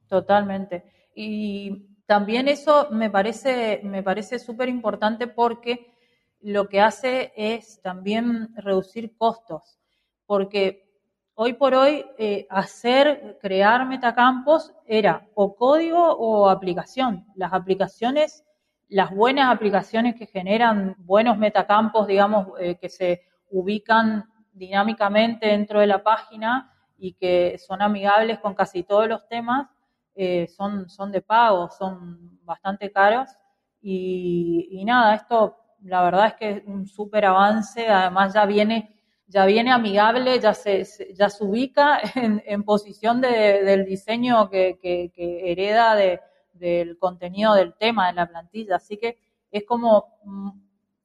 Totalmente. 0.09 0.85
Y 1.15 1.87
también 2.07 2.49
eso 2.49 2.89
me 2.91 3.09
parece 3.11 3.81
me 3.85 4.03
parece 4.03 4.39
súper 4.39 4.69
importante 4.69 5.29
porque 5.29 5.95
lo 6.41 6.69
que 6.69 6.81
hace 6.81 7.33
es 7.37 7.81
también 7.81 8.55
reducir 8.57 9.17
costos, 9.17 9.79
porque 10.27 10.85
hoy 11.35 11.55
por 11.55 11.75
hoy 11.75 12.05
eh, 12.19 12.47
hacer, 12.51 13.39
crear 13.41 13.87
metacampos 13.87 14.75
era 14.87 15.27
o 15.35 15.57
código 15.57 16.03
o 16.03 16.51
aplicación. 16.51 17.25
Las 17.35 17.55
aplicaciones, 17.55 18.45
las 18.89 19.11
buenas 19.11 19.55
aplicaciones 19.55 20.17
que 20.17 20.27
generan 20.27 20.95
buenos 20.99 21.39
metacampos, 21.39 22.07
digamos, 22.07 22.49
eh, 22.61 22.77
que 22.77 22.91
se 22.91 23.23
ubican 23.51 24.25
dinámicamente 24.53 25.47
dentro 25.47 25.81
de 25.81 25.87
la 25.87 26.03
página 26.03 26.74
y 27.05 27.13
que 27.13 27.59
son 27.59 27.83
amigables 27.83 28.39
con 28.39 28.55
casi 28.55 28.83
todos 28.83 29.07
los 29.07 29.29
temas, 29.29 29.69
eh, 30.15 30.47
son, 30.47 30.89
son 30.89 31.13
de 31.13 31.21
pago, 31.21 31.69
son 31.69 32.41
bastante 32.45 32.91
caros. 32.91 33.29
Y, 33.83 34.83
nada, 34.87 35.15
esto 35.15 35.59
la 35.83 36.03
verdad 36.03 36.29
es 36.29 36.35
que 36.35 36.51
es 36.51 36.63
un 36.65 36.87
súper 36.87 37.27
avance, 37.27 37.87
además 37.89 38.33
ya 38.33 38.47
viene 38.47 38.91
ya 39.27 39.45
viene 39.45 39.71
amigable, 39.71 40.39
ya 40.41 40.55
se, 40.55 40.87
ya 41.15 41.29
se 41.29 41.45
ubica 41.45 42.01
en, 42.15 42.63
posición 42.63 43.21
del 43.21 43.85
diseño 43.85 44.49
que, 44.49 44.79
hereda 45.45 45.95
del 46.55 46.99
contenido 46.99 47.53
del 47.55 47.75
tema 47.75 48.07
de 48.07 48.15
la 48.15 48.27
plantilla. 48.27 48.77
Así 48.77 48.97
que 48.97 49.19
es 49.51 49.65
como 49.65 50.21
mm, 50.25 50.51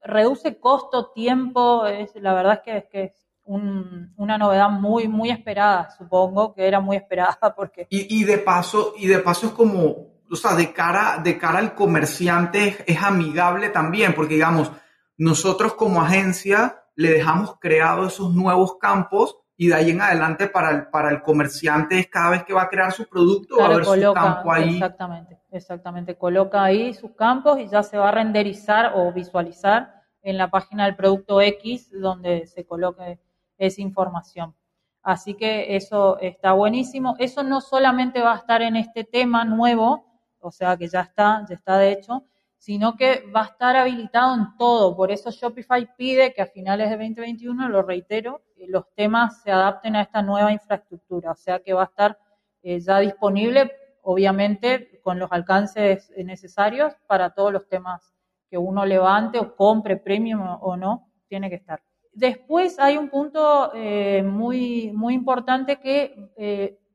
reduce 0.03 0.59
costo, 0.59 1.11
tiempo, 1.11 1.85
es, 1.87 2.15
la 2.15 2.33
verdad 2.33 2.53
es 2.53 2.61
que 2.61 2.77
es, 2.77 2.85
que 2.85 3.03
es 3.03 3.28
una 3.49 4.37
novedad 4.37 4.69
muy, 4.69 5.07
muy 5.07 5.31
esperada, 5.31 5.89
supongo 5.97 6.53
que 6.53 6.67
era 6.67 6.79
muy 6.79 6.97
esperada 6.97 7.37
porque... 7.55 7.87
Y, 7.89 8.23
de 8.23 8.37
paso, 8.37 8.93
y 8.97 9.07
de 9.07 9.19
paso 9.19 9.47
es 9.47 9.53
como, 9.53 10.21
o 10.29 10.35
sea, 10.35 10.55
de 10.55 10.71
cara, 10.71 11.19
de 11.23 11.37
cara 11.37 11.59
al 11.59 11.73
comerciante 11.73 12.77
es 12.85 13.01
amigable 13.01 13.69
también, 13.69 14.13
porque 14.13 14.35
digamos, 14.35 14.71
nosotros 15.17 15.73
como 15.73 16.01
agencia 16.01 16.83
le 16.95 17.09
dejamos 17.11 17.55
creados 17.59 18.13
esos 18.13 18.35
nuevos 18.35 18.77
campos 18.77 19.37
y 19.57 19.67
de 19.67 19.75
ahí 19.75 19.89
en 19.89 20.01
adelante 20.01 20.47
para 20.47 20.71
el, 20.71 20.87
para 20.87 21.09
el 21.09 21.21
comerciante 21.21 21.99
es 21.99 22.07
cada 22.07 22.29
vez 22.29 22.43
que 22.43 22.53
va 22.53 22.63
a 22.63 22.69
crear 22.69 22.91
su 22.91 23.07
producto 23.09 23.57
va 23.57 23.65
a 23.65 23.69
ver 23.69 23.85
su 23.85 24.13
campo 24.13 24.51
ahí. 24.51 24.75
Exactamente, 24.75 25.39
exactamente. 25.51 26.15
Coloca 26.15 26.63
ahí 26.63 26.93
sus 26.93 27.11
campos 27.15 27.59
y 27.59 27.67
ya 27.67 27.83
se 27.83 27.97
va 27.97 28.09
a 28.09 28.11
renderizar 28.11 28.93
o 28.95 29.11
visualizar 29.11 29.93
en 30.21 30.37
la 30.37 30.49
página 30.49 30.85
del 30.85 30.95
producto 30.95 31.41
X 31.41 31.89
donde 31.91 32.45
se 32.47 32.65
coloque 32.65 33.19
esa 33.59 33.81
información. 33.81 34.55
Así 35.03 35.35
que 35.35 35.75
eso 35.75 36.17
está 36.19 36.53
buenísimo. 36.53 37.15
Eso 37.19 37.43
no 37.43 37.61
solamente 37.61 38.21
va 38.21 38.33
a 38.33 38.37
estar 38.37 38.61
en 38.61 38.75
este 38.75 39.03
tema 39.03 39.45
nuevo, 39.45 40.05
o 40.39 40.51
sea 40.51 40.77
que 40.77 40.87
ya 40.87 41.01
está, 41.01 41.45
ya 41.47 41.55
está 41.55 41.77
de 41.77 41.91
hecho, 41.91 42.25
sino 42.57 42.97
que 42.97 43.23
va 43.33 43.43
a 43.43 43.45
estar 43.45 43.75
habilitado 43.75 44.35
en 44.35 44.57
todo. 44.57 44.95
Por 44.95 45.11
eso 45.11 45.31
Shopify 45.31 45.95
pide 45.95 46.33
que 46.33 46.41
a 46.41 46.45
finales 46.45 46.89
de 46.89 46.97
2021, 46.97 47.69
lo 47.69 47.81
reitero, 47.83 48.41
los 48.67 48.93
temas 48.93 49.41
se 49.41 49.51
adapten 49.51 49.95
a 49.95 50.01
esta 50.01 50.21
nueva 50.21 50.51
infraestructura, 50.51 51.31
o 51.31 51.35
sea 51.35 51.59
que 51.59 51.73
va 51.73 51.83
a 51.83 51.85
estar 51.85 52.19
eh, 52.61 52.79
ya 52.81 52.99
disponible, 52.99 53.71
obviamente, 54.01 54.99
con 55.01 55.17
los 55.17 55.31
alcances 55.31 56.11
necesarios 56.17 56.93
para 57.07 57.33
todos 57.33 57.53
los 57.53 57.67
temas 57.67 58.13
que 58.49 58.57
uno 58.57 58.85
levante 58.85 59.39
o 59.39 59.55
compre 59.55 59.95
premium 59.95 60.41
o 60.61 60.75
no, 60.75 61.09
tiene 61.27 61.49
que 61.49 61.55
estar. 61.55 61.81
Después 62.19 62.77
hay 62.79 62.97
un 62.97 63.09
punto 63.09 63.71
eh, 63.73 64.21
muy, 64.23 64.91
muy 64.93 65.13
importante 65.13 65.77
que 65.77 66.29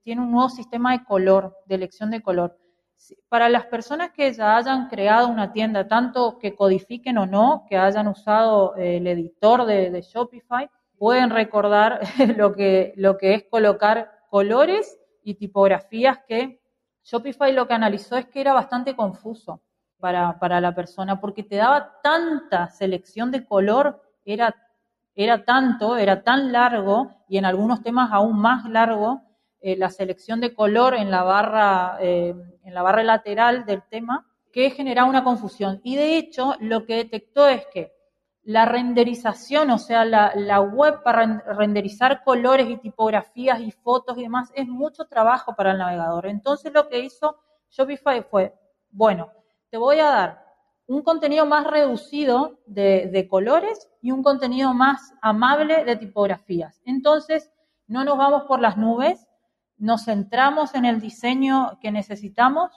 tiene 0.02 0.20
un 0.20 0.30
nuevo 0.30 0.50
sistema 0.50 0.92
de 0.92 1.02
color, 1.02 1.56
de 1.64 1.76
elección 1.76 2.10
de 2.10 2.20
color. 2.20 2.58
Para 3.30 3.48
las 3.48 3.64
personas 3.66 4.12
que 4.12 4.30
ya 4.34 4.58
hayan 4.58 4.88
creado 4.88 5.28
una 5.28 5.50
tienda, 5.50 5.88
tanto 5.88 6.38
que 6.38 6.54
codifiquen 6.54 7.16
o 7.16 7.26
no, 7.26 7.64
que 7.68 7.78
hayan 7.78 8.06
usado 8.06 8.76
eh, 8.76 8.98
el 8.98 9.06
editor 9.06 9.64
de, 9.64 10.02
Shopify, 10.02 10.68
pueden 10.98 11.30
recordar 11.30 12.00
lo 12.36 12.52
que, 12.52 12.92
lo 12.96 13.16
que 13.16 13.32
es 13.32 13.44
colocar 13.44 14.10
colores 14.28 14.98
y 15.22 15.34
tipografías 15.34 16.18
que 16.28 16.60
Shopify 17.02 17.52
lo 17.52 17.66
que 17.66 17.74
analizó 17.74 18.16
es 18.16 18.26
que 18.26 18.42
era 18.42 18.52
bastante 18.52 18.94
confuso 18.94 19.62
para, 19.98 20.38
para 20.38 20.60
la 20.60 20.74
persona, 20.74 21.18
porque 21.18 21.42
te 21.42 21.56
daba 21.56 21.98
tanta 22.02 22.68
selección 22.68 23.30
de 23.30 23.44
color, 23.46 24.02
era, 24.24 24.54
era 25.14 25.44
tanto, 25.44 25.96
era 25.96 26.22
tan 26.22 26.52
largo 26.52 27.10
y 27.28 27.38
en 27.38 27.44
algunos 27.44 27.82
temas 27.82 28.10
aún 28.12 28.38
más 28.38 28.68
largo, 28.68 29.22
eh, 29.60 29.76
la 29.76 29.90
selección 29.90 30.40
de 30.40 30.54
color 30.54 30.94
en 30.94 31.10
la 31.10 31.22
barra, 31.22 31.96
eh, 32.00 32.34
en 32.64 32.74
la 32.74 32.82
barra 32.82 33.02
lateral 33.02 33.64
del 33.64 33.82
tema, 33.82 34.26
que 34.52 34.70
generaba 34.70 35.08
una 35.08 35.24
confusión. 35.24 35.80
Y 35.82 35.96
de 35.96 36.16
hecho, 36.16 36.54
lo 36.60 36.84
que 36.84 36.96
detectó 36.96 37.48
es 37.48 37.66
que 37.72 37.92
la 38.44 38.66
renderización, 38.66 39.70
o 39.70 39.78
sea, 39.78 40.04
la, 40.04 40.60
web 40.60 41.02
para 41.02 41.42
renderizar 41.56 42.22
colores 42.22 42.68
y 42.68 42.76
tipografías 42.76 43.60
y 43.60 43.70
fotos 43.70 44.18
y 44.18 44.22
demás, 44.22 44.52
es 44.54 44.68
mucho 44.68 45.06
trabajo 45.06 45.54
para 45.56 45.72
el 45.72 45.78
navegador. 45.78 46.26
Entonces 46.26 46.72
lo 46.72 46.88
que 46.88 47.00
hizo 47.00 47.38
Shopify 47.70 48.22
fue, 48.22 48.54
bueno, 48.90 49.32
te 49.70 49.78
voy 49.78 49.98
a 49.98 50.10
dar 50.10 50.43
un 50.86 51.02
contenido 51.02 51.46
más 51.46 51.66
reducido 51.66 52.58
de, 52.66 53.26
colores 53.30 53.90
y 54.02 54.10
un 54.10 54.22
contenido 54.22 54.74
más 54.74 55.14
amable 55.22 55.84
de 55.84 55.96
tipografías. 55.96 56.80
Entonces, 56.84 57.50
no 57.86 58.04
nos 58.04 58.18
vamos 58.18 58.44
por 58.44 58.60
las 58.60 58.76
nubes, 58.76 59.26
nos 59.76 60.04
centramos 60.04 60.74
en 60.74 60.84
el 60.84 61.00
diseño 61.00 61.78
que 61.80 61.90
necesitamos 61.90 62.70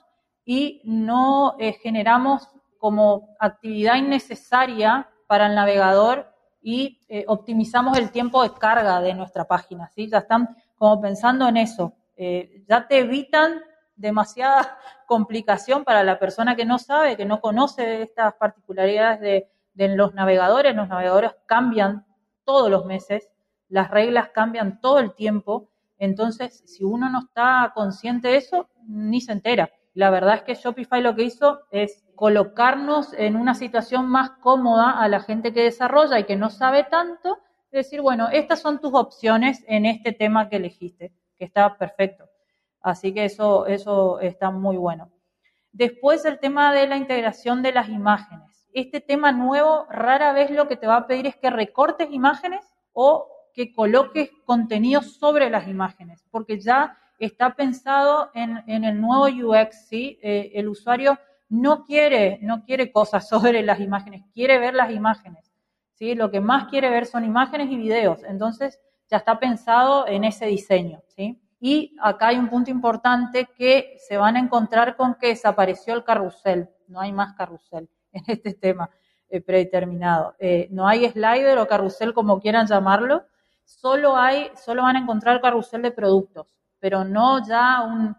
y 0.46 0.82
no 0.86 1.56
eh, 1.60 1.74
generamos 1.74 2.50
como 2.78 3.36
actividad 3.40 3.96
innecesaria 3.96 5.10
para 5.28 5.48
el 5.48 5.56
navegador 5.56 6.32
y 6.62 7.02
eh, 7.10 7.26
optimizamos 7.28 7.98
el 7.98 8.12
tiempo 8.12 8.44
de 8.44 8.54
carga 8.54 9.02
de 9.02 9.14
nuestra 9.14 9.46
página. 9.46 9.90
¿sí? 9.94 10.10
Ya 10.10 10.20
están 10.20 10.56
como 10.76 11.02
pensando 11.02 11.48
en 11.48 11.58
eso. 11.58 11.94
Eh, 12.16 12.64
ya 12.68 12.88
te 12.88 13.00
evitan 13.00 13.62
demasiada 13.98 14.78
complicación 15.06 15.84
para 15.84 16.04
la 16.04 16.20
persona 16.20 16.56
que 16.56 16.66
no 16.66 16.80
sabe, 16.80 17.18
que 17.18 17.26
no 17.26 17.42
conoce 17.42 18.02
estas 18.02 18.36
particularidades 18.36 19.20
de, 19.20 19.50
los 19.96 20.14
navegadores. 20.14 20.76
Los 20.76 20.88
navegadores 20.88 21.32
cambian 21.46 22.06
todos 22.46 22.72
los 22.72 22.86
meses, 22.86 23.30
las 23.70 23.92
reglas 23.92 24.30
cambian 24.30 24.80
todo 24.80 25.00
el 25.00 25.14
tiempo 25.14 25.70
entonces, 26.00 26.64
si 26.66 26.84
uno 26.84 27.10
no 27.10 27.20
está 27.20 27.72
consciente 27.74 28.30
de 28.30 28.38
eso, 28.38 28.70
ni 28.88 29.22
se 29.22 29.32
entera. 29.32 29.70
La 29.94 30.10
verdad 30.10 30.36
es 30.36 30.42
que 30.44 30.54
Shopify 30.54 31.02
lo 31.02 31.16
que 31.16 31.24
hizo 31.24 31.62
es 31.72 32.06
colocarnos 32.16 33.14
en 33.14 33.36
una 33.36 33.56
situación 33.56 34.08
más 34.08 34.32
cómoda 34.42 34.92
a 34.92 35.08
la 35.08 35.22
gente 35.22 35.54
que 35.54 35.64
desarrolla 35.64 36.20
y 36.20 36.26
que 36.26 36.36
no 36.36 36.50
sabe 36.50 36.84
tanto, 36.84 37.40
decir, 37.72 38.02
bueno, 38.02 38.30
estas 38.30 38.60
son 38.60 38.80
tus 38.80 38.94
opciones 38.94 39.64
en 39.68 39.86
este 39.86 40.12
tema 40.12 40.50
que 40.50 40.58
elegiste, 40.58 41.14
que 41.38 41.46
está 41.46 41.78
perfecto. 41.78 42.27
Así 42.88 43.14
que 43.14 43.26
eso, 43.26 43.66
eso 43.66 44.22
está 44.22 44.50
muy 44.50 44.78
bueno. 44.78 45.12
Después 45.74 46.24
el 46.24 46.40
tema 46.40 46.74
de 46.74 46.88
la 46.88 46.96
integración 46.96 47.62
de 47.62 47.74
las 47.74 47.90
imágenes. 47.90 48.66
Este 48.74 49.02
tema 49.02 49.34
nuevo 49.34 49.86
rara 49.90 50.32
vez 50.32 50.52
lo 50.52 50.70
que 50.70 50.78
te 50.78 50.88
va 50.88 50.96
a 50.96 51.06
pedir 51.06 51.28
es 51.28 51.36
que 51.36 51.50
recortes 51.50 52.08
imágenes 52.12 52.66
o 52.94 53.28
que 53.54 53.74
coloques 53.74 54.30
contenido 54.46 55.02
sobre 55.02 55.50
las 55.50 55.68
imágenes, 55.68 56.24
porque 56.32 56.62
ya 56.62 56.98
está 57.20 57.56
pensado 57.56 58.32
en, 58.34 58.86
el 58.86 59.02
nuevo 59.02 59.26
UX, 59.26 59.88
¿sí? 59.88 60.18
Eh, 60.22 60.52
el 60.54 60.70
usuario 60.70 61.20
no 61.50 61.84
quiere, 61.84 62.40
no 62.42 62.64
quiere 62.64 62.90
cosas 62.90 63.28
sobre 63.30 63.64
las 63.64 63.82
imágenes, 63.82 64.24
quiere 64.34 64.60
ver 64.60 64.76
las 64.76 64.92
imágenes, 64.92 65.52
¿sí? 65.96 66.16
Lo 66.16 66.32
que 66.32 66.40
más 66.40 66.70
quiere 66.70 66.90
ver 66.90 67.06
son 67.06 67.26
imágenes 67.26 67.70
y 67.70 67.76
videos, 67.76 68.24
entonces 68.24 68.80
ya 69.10 69.18
está 69.18 69.40
pensado 69.40 70.08
en 70.08 70.24
ese 70.24 70.46
diseño, 70.46 71.02
¿sí? 71.08 71.42
Y 71.60 71.96
acá 72.02 72.28
hay 72.28 72.38
un 72.38 72.50
punto 72.50 72.70
importante 72.70 73.48
que 73.58 73.98
se 74.08 74.18
van 74.18 74.36
a 74.36 74.40
encontrar 74.40 74.96
con 74.96 75.16
que 75.16 75.28
desapareció 75.28 75.96
el 75.96 76.04
carrusel, 76.04 76.70
no 76.88 77.00
hay 77.00 77.12
más 77.12 77.34
carrusel 77.34 77.90
en 78.12 78.24
este 78.28 78.54
tema 78.54 78.90
eh, 79.30 79.42
predeterminado. 79.42 80.36
Eh, 80.40 80.68
no 80.72 80.88
hay 80.88 81.10
slider 81.10 81.58
o 81.58 81.68
carrusel 81.68 82.14
como 82.14 82.40
quieran 82.40 82.68
llamarlo, 82.68 83.26
solo 83.66 84.16
hay, 84.16 84.52
solo 84.64 84.84
van 84.84 84.96
a 84.96 85.00
encontrar 85.00 85.42
carrusel 85.42 85.82
de 85.82 85.92
productos, 85.92 86.48
pero 86.80 87.04
no 87.04 87.46
ya 87.46 87.84
un, 87.84 88.16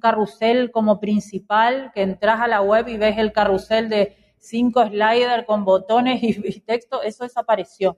carrusel 0.00 0.72
como 0.72 0.98
principal 0.98 1.92
que 1.94 2.02
entras 2.02 2.40
a 2.40 2.48
la 2.48 2.62
web 2.62 2.88
y 2.88 2.96
ves 2.96 3.16
el 3.16 3.32
carrusel 3.32 3.88
de 3.88 4.16
cinco 4.38 4.84
sliders 4.84 5.44
con 5.46 5.64
botones 5.64 6.20
y, 6.20 6.60
texto, 6.60 7.00
eso 7.02 7.22
desapareció. 7.22 7.96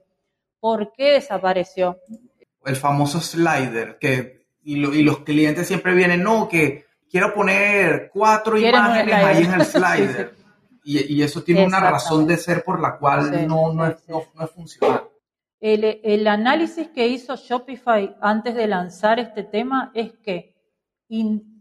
¿Por 0.59 0.91
qué 0.91 1.13
desapareció? 1.13 1.99
El 2.63 2.75
famoso 2.75 3.19
slider, 3.19 3.97
que 3.97 4.40
y, 4.63 4.75
los 4.75 5.19
clientes 5.19 5.67
siempre 5.67 5.93
vienen, 5.93 6.23
no, 6.23 6.47
que 6.47 6.85
quiero 7.09 7.33
poner 7.33 8.09
cuatro 8.13 8.57
imágenes 8.57 9.15
ahí 9.15 9.43
en 9.43 9.53
el 9.53 9.65
slider. 9.65 10.35
Y, 10.83 11.21
eso 11.21 11.43
tiene 11.43 11.65
una 11.65 11.79
razón 11.79 12.25
de 12.25 12.37
ser 12.37 12.63
por 12.63 12.79
la 12.79 12.97
cual 12.97 13.47
no, 13.47 13.73
no, 13.73 13.87
es, 13.87 14.07
no, 14.07 14.23
no 14.33 14.45
es 14.45 14.51
funcional. 14.51 15.03
El, 15.59 16.01
el, 16.03 16.27
análisis 16.27 16.87
que 16.89 17.07
hizo 17.07 17.35
Shopify 17.35 18.15
antes 18.19 18.55
de 18.55 18.65
lanzar 18.65 19.19
este 19.19 19.43
tema 19.43 19.91
es 19.93 20.13
que 20.23 20.55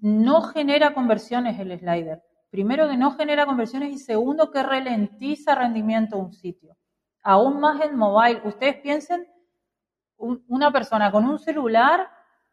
no 0.01 0.43
genera 0.43 0.95
conversiones 0.95 1.59
el 1.61 1.79
slider. 1.79 2.23
Primero 2.51 2.89
que 2.89 2.97
no 2.97 3.13
genera 3.13 3.47
conversiones 3.47 3.93
y 3.93 3.99
segundo 3.99 4.51
que 4.51 4.63
ralentiza 4.63 5.55
rendimiento 5.55 6.17
de 6.17 6.23
un 6.23 6.33
sitio. 6.33 6.77
Aún 7.23 7.61
más 7.61 7.81
en 7.83 7.97
mobile. 7.97 8.41
Ustedes 8.45 8.77
piensen 8.77 9.27
una 10.17 10.73
persona 10.73 11.11
con 11.13 11.27
un 11.27 11.39
celular 11.39 12.09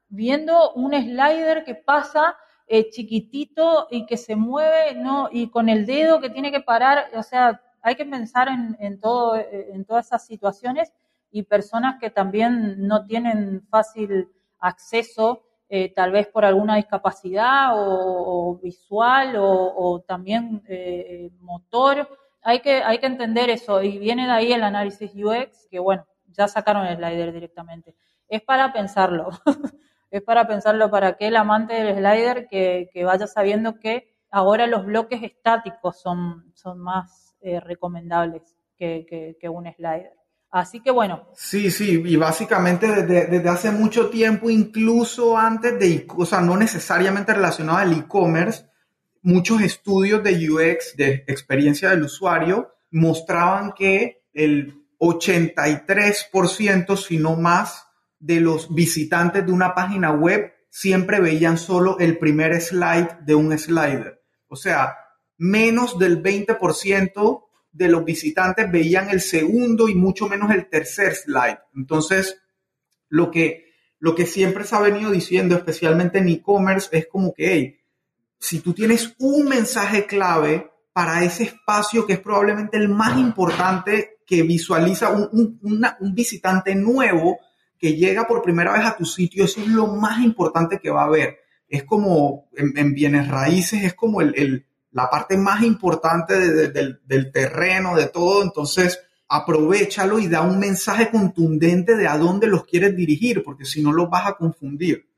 viendo 0.10 0.74
un 0.74 0.94
slider 0.94 1.64
que 1.64 1.76
pasa 1.76 2.38
eh, 2.70 2.90
chiquitito 2.90 3.88
y 3.90 4.06
que 4.06 4.18
se 4.18 4.36
mueve, 4.36 4.94
¿no? 4.96 5.30
Y 5.32 5.50
con 5.50 5.70
el 5.70 5.86
dedo 5.86 6.20
que 6.20 6.30
tiene 6.30 6.52
que 6.52 6.60
parar, 6.60 7.08
o 7.16 7.24
sea, 7.24 7.62
hay 7.82 7.96
que 7.96 8.06
pensar 8.06 8.50
en, 8.50 9.00
todo, 9.00 9.38
eh, 9.38 9.70
en 9.72 9.86
todas 9.86 10.08
esas 10.08 10.26
situaciones 10.26 10.92
y 11.32 11.44
personas 11.44 11.98
que 11.98 12.10
también 12.10 12.86
no 12.86 13.06
tienen 13.06 13.66
fácil 13.70 14.28
acceso, 14.60 15.44
eh, 15.70 15.94
tal 15.94 16.12
vez 16.12 16.28
por 16.28 16.44
alguna 16.44 16.76
discapacidad 16.76 17.72
o, 17.74 18.60
visual 18.62 19.36
o, 19.38 20.04
también 20.06 20.62
motor. 21.40 22.10
Hay 22.42 22.60
que, 22.60 22.84
hay 22.84 23.00
que 23.00 23.06
entender 23.06 23.50
eso 23.50 23.82
y 23.82 23.98
viene 23.98 24.26
de 24.26 24.32
ahí 24.32 24.52
el 24.52 24.64
análisis 24.64 25.12
UX, 25.16 25.68
que 25.72 25.80
bueno, 25.80 26.06
ya 26.28 26.50
sacaron 26.50 26.86
el 26.86 26.98
slider 26.98 27.32
directamente. 27.32 27.96
Es 28.28 28.42
para 28.42 28.74
pensarlo. 28.74 29.30
es 30.12 30.22
para 30.22 30.48
pensarlo 30.48 30.90
para 30.90 31.18
que 31.18 31.28
el 31.28 31.36
amante 31.36 31.74
del 31.74 31.96
slider 31.96 32.48
que, 32.48 32.90
vaya 33.04 33.28
sabiendo 33.28 33.80
que 33.80 34.16
ahora 34.30 34.68
los 34.68 34.86
bloques 34.86 35.22
estáticos 35.24 36.00
son, 36.02 36.52
son 36.54 36.80
más 36.80 37.36
eh, 37.42 37.60
recomendables 37.60 38.56
que, 38.78 39.38
un 39.50 39.72
slider. 39.74 40.14
Así 40.50 40.80
que 40.80 40.92
bueno. 40.92 41.28
Sí, 41.36 41.70
sí, 41.72 42.02
y 42.06 42.16
básicamente 42.16 43.04
desde, 43.04 43.50
hace 43.50 43.72
mucho 43.72 44.10
tiempo, 44.10 44.50
incluso 44.50 45.38
antes 45.38 45.78
de, 45.78 46.08
o 46.10 46.26
no 46.42 46.56
necesariamente 46.56 47.34
relacionado 47.34 47.80
al 47.80 47.92
e-commerce, 47.94 48.66
muchos 49.22 49.62
estudios 49.62 50.24
de 50.24 50.50
UX, 50.50 50.96
de 50.96 51.26
experiencia 51.28 51.90
del 51.90 52.04
usuario, 52.04 52.74
mostraban 52.92 53.74
que 53.74 54.24
el 54.34 54.86
83%, 55.00 56.96
si 56.96 57.18
no 57.18 57.36
más, 57.36 57.87
de 58.20 58.42
los 58.42 58.74
visitantes 58.74 59.46
de 59.46 59.52
una 59.52 59.74
página 59.76 60.12
web 60.12 60.54
siempre 60.70 61.20
veían 61.20 61.58
solo 61.58 61.98
el 62.00 62.18
primer 62.18 62.60
slide 62.62 63.20
de 63.26 63.36
un 63.36 63.58
slider. 63.58 64.24
O 64.48 64.56
sea, 64.56 64.96
menos 65.38 65.98
del 66.00 66.22
20% 66.22 67.44
de 67.72 67.88
los 67.88 68.04
visitantes 68.04 68.72
veían 68.72 69.10
el 69.10 69.22
segundo 69.22 69.88
y 69.88 69.96
mucho 69.96 70.28
menos 70.28 70.52
el 70.52 70.68
tercer 70.68 71.16
slide. 71.16 71.60
Entonces, 71.76 72.42
lo 73.10 73.30
que, 73.30 73.66
lo 74.00 74.16
que 74.16 74.26
siempre 74.26 74.64
se 74.64 74.76
ha 74.76 74.80
venido 74.80 75.12
diciendo, 75.12 75.56
especialmente 75.56 76.20
en 76.20 76.30
e-commerce, 76.30 76.90
es 76.92 77.08
como 77.08 77.34
que, 77.34 77.86
si 78.40 78.60
tú 78.60 78.74
tienes 78.74 79.16
un 79.20 79.48
mensaje 79.48 80.06
clave 80.06 80.72
para 80.94 81.24
ese 81.24 81.44
espacio 81.44 82.06
que 82.06 82.14
es 82.14 82.20
probablemente 82.20 82.78
el 82.78 82.90
más 82.90 83.18
importante 83.18 84.20
que 84.26 84.44
visualiza 84.44 85.10
un, 85.10 85.60
un 85.62 86.16
visitante 86.16 86.76
nuevo, 86.76 87.40
que 87.78 87.96
llega 87.96 88.28
por 88.28 88.42
primera 88.42 88.74
vez 88.74 88.86
a 88.86 88.98
tu 88.98 89.06
sitio, 89.06 89.46
eso 89.46 89.62
es 89.62 89.68
lo 89.68 89.88
más 89.88 90.20
importante 90.24 90.80
que 90.80 90.90
va 90.90 91.04
a 91.04 91.06
haber. 91.06 91.40
Es 91.68 91.84
como 91.84 92.50
en, 92.56 92.94
bienes 92.94 93.28
raíces, 93.28 93.84
es 93.84 93.94
como 93.94 94.22
el, 94.22 94.66
la 94.92 95.10
parte 95.10 95.38
más 95.38 95.64
importante 95.64 96.34
del, 96.70 97.32
terreno, 97.32 97.96
de 97.96 98.08
todo. 98.08 98.44
Entonces, 98.44 99.00
aprovechalo 99.28 100.20
y 100.20 100.28
da 100.28 100.42
un 100.42 100.60
mensaje 100.60 101.10
contundente 101.10 101.96
de 101.96 102.08
a 102.08 102.18
dónde 102.18 102.48
los 102.48 102.66
quieres 102.66 102.96
dirigir, 102.96 103.44
porque 103.44 103.66
si 103.66 103.82
no 103.82 103.92
los 103.92 104.10
vas 104.10 104.28
a 104.28 104.34
confundir. 104.34 105.10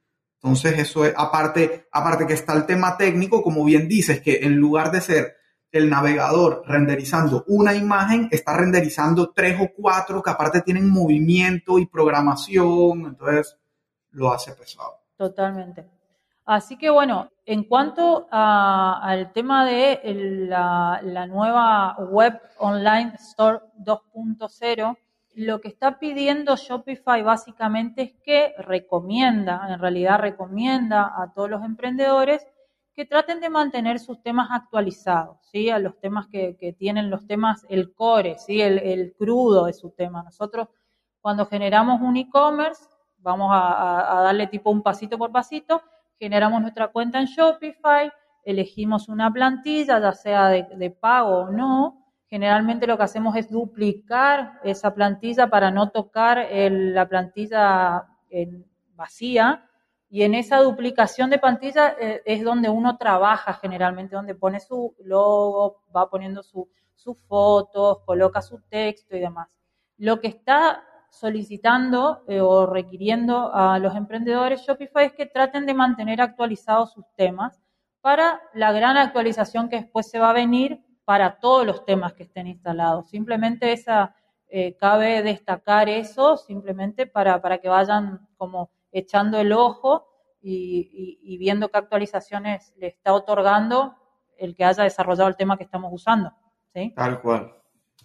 Entonces, 0.41 0.79
eso 0.79 1.05
es, 1.05 1.13
aparte, 1.15 1.87
aparte 1.91 2.25
que 2.25 2.33
está 2.33 2.53
el 2.53 2.65
tema 2.65 2.97
técnico, 2.97 3.43
como 3.43 3.63
bien 3.63 3.87
dices, 3.87 4.21
que 4.21 4.39
en 4.41 4.55
lugar 4.55 4.91
de 4.91 5.01
ser 5.01 5.35
el 5.71 5.89
navegador 5.89 6.63
renderizando 6.65 7.43
una 7.47 7.75
imagen 7.75 8.27
está 8.31 8.57
renderizando 8.57 9.31
tres 9.31 9.59
o 9.61 9.69
cuatro 9.75 10.21
que 10.21 10.31
aparte 10.31 10.61
tienen 10.61 10.89
movimiento 10.89 11.77
y 11.77 11.85
programación, 11.85 13.05
entonces 13.05 13.57
lo 14.11 14.31
hace 14.31 14.53
pesado. 14.53 14.99
Totalmente. 15.15 15.85
Así 16.45 16.77
que 16.77 16.89
bueno, 16.89 17.29
en 17.45 17.63
cuanto 17.63 18.27
al 18.31 19.31
tema 19.33 19.65
de 19.65 19.99
la, 20.49 20.99
la 21.03 21.27
nueva 21.27 21.95
Web 21.99 22.41
Online 22.57 23.13
Store 23.19 23.59
2.0, 23.77 24.97
lo 25.35 25.61
que 25.61 25.67
está 25.67 25.99
pidiendo 25.99 26.55
Shopify 26.55 27.21
básicamente 27.21 28.01
es 28.01 28.13
que 28.23 28.55
recomienda, 28.57 29.67
en 29.69 29.79
realidad 29.79 30.19
recomienda 30.19 31.13
a 31.15 31.31
todos 31.33 31.49
los 31.49 31.63
emprendedores 31.63 32.45
que 32.99 33.05
traten 33.05 33.39
de 33.39 33.49
mantener 33.49 33.97
sus 33.97 34.21
temas 34.21 34.49
actualizados, 34.51 35.37
¿sí? 35.53 35.69
A 35.69 35.79
los 35.79 35.97
temas 36.01 36.27
que, 36.27 36.75
tienen 36.77 37.09
los 37.09 37.25
temas, 37.25 37.65
el 37.69 37.93
core, 37.93 38.37
¿sí? 38.37 38.61
El, 38.61 39.15
crudo 39.17 39.67
de 39.67 39.71
su 39.71 39.91
tema. 39.91 40.21
Nosotros, 40.21 40.67
cuando 41.21 41.45
generamos 41.45 42.01
un 42.01 42.17
e-commerce, 42.17 42.83
vamos 43.19 43.51
a, 43.53 44.19
darle 44.25 44.47
tipo 44.47 44.69
un 44.69 44.83
pasito 44.83 45.17
por 45.17 45.31
pasito, 45.31 45.81
generamos 46.19 46.59
nuestra 46.59 46.89
cuenta 46.89 47.21
en 47.21 47.27
Shopify, 47.27 48.11
elegimos 48.43 49.07
una 49.07 49.31
plantilla, 49.31 50.01
ya 50.01 50.11
sea 50.11 50.49
de, 50.49 50.89
pago 50.91 51.43
o 51.43 51.51
no. 51.51 52.05
Generalmente 52.29 52.85
lo 52.85 52.97
que 52.97 53.03
hacemos 53.03 53.33
es 53.37 53.49
duplicar 53.49 54.59
esa 54.61 54.93
plantilla 54.93 55.49
para 55.49 55.71
no 55.71 55.89
tocar 55.91 56.45
la 56.51 57.07
plantilla 57.07 58.09
en 58.29 58.65
vacía 58.93 59.68
y 60.09 60.23
en 60.23 60.33
esa 60.33 60.57
duplicación 60.57 61.29
de 61.29 61.37
pantalla 61.37 61.95
eh, 61.99 62.21
es 62.25 62.43
donde 62.43 62.69
uno 62.69 62.97
trabaja 62.97 63.53
generalmente, 63.53 64.15
donde 64.15 64.33
pone 64.33 64.59
su 64.59 64.95
logo, 65.03 65.83
va 65.95 66.09
poniendo 66.09 66.41
sus 66.41 67.21
fotos, 67.27 67.99
coloca 68.05 68.41
su 68.41 68.59
texto 68.69 69.15
y 69.15 69.19
demás. 69.19 69.49
Lo 69.97 70.19
que 70.19 70.27
está 70.27 70.83
solicitando 71.11 72.23
eh, 72.27 72.41
o 72.41 72.65
requiriendo 72.65 73.53
a 73.53 73.77
los 73.79 73.95
emprendedores 73.95 74.61
Shopify 74.61 75.05
es 75.05 75.13
que 75.13 75.25
traten 75.25 75.65
de 75.65 75.73
mantener 75.73 76.21
actualizados 76.21 76.91
sus 76.93 77.05
temas 77.15 77.61
para 78.01 78.41
la 78.53 78.71
gran 78.71 78.97
actualización 78.97 79.69
que 79.69 79.77
después 79.77 80.09
se 80.09 80.19
va 80.19 80.31
a 80.31 80.33
venir 80.33 80.83
para 81.05 81.39
todos 81.39 81.65
los 81.65 81.85
temas 81.85 82.13
que 82.13 82.23
estén 82.23 82.47
instalados. 82.47 83.09
Simplemente 83.09 83.73
esa, 83.73 84.15
eh, 84.51 84.75
cabe 84.77 85.21
destacar 85.21 85.89
eso, 85.89 86.35
simplemente 86.35 87.05
para, 87.05 87.39
para 87.39 87.59
que 87.59 87.69
vayan 87.69 88.27
como 88.35 88.71
echando 88.91 89.39
el 89.39 89.51
ojo 89.51 90.07
y, 90.41 91.37
viendo 91.37 91.69
qué 91.69 91.77
actualizaciones 91.77 92.73
le 92.77 92.87
está 92.87 93.13
otorgando 93.13 93.95
el 94.37 94.55
que 94.55 94.63
haya 94.63 94.83
desarrollado 94.83 95.27
el 95.27 95.35
tema 95.35 95.57
que 95.57 95.63
estamos 95.63 95.91
usando. 95.93 96.31
¿sí? 96.73 96.93
Tal 96.95 97.21
cual, 97.21 97.53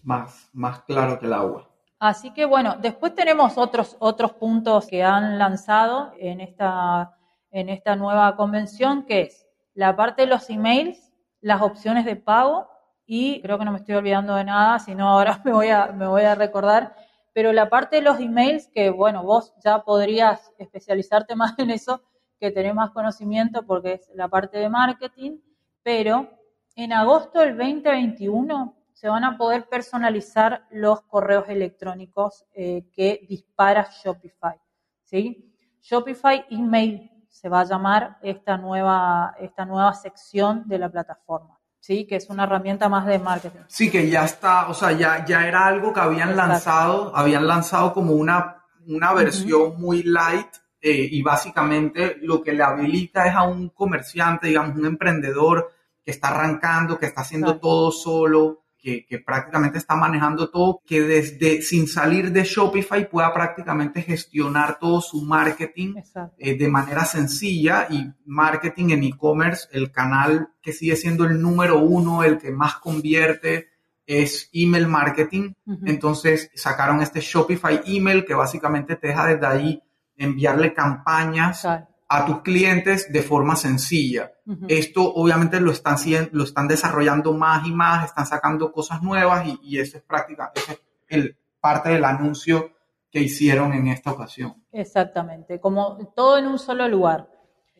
más, 0.02 0.50
más 0.52 0.82
claro 0.82 1.18
que 1.18 1.26
el 1.26 1.32
agua. 1.32 1.70
Así 1.98 2.32
que 2.32 2.44
bueno, 2.44 2.76
después 2.76 3.14
tenemos 3.14 3.56
otros, 3.56 3.96
otros 3.98 4.32
puntos 4.32 4.86
que 4.86 5.02
han 5.02 5.38
lanzado 5.38 6.12
en 6.18 6.40
esta, 6.40 7.16
en 7.50 7.68
esta 7.68 7.96
nueva 7.96 8.34
convención, 8.36 9.04
que 9.04 9.22
es 9.22 9.46
la 9.74 9.94
parte 9.96 10.22
de 10.22 10.28
los 10.28 10.50
emails, 10.50 11.12
las 11.40 11.62
opciones 11.62 12.04
de 12.04 12.16
pago 12.16 12.68
y 13.06 13.40
creo 13.42 13.58
que 13.58 13.64
no 13.64 13.72
me 13.72 13.78
estoy 13.78 13.94
olvidando 13.94 14.34
de 14.34 14.44
nada, 14.44 14.78
si 14.78 14.94
no 14.94 15.08
ahora 15.08 15.40
me 15.44 15.52
voy 15.52 15.68
a, 15.68 15.86
me 15.88 16.06
voy 16.06 16.22
a 16.22 16.34
recordar, 16.34 16.94
pero 17.34 17.52
la 17.52 17.68
parte 17.68 17.96
de 17.96 18.02
los 18.02 18.20
emails, 18.20 18.68
que 18.68 18.88
bueno, 18.88 19.24
vos 19.24 19.52
ya 19.62 19.82
podrías 19.82 20.52
especializarte 20.56 21.36
más 21.36 21.58
en 21.58 21.70
eso, 21.70 22.02
que 22.40 22.50
tenés 22.50 22.74
más 22.74 22.90
conocimiento 22.90 23.66
porque 23.66 23.94
es 23.94 24.10
la 24.14 24.28
parte 24.28 24.58
de 24.58 24.70
marketing, 24.70 25.38
pero 25.82 26.30
en 26.76 26.92
agosto 26.92 27.40
del 27.40 27.56
2021 27.56 28.76
se 28.92 29.08
van 29.08 29.24
a 29.24 29.36
poder 29.36 29.68
personalizar 29.68 30.66
los 30.70 31.02
correos 31.02 31.48
electrónicos 31.48 32.46
eh, 32.52 32.88
que 32.92 33.26
dispara 33.28 33.88
Shopify. 33.90 34.60
¿sí? 35.02 35.52
Shopify 35.82 36.46
Email 36.50 37.10
se 37.28 37.48
va 37.48 37.60
a 37.60 37.64
llamar 37.64 38.18
esta 38.22 38.56
nueva, 38.56 39.34
esta 39.40 39.64
nueva 39.64 39.92
sección 39.94 40.62
de 40.68 40.78
la 40.78 40.88
plataforma. 40.88 41.60
Sí, 41.86 42.06
que 42.06 42.16
es 42.16 42.30
una 42.30 42.44
herramienta 42.44 42.88
más 42.88 43.04
de 43.04 43.18
marketing. 43.18 43.60
Sí, 43.66 43.90
que 43.90 44.08
ya 44.08 44.24
está, 44.24 44.68
o 44.68 44.72
sea, 44.72 44.92
ya, 44.92 45.22
ya 45.26 45.46
era 45.46 45.66
algo 45.66 45.92
que 45.92 46.00
habían 46.00 46.34
lanzado, 46.34 47.14
habían 47.14 47.46
lanzado 47.46 47.92
como 47.92 48.14
una, 48.14 48.64
una 48.86 49.12
versión 49.12 49.78
muy 49.78 50.02
light 50.02 50.48
eh, 50.80 51.06
y 51.10 51.20
básicamente 51.20 52.16
lo 52.22 52.42
que 52.42 52.54
le 52.54 52.62
habilita 52.62 53.26
es 53.26 53.34
a 53.34 53.42
un 53.42 53.68
comerciante, 53.68 54.46
digamos, 54.46 54.78
un 54.78 54.86
emprendedor 54.86 55.72
que 56.02 56.12
está 56.12 56.28
arrancando, 56.28 56.98
que 56.98 57.04
está 57.04 57.20
haciendo 57.20 57.58
todo 57.58 57.92
solo, 57.92 58.63
que, 58.84 59.18
prácticamente 59.18 59.78
está 59.78 59.96
manejando 59.96 60.50
todo, 60.50 60.82
que 60.84 61.00
desde 61.00 61.62
sin 61.62 61.88
salir 61.88 62.30
de 62.30 62.44
Shopify 62.44 63.08
pueda 63.08 63.32
prácticamente 63.32 64.02
gestionar 64.02 64.78
todo 64.78 65.00
su 65.00 65.22
marketing 65.22 65.94
eh, 66.38 66.56
de 66.56 66.68
manera 66.68 67.04
sencilla 67.04 67.86
y 67.88 68.06
marketing 68.26 68.90
en 68.90 69.04
e-commerce, 69.04 69.68
el 69.72 69.90
canal 69.90 70.48
que 70.60 70.72
sigue 70.72 70.96
siendo 70.96 71.24
el 71.24 71.40
número 71.40 71.78
uno, 71.78 72.22
el 72.22 72.38
que 72.38 72.50
más 72.50 72.76
convierte 72.76 73.68
es 74.06 74.50
email 74.52 74.86
marketing. 74.86 75.54
Entonces 75.86 76.50
sacaron 76.54 77.00
este 77.00 77.20
Shopify 77.20 77.80
email 77.86 78.24
que 78.26 78.34
básicamente 78.34 78.96
te 78.96 79.08
deja 79.08 79.26
desde 79.26 79.46
ahí 79.46 79.82
enviarle 80.16 80.74
campañas 80.74 81.66
a 82.08 82.26
tus 82.26 82.42
clientes 82.42 83.12
de 83.12 83.22
forma 83.22 83.56
sencilla. 83.56 84.32
Esto 84.68 85.02
obviamente 85.14 85.60
lo 85.60 85.72
están, 85.72 85.96
lo 86.32 86.44
están 86.44 86.68
desarrollando 86.68 87.32
más 87.32 87.66
y 87.66 87.72
más, 87.72 88.04
están 88.04 88.26
sacando 88.26 88.70
cosas 88.72 89.02
nuevas 89.02 89.46
y, 89.46 89.58
y 89.62 89.78
eso 89.78 89.96
es 89.96 90.02
práctica, 90.02 90.52
es 90.54 90.80
el, 91.08 91.36
parte 91.64 91.88
del 91.88 92.04
anuncio 92.04 92.72
que 93.10 93.20
hicieron 93.20 93.72
en 93.72 93.88
esta 93.88 94.12
ocasión. 94.12 94.54
Exactamente, 94.70 95.60
como 95.60 96.12
todo 96.14 96.36
en 96.36 96.46
un 96.46 96.58
solo 96.58 96.86
lugar. 96.88 97.26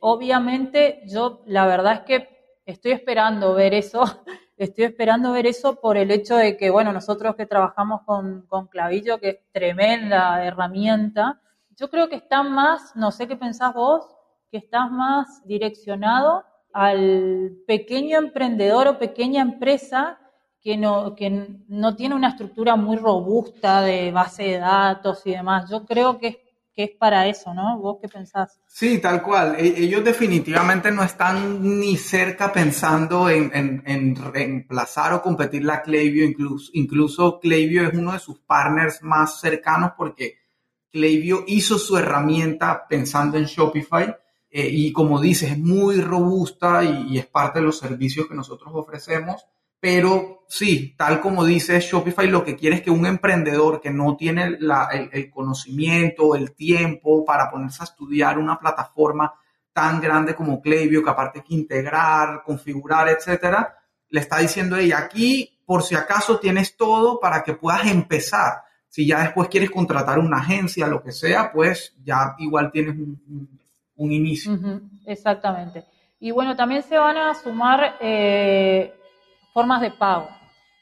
Obviamente 0.01 1.03
yo 1.07 1.43
la 1.45 1.67
verdad 1.67 1.93
es 1.93 2.01
que 2.01 2.61
estoy 2.65 2.93
esperando 2.93 3.53
ver 3.53 3.75
eso, 3.75 4.05
estoy 4.57 4.85
esperando 4.85 5.33
ver 5.33 5.47
eso 5.47 5.83
por 5.83 5.99
el 5.99 6.11
hecho 6.11 6.35
de 6.35 6.57
que, 6.57 6.71
bueno, 6.71 6.95
nosotros 6.95 7.37
que 7.37 7.45
trabajamos 7.45 8.01
con, 8.07 8.47
con 8.47 8.69
Clavillo, 8.69 9.21
que 9.21 9.29
es 9.29 9.39
tremenda 9.53 10.43
herramienta, 10.43 11.43
yo 11.77 11.91
creo 11.91 12.09
que 12.09 12.17
está 12.17 12.43
más, 12.43 12.97
no 12.97 13.11
sé 13.11 13.29
qué 13.29 13.37
pensás 13.37 13.75
vos, 13.75 14.14
que 14.55 14.59
estás 14.59 14.89
más 14.89 15.45
direccionado 15.45 16.45
al 16.73 17.57
pequeño 17.67 18.19
emprendedor 18.19 18.87
o 18.87 19.01
pequeña 19.01 19.43
empresa 19.43 20.21
que 20.63 20.77
no, 20.77 21.17
que 21.17 21.29
no 21.67 21.97
tiene 21.97 22.15
una 22.15 22.29
estructura 22.29 22.77
muy 22.77 22.97
robusta 22.97 23.83
de 23.83 24.13
base 24.13 24.45
de 24.45 24.59
datos 24.59 25.23
y 25.25 25.33
demás. 25.33 25.69
Yo 25.69 25.85
creo 25.85 26.21
que 26.21 26.29
es, 26.29 26.37
que 26.73 26.85
es 26.85 26.91
para 26.93 27.27
eso, 27.27 27.53
¿no? 27.53 27.81
¿Vos 27.81 27.99
qué 28.01 28.07
pensás? 28.09 28.61
Sí, 28.69 29.01
tal 29.01 29.25
cual. 29.25 29.57
E, 29.59 29.75
ellos 29.77 30.05
definitivamente 30.05 30.93
no 30.93 31.03
están 31.03 31.81
ni 31.81 31.97
cerca 31.97 32.53
pensando 32.53 33.29
en, 33.29 33.51
en, 33.85 34.15
reemplazar 34.15 35.15
o 35.15 35.21
competir 35.21 35.65
la 35.65 35.83
Klaviyo. 35.83 36.25
Incluso, 36.25 36.71
incluso 36.75 37.41
es 37.43 37.93
uno 37.93 38.13
de 38.13 38.21
sus 38.21 38.39
partners 38.39 39.03
más 39.03 39.41
cercanos 39.41 39.95
porque 39.97 40.37
Klaviyo 40.93 41.43
hizo 41.49 41.77
su 41.77 41.97
herramienta 41.99 42.87
pensando 42.89 43.37
en 43.37 43.47
Shopify 43.47 44.15
eh, 44.57 44.69
y 44.71 44.93
como 44.93 45.21
dices, 45.21 45.51
es 45.51 45.59
muy 45.59 46.01
robusta 46.01 46.85
y, 46.85 47.19
es 47.19 47.27
parte 47.27 47.59
de 47.59 47.65
los 47.65 47.77
servicios 47.77 48.29
que 48.29 48.37
nosotros 48.37 48.71
ofrecemos. 48.73 49.45
Pero 49.81 50.45
sí, 50.47 50.95
tal 50.97 51.21
como 51.21 51.45
dice 51.45 51.81
Shopify, 51.81 52.29
lo 52.29 52.45
que 52.45 52.55
quiere 52.55 52.77
es 52.77 52.83
que 52.83 52.91
un 52.93 53.05
emprendedor 53.05 53.81
que 53.81 53.91
no 53.91 54.17
tiene 54.17 54.45
el, 54.45 55.31
conocimiento, 55.33 56.37
el 56.37 56.53
tiempo 56.53 57.25
para 57.25 57.51
ponerse 57.51 57.83
a 57.83 57.87
estudiar 57.87 58.39
una 58.39 58.57
plataforma 58.57 59.35
tan 59.73 60.01
grande 60.01 60.37
como 60.37 60.63
Klaviyo, 60.63 61.03
que 61.03 61.11
aparte 61.11 61.41
hay 61.41 61.45
que 61.45 61.55
integrar, 61.55 62.45
configurar, 62.45 63.09
etcétera, 63.09 63.77
le 64.11 64.21
está 64.21 64.39
diciendo, 64.39 64.77
ella 64.77 64.99
aquí 64.99 65.59
por 65.67 65.83
si 65.83 65.97
acaso 65.97 66.39
tienes 66.39 66.77
todo 66.77 67.19
para 67.19 67.43
que 67.43 67.55
puedas 67.55 67.87
empezar. 67.87 68.63
Si 68.89 69.05
ya 69.05 69.21
después 69.25 69.49
quieres 69.49 69.73
contratar 69.73 70.21
una 70.21 70.39
agencia, 70.39 70.87
lo 70.87 71.03
que 71.03 71.11
sea, 71.11 71.51
pues 71.53 71.97
ya 72.05 72.37
igual 72.39 72.71
tienes 72.71 72.95
un 72.95 73.59
inicio. 73.97 74.59
exactamente. 75.07 75.85
Y 76.19 76.31
bueno, 76.31 76.57
también 76.57 76.83
se 76.83 76.97
van 76.97 77.17
a 77.17 77.35
sumar 77.35 77.97
eh, 78.01 78.95
formas 79.53 79.81
de 79.81 79.91
pago. 79.91 80.29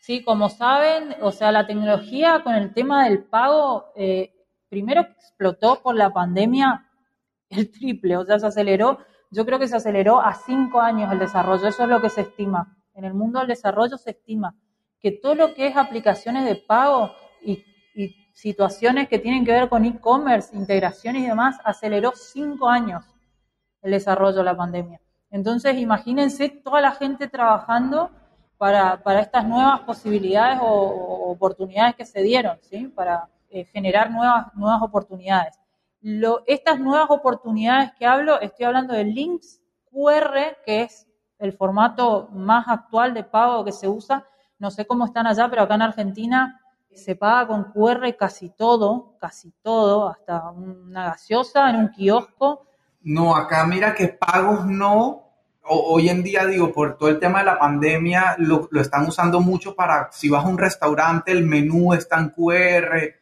Sí, 0.00 0.22
como 0.24 0.48
saben, 0.48 1.14
o 1.20 1.30
sea, 1.30 1.52
la 1.52 1.66
tecnología 1.66 2.42
con 2.42 2.54
el 2.54 2.72
tema 2.72 3.04
del 3.04 3.24
pago, 3.24 3.92
eh, 3.96 4.32
primero 4.68 5.02
explotó 5.02 5.80
por 5.82 5.94
la 5.94 6.12
pandemia 6.12 6.88
el 7.50 7.70
triple, 7.70 8.16
o 8.16 8.24
sea, 8.24 8.38
se 8.38 8.46
aceleró, 8.46 8.98
yo 9.30 9.44
creo 9.46 9.58
que 9.58 9.68
se 9.68 9.76
aceleró 9.76 10.20
a 10.20 10.34
cinco 10.34 10.80
años 10.80 11.12
el 11.12 11.18
desarrollo, 11.18 11.68
eso 11.68 11.82
es 11.84 11.88
lo 11.88 12.00
que 12.00 12.10
se 12.10 12.22
estima. 12.22 12.76
En 12.94 13.04
el 13.04 13.14
mundo 13.14 13.38
del 13.38 13.48
desarrollo 13.48 13.96
se 13.96 14.10
estima 14.10 14.54
que 15.00 15.10
todo 15.10 15.34
lo 15.34 15.54
que 15.54 15.66
es 15.66 15.76
aplicaciones 15.76 16.44
de 16.44 16.54
pago 16.54 17.10
y 17.44 17.64
situaciones 18.32 19.08
que 19.08 19.18
tienen 19.18 19.44
que 19.44 19.52
ver 19.52 19.68
con 19.68 19.84
e-commerce, 19.84 20.56
integraciones 20.56 21.22
y 21.22 21.26
demás, 21.26 21.58
aceleró 21.64 22.12
cinco 22.14 22.68
años 22.68 23.04
el 23.82 23.92
desarrollo 23.92 24.38
de 24.38 24.44
la 24.44 24.56
pandemia. 24.56 25.00
Entonces, 25.30 25.76
imagínense 25.76 26.48
toda 26.48 26.80
la 26.80 26.92
gente 26.92 27.28
trabajando 27.28 28.10
para, 28.58 29.00
estas 29.20 29.46
nuevas 29.46 29.80
posibilidades 29.80 30.60
o, 30.62 31.30
oportunidades 31.32 31.96
que 31.96 32.04
se 32.04 32.22
dieron, 32.22 32.58
¿sí? 32.62 32.86
Para 32.86 33.28
eh, 33.50 33.64
generar 33.64 34.10
nuevas, 34.10 34.54
nuevas 34.54 34.82
oportunidades. 34.82 35.58
Lo, 36.00 36.42
estas 36.46 36.78
nuevas 36.78 37.10
oportunidades 37.10 37.92
que 37.98 38.06
hablo, 38.06 38.40
estoy 38.40 38.66
hablando 38.66 38.94
de 38.94 39.04
links 39.04 39.60
QR, 39.90 40.56
que 40.64 40.82
es 40.82 41.08
el 41.38 41.52
formato 41.52 42.28
más 42.32 42.68
actual 42.68 43.14
de 43.14 43.24
pago 43.24 43.64
que 43.64 43.72
se 43.72 43.88
usa. 43.88 44.26
No 44.58 44.70
sé 44.70 44.86
cómo 44.86 45.06
están 45.06 45.26
allá, 45.26 45.48
pero 45.48 45.62
acá 45.62 45.74
en 45.74 45.82
Argentina 45.82 46.60
se 46.94 47.16
paga 47.16 47.46
con 47.48 47.64
QR 47.64 48.14
casi 48.18 48.50
todo, 48.50 49.14
casi 49.18 49.52
todo, 49.62 50.08
hasta 50.08 50.50
una 50.50 51.04
gaseosa 51.10 51.70
en 51.70 51.76
un 51.76 51.88
kiosco. 51.88 52.66
No, 53.02 53.34
acá 53.34 53.66
mira 53.66 53.94
que 53.94 54.08
pagos 54.08 54.66
no. 54.66 55.18
hoy 55.64 56.08
en 56.08 56.22
día, 56.22 56.44
digo, 56.46 56.72
por 56.72 56.96
todo 56.96 57.08
el 57.08 57.18
tema 57.18 57.40
de 57.40 57.46
la 57.46 57.58
pandemia, 57.58 58.36
lo, 58.38 58.68
están 58.80 59.06
usando 59.06 59.40
mucho 59.40 59.74
para, 59.74 60.08
si 60.12 60.28
vas 60.28 60.44
a 60.44 60.48
un 60.48 60.58
restaurante, 60.58 61.32
el 61.32 61.44
menú 61.44 61.94
está 61.94 62.18
en 62.18 62.30
QR, 62.30 63.14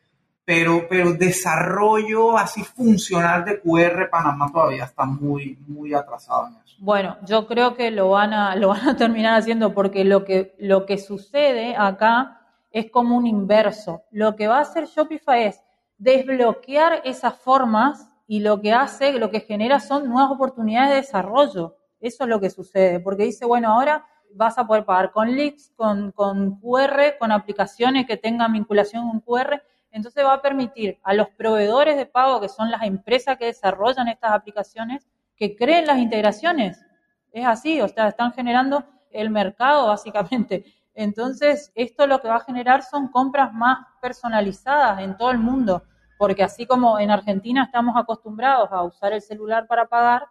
pero, 0.45 0.87
pero 0.89 1.13
desarrollo 1.13 2.37
así 2.37 2.65
funcional 2.65 3.45
de 3.45 3.61
QR, 3.61 4.09
Panamá 4.11 4.51
todavía 4.53 4.85
está 4.85 5.05
muy, 5.05 5.59
muy 5.67 5.95
atrasado 5.95 6.49
en 6.49 6.55
eso. 6.65 6.77
Bueno, 6.81 7.19
yo 7.27 7.47
creo 7.47 7.75
que 7.75 7.91
lo 7.91 8.11
van 8.11 8.33
a, 8.33 8.57
lo 8.57 8.69
van 8.69 8.89
a 8.89 8.97
terminar 8.97 9.39
haciendo 9.39 9.75
porque 9.75 10.05
lo 10.05 10.25
que, 10.25 10.55
lo 10.59 10.87
que 10.87 10.97
sucede 10.97 11.77
acá 11.77 12.40
es 12.71 12.91
como 12.91 13.17
un 13.17 13.27
inverso. 13.27 14.03
Lo 14.11 14.37
que 14.37 14.49
va 14.49 14.59
a 14.59 14.63
hacer 14.63 14.87
Shopify 14.87 15.45
es 15.45 15.63
desbloquear 15.99 17.03
esas 17.05 17.35
formas 17.37 18.09
y 18.27 18.41
lo 18.41 18.61
que 18.61 18.73
hace, 18.73 19.13
lo 19.19 19.31
que 19.31 19.41
genera 19.41 19.81
son 19.81 20.09
nuevas 20.09 20.31
oportunidades 20.31 20.91
de 20.91 20.97
desarrollo. 20.97 21.77
Eso 22.01 22.25
es 22.25 22.31
lo 22.31 22.41
que 22.41 22.49
sucede, 22.49 23.01
porque 23.01 23.25
dice, 23.25 23.45
bueno, 23.45 23.73
ahora 23.73 24.07
vas 24.35 24.57
a 24.57 24.67
poder 24.67 24.85
pagar 24.85 25.11
con 25.11 25.35
leaks, 25.35 25.73
con, 25.77 26.13
con 26.13 26.61
QR, 26.61 27.19
con 27.19 27.33
aplicaciones 27.33 28.07
que 28.07 28.17
tengan 28.17 28.53
vinculación 28.53 29.11
con 29.11 29.21
QR. 29.21 29.61
Entonces 29.91 30.25
va 30.25 30.35
a 30.35 30.43
permitir 30.43 30.99
a 31.03 31.13
los 31.15 31.29
proveedores 31.31 31.97
de 31.97 32.07
pago, 32.07 32.41
que 32.41 32.49
son 32.49 32.71
las 32.71 32.83
empresas 32.85 33.37
que 33.37 33.47
desarrollan 33.47 34.09
estas 34.09 34.33
aplicaciones, 34.33 35.09
que 35.37 35.57
creen 35.57 35.87
las 35.87 35.99
integraciones. 35.99 36.81
Es 37.33 37.47
así, 37.47 37.81
o 37.81 37.89
sea, 37.89 38.09
están 38.09 38.33
generando 38.33 38.85
el 39.11 39.31
mercado 39.31 39.89
básicamente. 39.89 40.65
Entonces, 40.95 41.73
esto 41.75 42.07
lo 42.07 42.21
que 42.21 42.29
va 42.29 42.37
a 42.37 42.45
generar 42.45 42.83
son 42.83 43.09
compras 43.09 43.53
más 43.53 43.79
personalizadas 44.01 45.01
en 45.01 45.17
todo 45.17 45.31
el 45.31 45.39
mundo, 45.39 45.83
porque 46.19 46.43
así 46.43 46.67
como 46.67 46.99
en 46.99 47.11
Argentina 47.11 47.65
estamos 47.65 47.97
acostumbrados 47.97 48.69
a 48.73 48.83
usar 48.83 49.13
el 49.13 49.23
celular 49.23 49.67
para 49.67 49.87
pagar, 49.87 50.27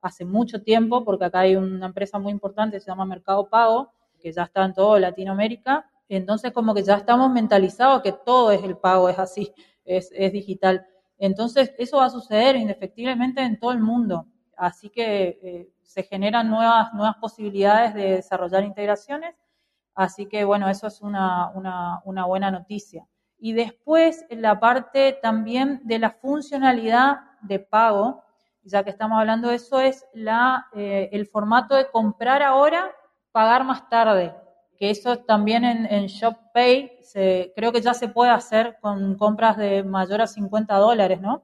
hace 0.00 0.24
mucho 0.24 0.62
tiempo, 0.62 1.04
porque 1.04 1.24
acá 1.24 1.40
hay 1.40 1.56
una 1.56 1.86
empresa 1.86 2.18
muy 2.18 2.32
importante, 2.32 2.80
se 2.80 2.86
llama 2.86 3.04
Mercado 3.04 3.48
Pago, 3.48 3.92
que 4.20 4.32
ya 4.32 4.44
está 4.44 4.64
en 4.64 4.74
toda 4.74 4.98
Latinoamérica, 5.00 5.88
entonces 6.08 6.52
como 6.52 6.74
que 6.74 6.82
ya 6.82 6.96
estamos 6.96 7.30
mentalizados 7.30 8.02
que 8.02 8.12
todo 8.12 8.50
es 8.50 8.62
el 8.62 8.76
pago, 8.76 9.08
es 9.08 9.18
así, 9.18 9.52
es, 9.84 10.10
digital. 10.32 10.86
Entonces, 11.18 11.74
eso 11.78 11.98
va 11.98 12.06
a 12.06 12.10
suceder 12.10 12.56
indefectiblemente 12.56 13.42
en 13.42 13.58
todo 13.58 13.72
el 13.72 13.80
mundo. 13.80 14.26
Así 14.56 14.88
que 14.88 15.38
eh, 15.42 15.68
se 15.82 16.02
generan 16.02 16.48
nuevas, 16.48 16.92
nuevas 16.94 17.16
posibilidades 17.16 17.94
de 17.94 18.16
desarrollar 18.16 18.64
integraciones 18.64 19.34
Así 19.98 20.26
que 20.26 20.44
bueno, 20.44 20.68
eso 20.68 20.86
es 20.86 21.00
una, 21.00 21.50
buena 22.04 22.52
noticia. 22.52 23.04
Y 23.36 23.52
después 23.52 24.24
la 24.30 24.60
parte 24.60 25.18
también 25.20 25.80
de 25.82 25.98
la 25.98 26.10
funcionalidad 26.10 27.16
de 27.42 27.58
pago, 27.58 28.22
ya 28.62 28.84
que 28.84 28.90
estamos 28.90 29.18
hablando 29.18 29.48
de 29.48 29.56
eso, 29.56 29.80
es 29.80 30.06
la, 30.14 30.68
eh, 30.72 31.08
el 31.10 31.26
formato 31.26 31.74
de 31.74 31.90
comprar 31.90 32.44
ahora, 32.44 32.92
pagar 33.32 33.64
más 33.64 33.88
tarde. 33.88 34.32
Que 34.76 34.90
eso 34.90 35.18
también 35.18 35.64
en, 35.64 35.84
en 35.86 36.06
ShopPay 36.06 36.98
se, 37.02 37.52
creo 37.56 37.72
que 37.72 37.80
ya 37.80 37.92
se 37.92 38.06
puede 38.06 38.30
hacer 38.30 38.78
con 38.80 39.16
compras 39.16 39.56
de 39.56 39.82
mayor 39.82 40.20
a 40.20 40.28
50 40.28 40.76
dólares, 40.76 41.20
¿no? 41.20 41.42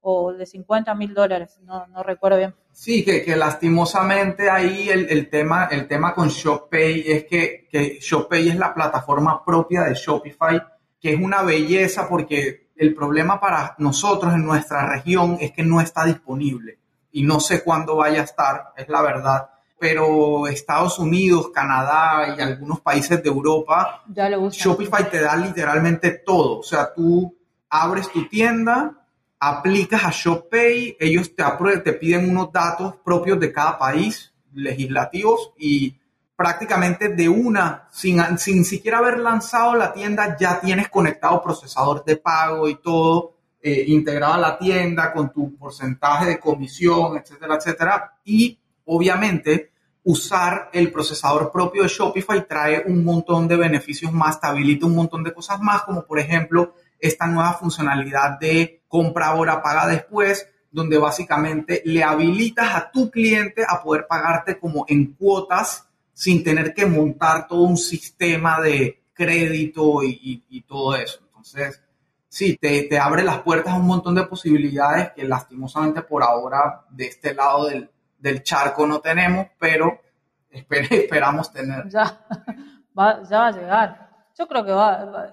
o 0.00 0.32
de 0.32 0.46
50 0.46 0.94
mil 0.94 1.14
dólares, 1.14 1.58
no, 1.62 1.86
no, 1.88 2.02
recuerdo 2.02 2.38
bien. 2.38 2.54
Sí, 2.72 3.04
que, 3.04 3.22
que 3.22 3.36
lastimosamente 3.36 4.48
ahí 4.48 4.88
el, 4.88 5.08
el, 5.10 5.28
tema, 5.28 5.66
el 5.70 5.86
tema 5.86 6.14
con 6.14 6.28
ShopPay 6.28 7.04
es 7.06 7.24
que, 7.24 7.68
que 7.70 7.98
ShopPay 8.00 8.48
es 8.48 8.56
la 8.56 8.72
plataforma 8.72 9.44
propia 9.44 9.82
de 9.82 9.94
Shopify, 9.94 10.62
que 11.00 11.12
es 11.12 11.20
una 11.20 11.42
belleza 11.42 12.08
porque 12.08 12.70
el 12.76 12.94
problema 12.94 13.38
para 13.38 13.74
nosotros 13.78 14.32
en 14.32 14.44
nuestra 14.44 14.86
región 14.86 15.36
es 15.40 15.52
que 15.52 15.62
no 15.62 15.80
está 15.80 16.04
disponible 16.06 16.78
y 17.12 17.22
no 17.22 17.38
sé 17.40 17.62
cuándo 17.62 17.96
vaya 17.96 18.22
a 18.22 18.24
estar, 18.24 18.72
es 18.76 18.88
la 18.88 19.02
verdad. 19.02 19.50
pero 19.80 20.46
Estados 20.46 20.98
Unidos, 20.98 21.50
Canadá 21.54 22.34
y 22.36 22.40
algunos 22.40 22.80
países 22.80 23.22
de 23.22 23.28
Europa, 23.30 24.04
Shopify 24.50 25.10
te 25.10 25.20
da 25.22 25.34
literalmente 25.36 26.10
todo. 26.24 26.58
O 26.58 26.62
sea, 26.62 26.92
tú 26.94 27.34
abres 27.70 28.10
tu 28.12 28.28
tienda, 28.28 28.99
aplicas 29.40 30.04
a 30.04 30.10
ShopPay, 30.10 30.98
ellos 31.00 31.34
te, 31.34 31.92
piden 31.94 32.28
unos 32.28 32.52
datos 32.52 32.96
propios 33.02 33.40
de 33.40 33.50
cada 33.50 33.78
país 33.78 34.32
legislativos 34.52 35.52
y 35.58 35.96
prácticamente 36.36 37.08
de 37.08 37.28
una, 37.28 37.88
sin, 37.90 38.20
sin 38.38 38.64
siquiera 38.64 38.98
haber 38.98 39.18
lanzado 39.18 39.74
la 39.74 39.92
tienda, 39.92 40.36
ya 40.38 40.60
tienes 40.60 40.90
conectado 40.90 41.42
procesador 41.42 42.04
de 42.04 42.16
pago 42.16 42.68
y 42.68 42.76
todo 42.76 43.34
eh, 43.62 43.84
integrado 43.88 44.34
a 44.34 44.38
la 44.38 44.58
tienda 44.58 45.12
con 45.12 45.32
tu 45.32 45.56
porcentaje 45.56 46.26
de 46.26 46.40
comisión, 46.40 47.16
etcétera, 47.16 47.56
etcétera. 47.56 48.14
Y 48.24 48.58
obviamente 48.84 49.70
usar 50.02 50.70
el 50.72 50.90
procesador 50.90 51.50
propio 51.52 51.82
de 51.82 51.88
Shopify 51.88 52.46
trae 52.46 52.82
un 52.86 53.04
montón 53.04 53.46
de 53.46 53.56
beneficios 53.56 54.12
más, 54.12 54.40
te 54.40 54.48
un 54.48 54.94
montón 54.94 55.22
de 55.22 55.32
cosas 55.32 55.60
más, 55.60 55.82
como 55.82 56.04
por 56.04 56.18
ejemplo 56.18 56.74
esta 56.98 57.26
nueva 57.26 57.54
funcionalidad 57.54 58.38
de 58.38 58.79
compra 58.90 59.28
ahora, 59.28 59.62
paga 59.62 59.86
después, 59.86 60.48
donde 60.70 60.98
básicamente 60.98 61.80
le 61.84 62.02
habilitas 62.02 62.74
a 62.74 62.90
tu 62.90 63.08
cliente 63.08 63.64
a 63.66 63.80
poder 63.82 64.06
pagarte 64.08 64.58
como 64.58 64.84
en 64.88 65.14
cuotas 65.14 65.86
sin 66.12 66.42
tener 66.42 66.74
que 66.74 66.86
montar 66.86 67.46
todo 67.46 67.62
un 67.62 67.76
sistema 67.76 68.60
de 68.60 69.00
crédito 69.14 70.02
y, 70.02 70.64
todo 70.66 70.96
eso. 70.96 71.20
Entonces, 71.26 71.80
sí, 72.28 72.56
te, 72.56 72.82
te, 72.82 72.98
abre 72.98 73.22
las 73.22 73.38
puertas 73.42 73.72
a 73.72 73.76
un 73.76 73.86
montón 73.86 74.16
de 74.16 74.26
posibilidades 74.26 75.12
que 75.12 75.24
lastimosamente 75.24 76.02
por 76.02 76.24
ahora 76.24 76.84
de 76.90 77.06
este 77.06 77.32
lado 77.32 77.68
del, 77.68 77.88
del 78.18 78.42
charco 78.42 78.86
no 78.88 79.00
tenemos, 79.00 79.46
pero 79.58 80.00
esperamos 80.50 81.52
tener. 81.52 81.88
Ya 81.88 82.26
va, 82.98 83.20
va 83.22 83.46
a 83.46 83.52
llegar. 83.52 84.10
Yo 84.36 84.48
creo 84.48 84.64
que 84.64 84.72
va, 84.72 85.32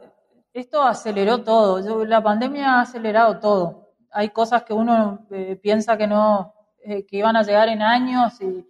esto 0.59 0.81
aceleró 0.81 1.43
todo. 1.43 2.05
la 2.05 2.21
pandemia 2.21 2.75
ha 2.75 2.81
acelerado 2.81 3.39
todo. 3.39 3.89
Hay 4.11 4.29
cosas 4.29 4.63
que 4.63 4.73
uno 4.73 5.27
eh, 5.31 5.55
piensa 5.55 5.97
que 5.97 6.07
no, 6.07 6.53
eh, 6.83 7.05
que 7.05 7.17
iban 7.17 7.35
a 7.35 7.43
llegar 7.43 7.69
en 7.69 7.81
años 7.81 8.39
y, 8.41 8.65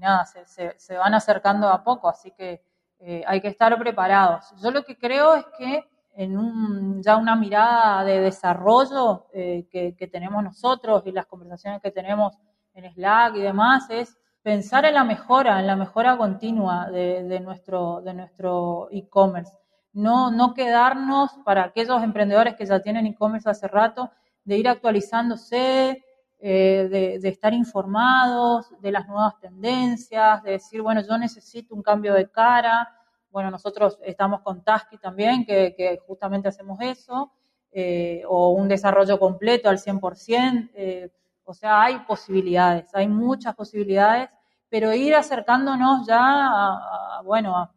nada, 0.00 0.24
se, 0.26 0.78
se, 0.78 0.96
van 0.96 1.14
acercando 1.14 1.68
a 1.68 1.82
poco, 1.82 2.08
así 2.08 2.30
que 2.30 2.62
eh, 3.00 3.24
hay 3.26 3.40
que 3.40 3.48
estar 3.48 3.76
preparados. 3.78 4.54
Yo 4.62 4.70
lo 4.70 4.84
que 4.84 4.96
creo 4.96 5.34
es 5.34 5.44
que 5.58 5.84
en 6.14 6.36
un, 6.36 7.02
ya 7.02 7.16
una 7.16 7.34
mirada 7.36 8.04
de 8.04 8.20
desarrollo 8.20 9.26
que, 9.32 9.94
que 9.96 10.08
tenemos 10.08 10.42
nosotros 10.42 11.02
y 11.06 11.12
las 11.12 11.26
conversaciones 11.26 11.80
que 11.80 11.90
tenemos 11.90 12.36
en 12.74 12.92
Slack 12.92 13.36
y 13.36 13.40
demás, 13.40 13.88
es 13.90 14.16
pensar 14.42 14.84
en 14.84 14.94
la 14.94 15.04
mejora, 15.04 15.60
en 15.60 15.66
la 15.66 15.76
mejora 15.76 16.16
continua 16.16 16.90
de, 16.90 17.40
nuestro 17.40 18.00
de 18.02 18.14
nuestro 18.14 18.88
e-commerce. 18.90 19.52
No, 19.98 20.30
no 20.30 20.54
quedarnos 20.54 21.32
para 21.44 21.64
aquellos 21.64 22.00
emprendedores 22.04 22.54
que 22.54 22.64
ya 22.64 22.78
tienen 22.78 23.04
e-commerce 23.06 23.50
hace 23.50 23.66
rato, 23.66 24.12
de 24.44 24.56
ir 24.56 24.68
actualizándose, 24.68 26.04
eh, 26.38 27.18
de, 27.20 27.28
estar 27.28 27.52
informados 27.52 28.70
de 28.80 28.92
las 28.92 29.08
nuevas 29.08 29.40
tendencias, 29.40 30.40
de 30.44 30.52
decir, 30.52 30.82
bueno, 30.82 31.00
yo 31.00 31.18
necesito 31.18 31.74
un 31.74 31.82
cambio 31.82 32.14
de 32.14 32.30
cara. 32.30 32.88
Bueno, 33.32 33.50
nosotros 33.50 33.98
estamos 34.04 34.40
con 34.42 34.62
Tasky 34.62 34.98
también, 34.98 35.44
que, 35.44 35.98
justamente 36.06 36.46
hacemos 36.46 36.78
eso, 36.80 37.32
eh, 37.72 38.22
o 38.28 38.50
un 38.50 38.68
desarrollo 38.68 39.18
completo 39.18 39.68
al 39.68 39.80
100%. 39.80 40.70
Eh, 40.74 41.10
o 41.42 41.52
sea, 41.52 41.82
hay 41.82 41.98
posibilidades, 42.06 42.94
hay 42.94 43.08
muchas 43.08 43.52
posibilidades, 43.56 44.30
pero 44.68 44.92
ir 44.94 45.16
acercándonos 45.16 46.06
ya 46.06 47.20
bueno, 47.24 47.56
a, 47.56 47.72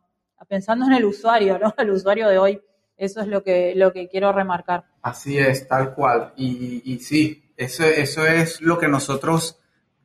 pensando 0.48 0.86
en 0.86 0.94
el 0.94 1.06
usuario, 1.06 1.60
¿no? 1.60 1.74
El 1.78 1.92
usuario 1.92 2.28
de 2.28 2.38
hoy. 2.38 2.62
Eso 2.98 3.22
es 3.22 3.28
lo 3.28 3.44
que, 3.44 3.74
lo 3.76 3.92
que 3.92 4.08
quiero 4.08 4.32
remarcar. 4.32 4.86
Así 5.02 5.38
es, 5.38 5.68
tal 5.68 5.96
cual. 5.96 6.34
Y, 6.38 6.84
y 6.86 7.00
sí, 7.00 7.52
eso, 7.58 7.84
eso 7.84 8.28
es 8.28 8.62
lo 8.62 8.78
que 8.78 8.88
nosotros 8.88 9.60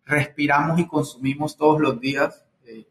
respiramos 0.07 0.79
y 0.79 0.87
consumimos 0.87 1.57
todos 1.57 1.81
los 1.81 2.01
días. 2.01 2.47
Eh, 2.65 2.87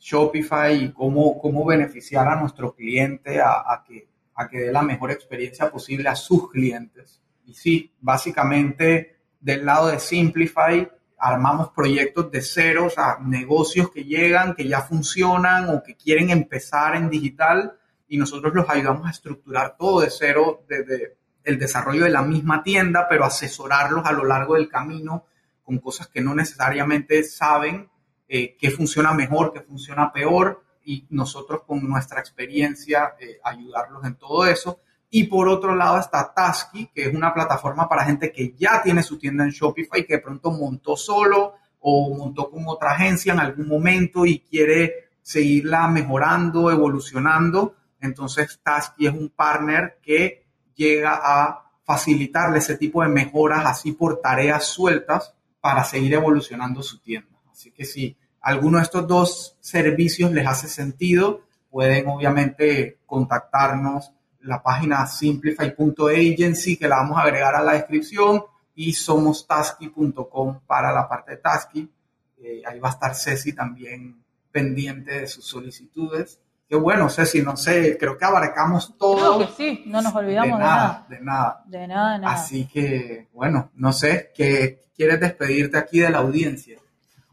Shopify 0.00 0.84
y 0.84 0.92
cómo, 0.92 1.38
cómo 1.38 1.64
beneficiar 1.64 2.26
a 2.26 2.36
nuestro 2.36 2.74
cliente 2.74 3.40
a, 3.40 3.60
a, 3.60 3.84
que, 3.86 4.08
a 4.34 4.48
que 4.48 4.58
dé 4.58 4.72
la 4.72 4.82
mejor 4.82 5.12
experiencia 5.12 5.70
posible 5.70 6.08
a 6.08 6.16
sus 6.16 6.50
clientes. 6.50 7.20
Y 7.46 7.54
sí, 7.54 7.92
básicamente 8.00 9.18
del 9.40 9.64
lado 9.64 9.88
de 9.88 9.98
Simplify, 9.98 10.90
armamos 11.24 11.70
proyectos 11.70 12.30
de 12.30 12.42
cero, 12.42 12.84
o 12.86 12.90
sea, 12.90 13.16
negocios 13.18 13.90
que 13.90 14.04
llegan, 14.04 14.54
que 14.54 14.68
ya 14.68 14.82
funcionan 14.82 15.70
o 15.70 15.82
que 15.82 15.96
quieren 15.96 16.28
empezar 16.28 16.96
en 16.96 17.08
digital 17.08 17.78
y 18.06 18.18
nosotros 18.18 18.52
los 18.54 18.68
ayudamos 18.68 19.06
a 19.06 19.10
estructurar 19.10 19.74
todo 19.78 20.00
de 20.00 20.10
cero 20.10 20.64
desde 20.68 21.16
el 21.42 21.58
desarrollo 21.58 22.04
de 22.04 22.10
la 22.10 22.20
misma 22.20 22.62
tienda, 22.62 23.06
pero 23.08 23.24
asesorarlos 23.24 24.04
a 24.04 24.12
lo 24.12 24.26
largo 24.26 24.54
del 24.54 24.68
camino 24.68 25.24
con 25.62 25.78
cosas 25.78 26.08
que 26.08 26.20
no 26.20 26.34
necesariamente 26.34 27.24
saben 27.24 27.88
eh, 28.28 28.54
qué 28.60 28.70
funciona 28.70 29.14
mejor, 29.14 29.50
qué 29.54 29.62
funciona 29.62 30.12
peor 30.12 30.62
y 30.84 31.06
nosotros 31.08 31.62
con 31.66 31.88
nuestra 31.88 32.20
experiencia 32.20 33.14
eh, 33.18 33.38
ayudarlos 33.42 34.04
en 34.04 34.16
todo 34.16 34.44
eso. 34.44 34.80
Y 35.16 35.28
por 35.28 35.46
otro 35.46 35.76
lado 35.76 36.00
está 36.00 36.34
Tasky, 36.34 36.86
que 36.92 37.04
es 37.04 37.14
una 37.14 37.32
plataforma 37.32 37.88
para 37.88 38.04
gente 38.04 38.32
que 38.32 38.52
ya 38.58 38.82
tiene 38.82 39.00
su 39.00 39.16
tienda 39.16 39.44
en 39.44 39.50
Shopify, 39.50 40.04
que 40.04 40.14
de 40.14 40.18
pronto 40.18 40.50
montó 40.50 40.96
solo 40.96 41.54
o 41.78 42.12
montó 42.16 42.50
con 42.50 42.64
otra 42.66 42.90
agencia 42.90 43.32
en 43.32 43.38
algún 43.38 43.68
momento 43.68 44.26
y 44.26 44.40
quiere 44.40 45.10
seguirla 45.22 45.86
mejorando, 45.86 46.68
evolucionando. 46.68 47.76
Entonces 48.00 48.58
Tasky 48.60 49.06
es 49.06 49.12
un 49.12 49.28
partner 49.28 50.00
que 50.02 50.46
llega 50.74 51.20
a 51.22 51.62
facilitarle 51.84 52.58
ese 52.58 52.76
tipo 52.76 53.00
de 53.00 53.08
mejoras 53.08 53.64
así 53.66 53.92
por 53.92 54.20
tareas 54.20 54.64
sueltas 54.64 55.32
para 55.60 55.84
seguir 55.84 56.14
evolucionando 56.14 56.82
su 56.82 56.98
tienda. 56.98 57.38
Así 57.52 57.70
que 57.70 57.84
si 57.84 58.16
alguno 58.40 58.78
de 58.78 58.82
estos 58.82 59.06
dos 59.06 59.56
servicios 59.60 60.32
les 60.32 60.44
hace 60.44 60.66
sentido, 60.66 61.42
pueden 61.70 62.08
obviamente 62.08 62.98
contactarnos 63.06 64.10
la 64.44 64.62
página 64.62 65.06
simplify.agency 65.06 66.76
que 66.76 66.88
la 66.88 66.96
vamos 66.96 67.18
a 67.18 67.22
agregar 67.22 67.54
a 67.54 67.62
la 67.62 67.72
descripción 67.72 68.42
y 68.74 68.92
somos 68.92 69.46
tasky.com 69.46 70.60
para 70.66 70.92
la 70.92 71.08
parte 71.08 71.32
de 71.32 71.36
Tasky. 71.38 71.90
Eh, 72.38 72.62
ahí 72.66 72.78
va 72.78 72.88
a 72.88 72.92
estar 72.92 73.14
Ceci 73.14 73.52
también 73.52 74.22
pendiente 74.50 75.20
de 75.20 75.26
sus 75.26 75.46
solicitudes. 75.46 76.40
Qué 76.68 76.76
bueno, 76.76 77.08
Ceci, 77.08 77.42
no 77.42 77.56
sé, 77.56 77.96
creo 77.98 78.18
que 78.18 78.24
abarcamos 78.24 78.96
todo. 78.98 79.36
Creo 79.36 79.48
que 79.48 79.54
sí, 79.54 79.84
no 79.86 80.02
nos 80.02 80.14
olvidamos 80.14 80.58
de, 80.58 80.64
nada, 80.64 81.06
De 81.08 81.20
nada, 81.20 81.62
de 81.66 81.86
nada. 81.86 82.12
De 82.14 82.18
nada. 82.20 82.34
Así 82.34 82.66
que, 82.66 83.28
bueno, 83.32 83.70
no 83.74 83.92
sé, 83.92 84.30
¿qué 84.34 84.84
quieres 84.96 85.20
despedirte 85.20 85.78
aquí 85.78 86.00
de 86.00 86.10
la 86.10 86.18
audiencia? 86.18 86.78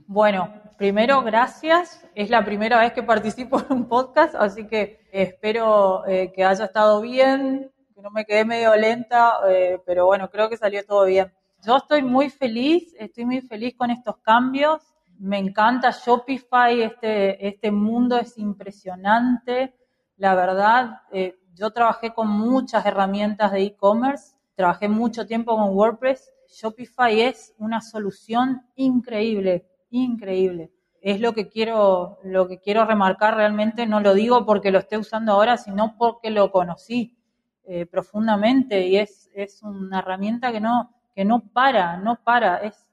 Bueno, 0.07 0.53
primero, 0.77 1.21
gracias. 1.23 2.05
Es 2.15 2.29
la 2.29 2.43
primera 2.43 2.79
vez 2.79 2.93
que 2.93 3.03
participo 3.03 3.59
en 3.59 3.77
un 3.77 3.87
podcast, 3.87 4.35
así 4.35 4.67
que 4.67 5.00
espero 5.11 6.05
eh, 6.07 6.31
que 6.33 6.43
haya 6.43 6.65
estado 6.65 7.01
bien, 7.01 7.71
que 7.93 8.01
no 8.01 8.09
me 8.11 8.25
quedé 8.25 8.45
medio 8.45 8.75
lenta, 8.75 9.33
eh, 9.49 9.79
pero 9.85 10.05
bueno, 10.05 10.29
creo 10.29 10.49
que 10.49 10.57
salió 10.57 10.83
todo 10.85 11.05
bien. 11.05 11.31
Yo 11.63 11.77
estoy 11.77 12.01
muy 12.01 12.29
feliz, 12.29 12.95
estoy 12.97 13.25
muy 13.25 13.41
feliz 13.41 13.75
con 13.75 13.91
estos 13.91 14.17
cambios. 14.17 14.81
Me 15.19 15.37
encanta 15.37 15.91
Shopify, 15.91 16.81
este, 16.81 17.47
este 17.47 17.71
mundo 17.71 18.17
es 18.17 18.37
impresionante. 18.37 19.75
La 20.17 20.33
verdad, 20.33 21.01
eh, 21.11 21.37
yo 21.53 21.71
trabajé 21.71 22.13
con 22.13 22.27
muchas 22.27 22.85
herramientas 22.85 23.51
de 23.51 23.63
e-commerce, 23.63 24.35
trabajé 24.55 24.87
mucho 24.87 25.27
tiempo 25.27 25.55
con 25.55 25.75
WordPress. 25.75 26.31
Shopify 26.47 27.21
es 27.21 27.53
una 27.57 27.81
solución 27.81 28.63
increíble, 28.75 29.67
increíble 29.89 30.71
es 31.01 31.19
lo 31.19 31.33
que 31.33 31.49
quiero, 31.49 32.19
lo 32.23 32.47
que 32.47 32.59
quiero 32.59 32.85
remarcar 32.85 33.35
realmente, 33.35 33.87
no 33.87 33.99
lo 33.99 34.13
digo 34.13 34.45
porque 34.45 34.71
lo 34.71 34.79
esté 34.79 34.97
usando 34.97 35.33
ahora, 35.33 35.57
sino 35.57 35.95
porque 35.97 36.29
lo 36.29 36.51
conocí 36.51 37.17
eh, 37.65 37.87
profundamente 37.87 38.85
y 38.85 38.97
es, 38.97 39.29
es 39.33 39.63
una 39.63 39.99
herramienta 39.99 40.51
que 40.51 40.61
no, 40.61 40.93
que 41.15 41.25
no 41.25 41.51
para, 41.51 41.97
no 41.97 42.23
para, 42.23 42.57
es 42.57 42.87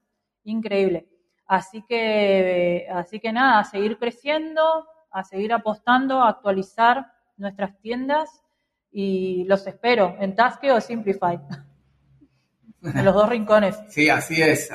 increíble. 0.44 1.06
Así 1.46 1.84
que, 1.86 2.86
así 2.90 3.20
que 3.20 3.32
nada, 3.32 3.61
a 3.61 3.64
seguir 3.64 3.98
creciendo, 3.98 4.86
a 5.11 5.24
seguir 5.24 5.52
apostando, 5.52 6.22
a 6.22 6.30
actualizar 6.30 7.12
nuestras 7.36 7.78
tiendas 7.80 8.42
y 8.90 9.44
los 9.44 9.66
espero 9.66 10.16
en 10.18 10.34
Tasque 10.34 10.72
o 10.72 10.80
Simplify. 10.80 11.38
en 12.82 13.04
los 13.04 13.14
dos 13.14 13.28
rincones. 13.28 13.78
Sí, 13.88 14.09
así 14.09 14.40
es 14.40 14.70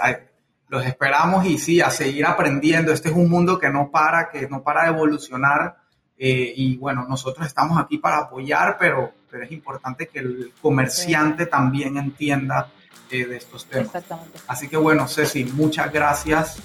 los 0.74 0.86
esperamos 0.88 1.46
y 1.46 1.60
sí, 1.60 1.82
a 1.82 1.92
seguir 1.92 2.26
aprendiendo. 2.26 2.92
Este 2.92 3.10
es 3.10 3.16
un 3.16 3.30
mundo 3.30 3.60
que 3.60 3.70
no 3.70 3.92
para, 3.92 4.32
que 4.32 4.50
no 4.50 4.64
para 4.64 4.84
de 4.84 4.90
evolucionar. 4.90 5.78
Eh, 6.18 6.52
y 6.56 6.78
bueno, 6.78 7.06
nosotros 7.08 7.46
estamos 7.46 7.78
aquí 7.80 8.00
para 8.00 8.18
apoyar, 8.18 8.78
pero, 8.80 9.12
pero 9.30 9.44
es 9.44 9.52
importante 9.52 10.08
que 10.08 10.20
el 10.20 10.52
comerciante 10.60 11.46
también 11.46 11.98
entienda 11.98 12.70
eh, 13.12 13.26
de 13.26 13.38
estos 13.38 13.68
temas. 13.68 13.86
Exactamente. 13.86 14.40
Así 14.48 14.68
que 14.68 14.78
bueno, 14.78 15.08
Ceci, 15.08 15.44
muchas 15.46 15.94
gracias 15.94 16.58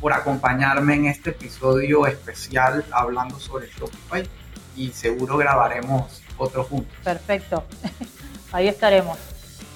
por 0.00 0.12
acompañarme 0.12 0.94
en 0.94 1.06
este 1.06 1.30
episodio 1.30 2.06
especial 2.06 2.84
hablando 2.92 3.40
sobre 3.40 3.68
Shopify 3.68 4.28
y 4.76 4.90
seguro 4.90 5.38
grabaremos 5.38 6.22
otro 6.38 6.62
juntos. 6.62 6.96
Perfecto. 7.02 7.64
Ahí 8.52 8.68
estaremos. 8.68 9.18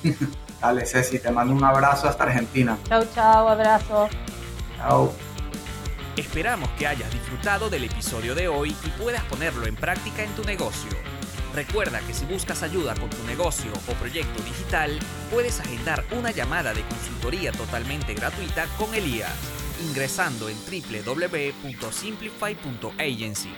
Dale, 0.61 0.85
Ceci, 0.85 1.19
te 1.19 1.31
mando 1.31 1.55
un 1.55 1.65
abrazo 1.65 2.09
hasta 2.09 2.25
Argentina. 2.25 2.77
Chau, 2.89 3.05
chau, 3.15 3.49
abrazo. 3.49 4.09
Chao. 4.77 5.13
Esperamos 6.17 6.69
que 6.71 6.87
hayas 6.87 7.11
disfrutado 7.11 7.71
del 7.71 7.85
episodio 7.85 8.35
de 8.35 8.49
hoy 8.49 8.77
y 8.85 8.89
puedas 9.03 9.25
ponerlo 9.25 9.67
en 9.67 9.77
práctica 9.77 10.23
en 10.23 10.31
tu 10.35 10.45
negocio. 10.45 10.91
Recuerda 11.55 12.01
que 12.01 12.13
si 12.13 12.27
buscas 12.27 12.63
ayuda 12.63 12.95
con 12.95 13.09
tu 13.11 13.25
negocio 13.25 13.73
o 13.89 13.93
proyecto 13.95 14.43
digital, 14.43 14.99
puedes 15.31 15.61
agendar 15.61 16.05
una 16.13 16.31
llamada 16.31 16.75
de 16.75 16.83
consultoría 16.83 17.53
totalmente 17.53 18.13
gratuita 18.15 18.67
con 18.77 18.95
Elías, 18.95 19.33
ingresando 19.83 20.49
en 20.49 20.57
www.simplify.agency. 20.59 23.51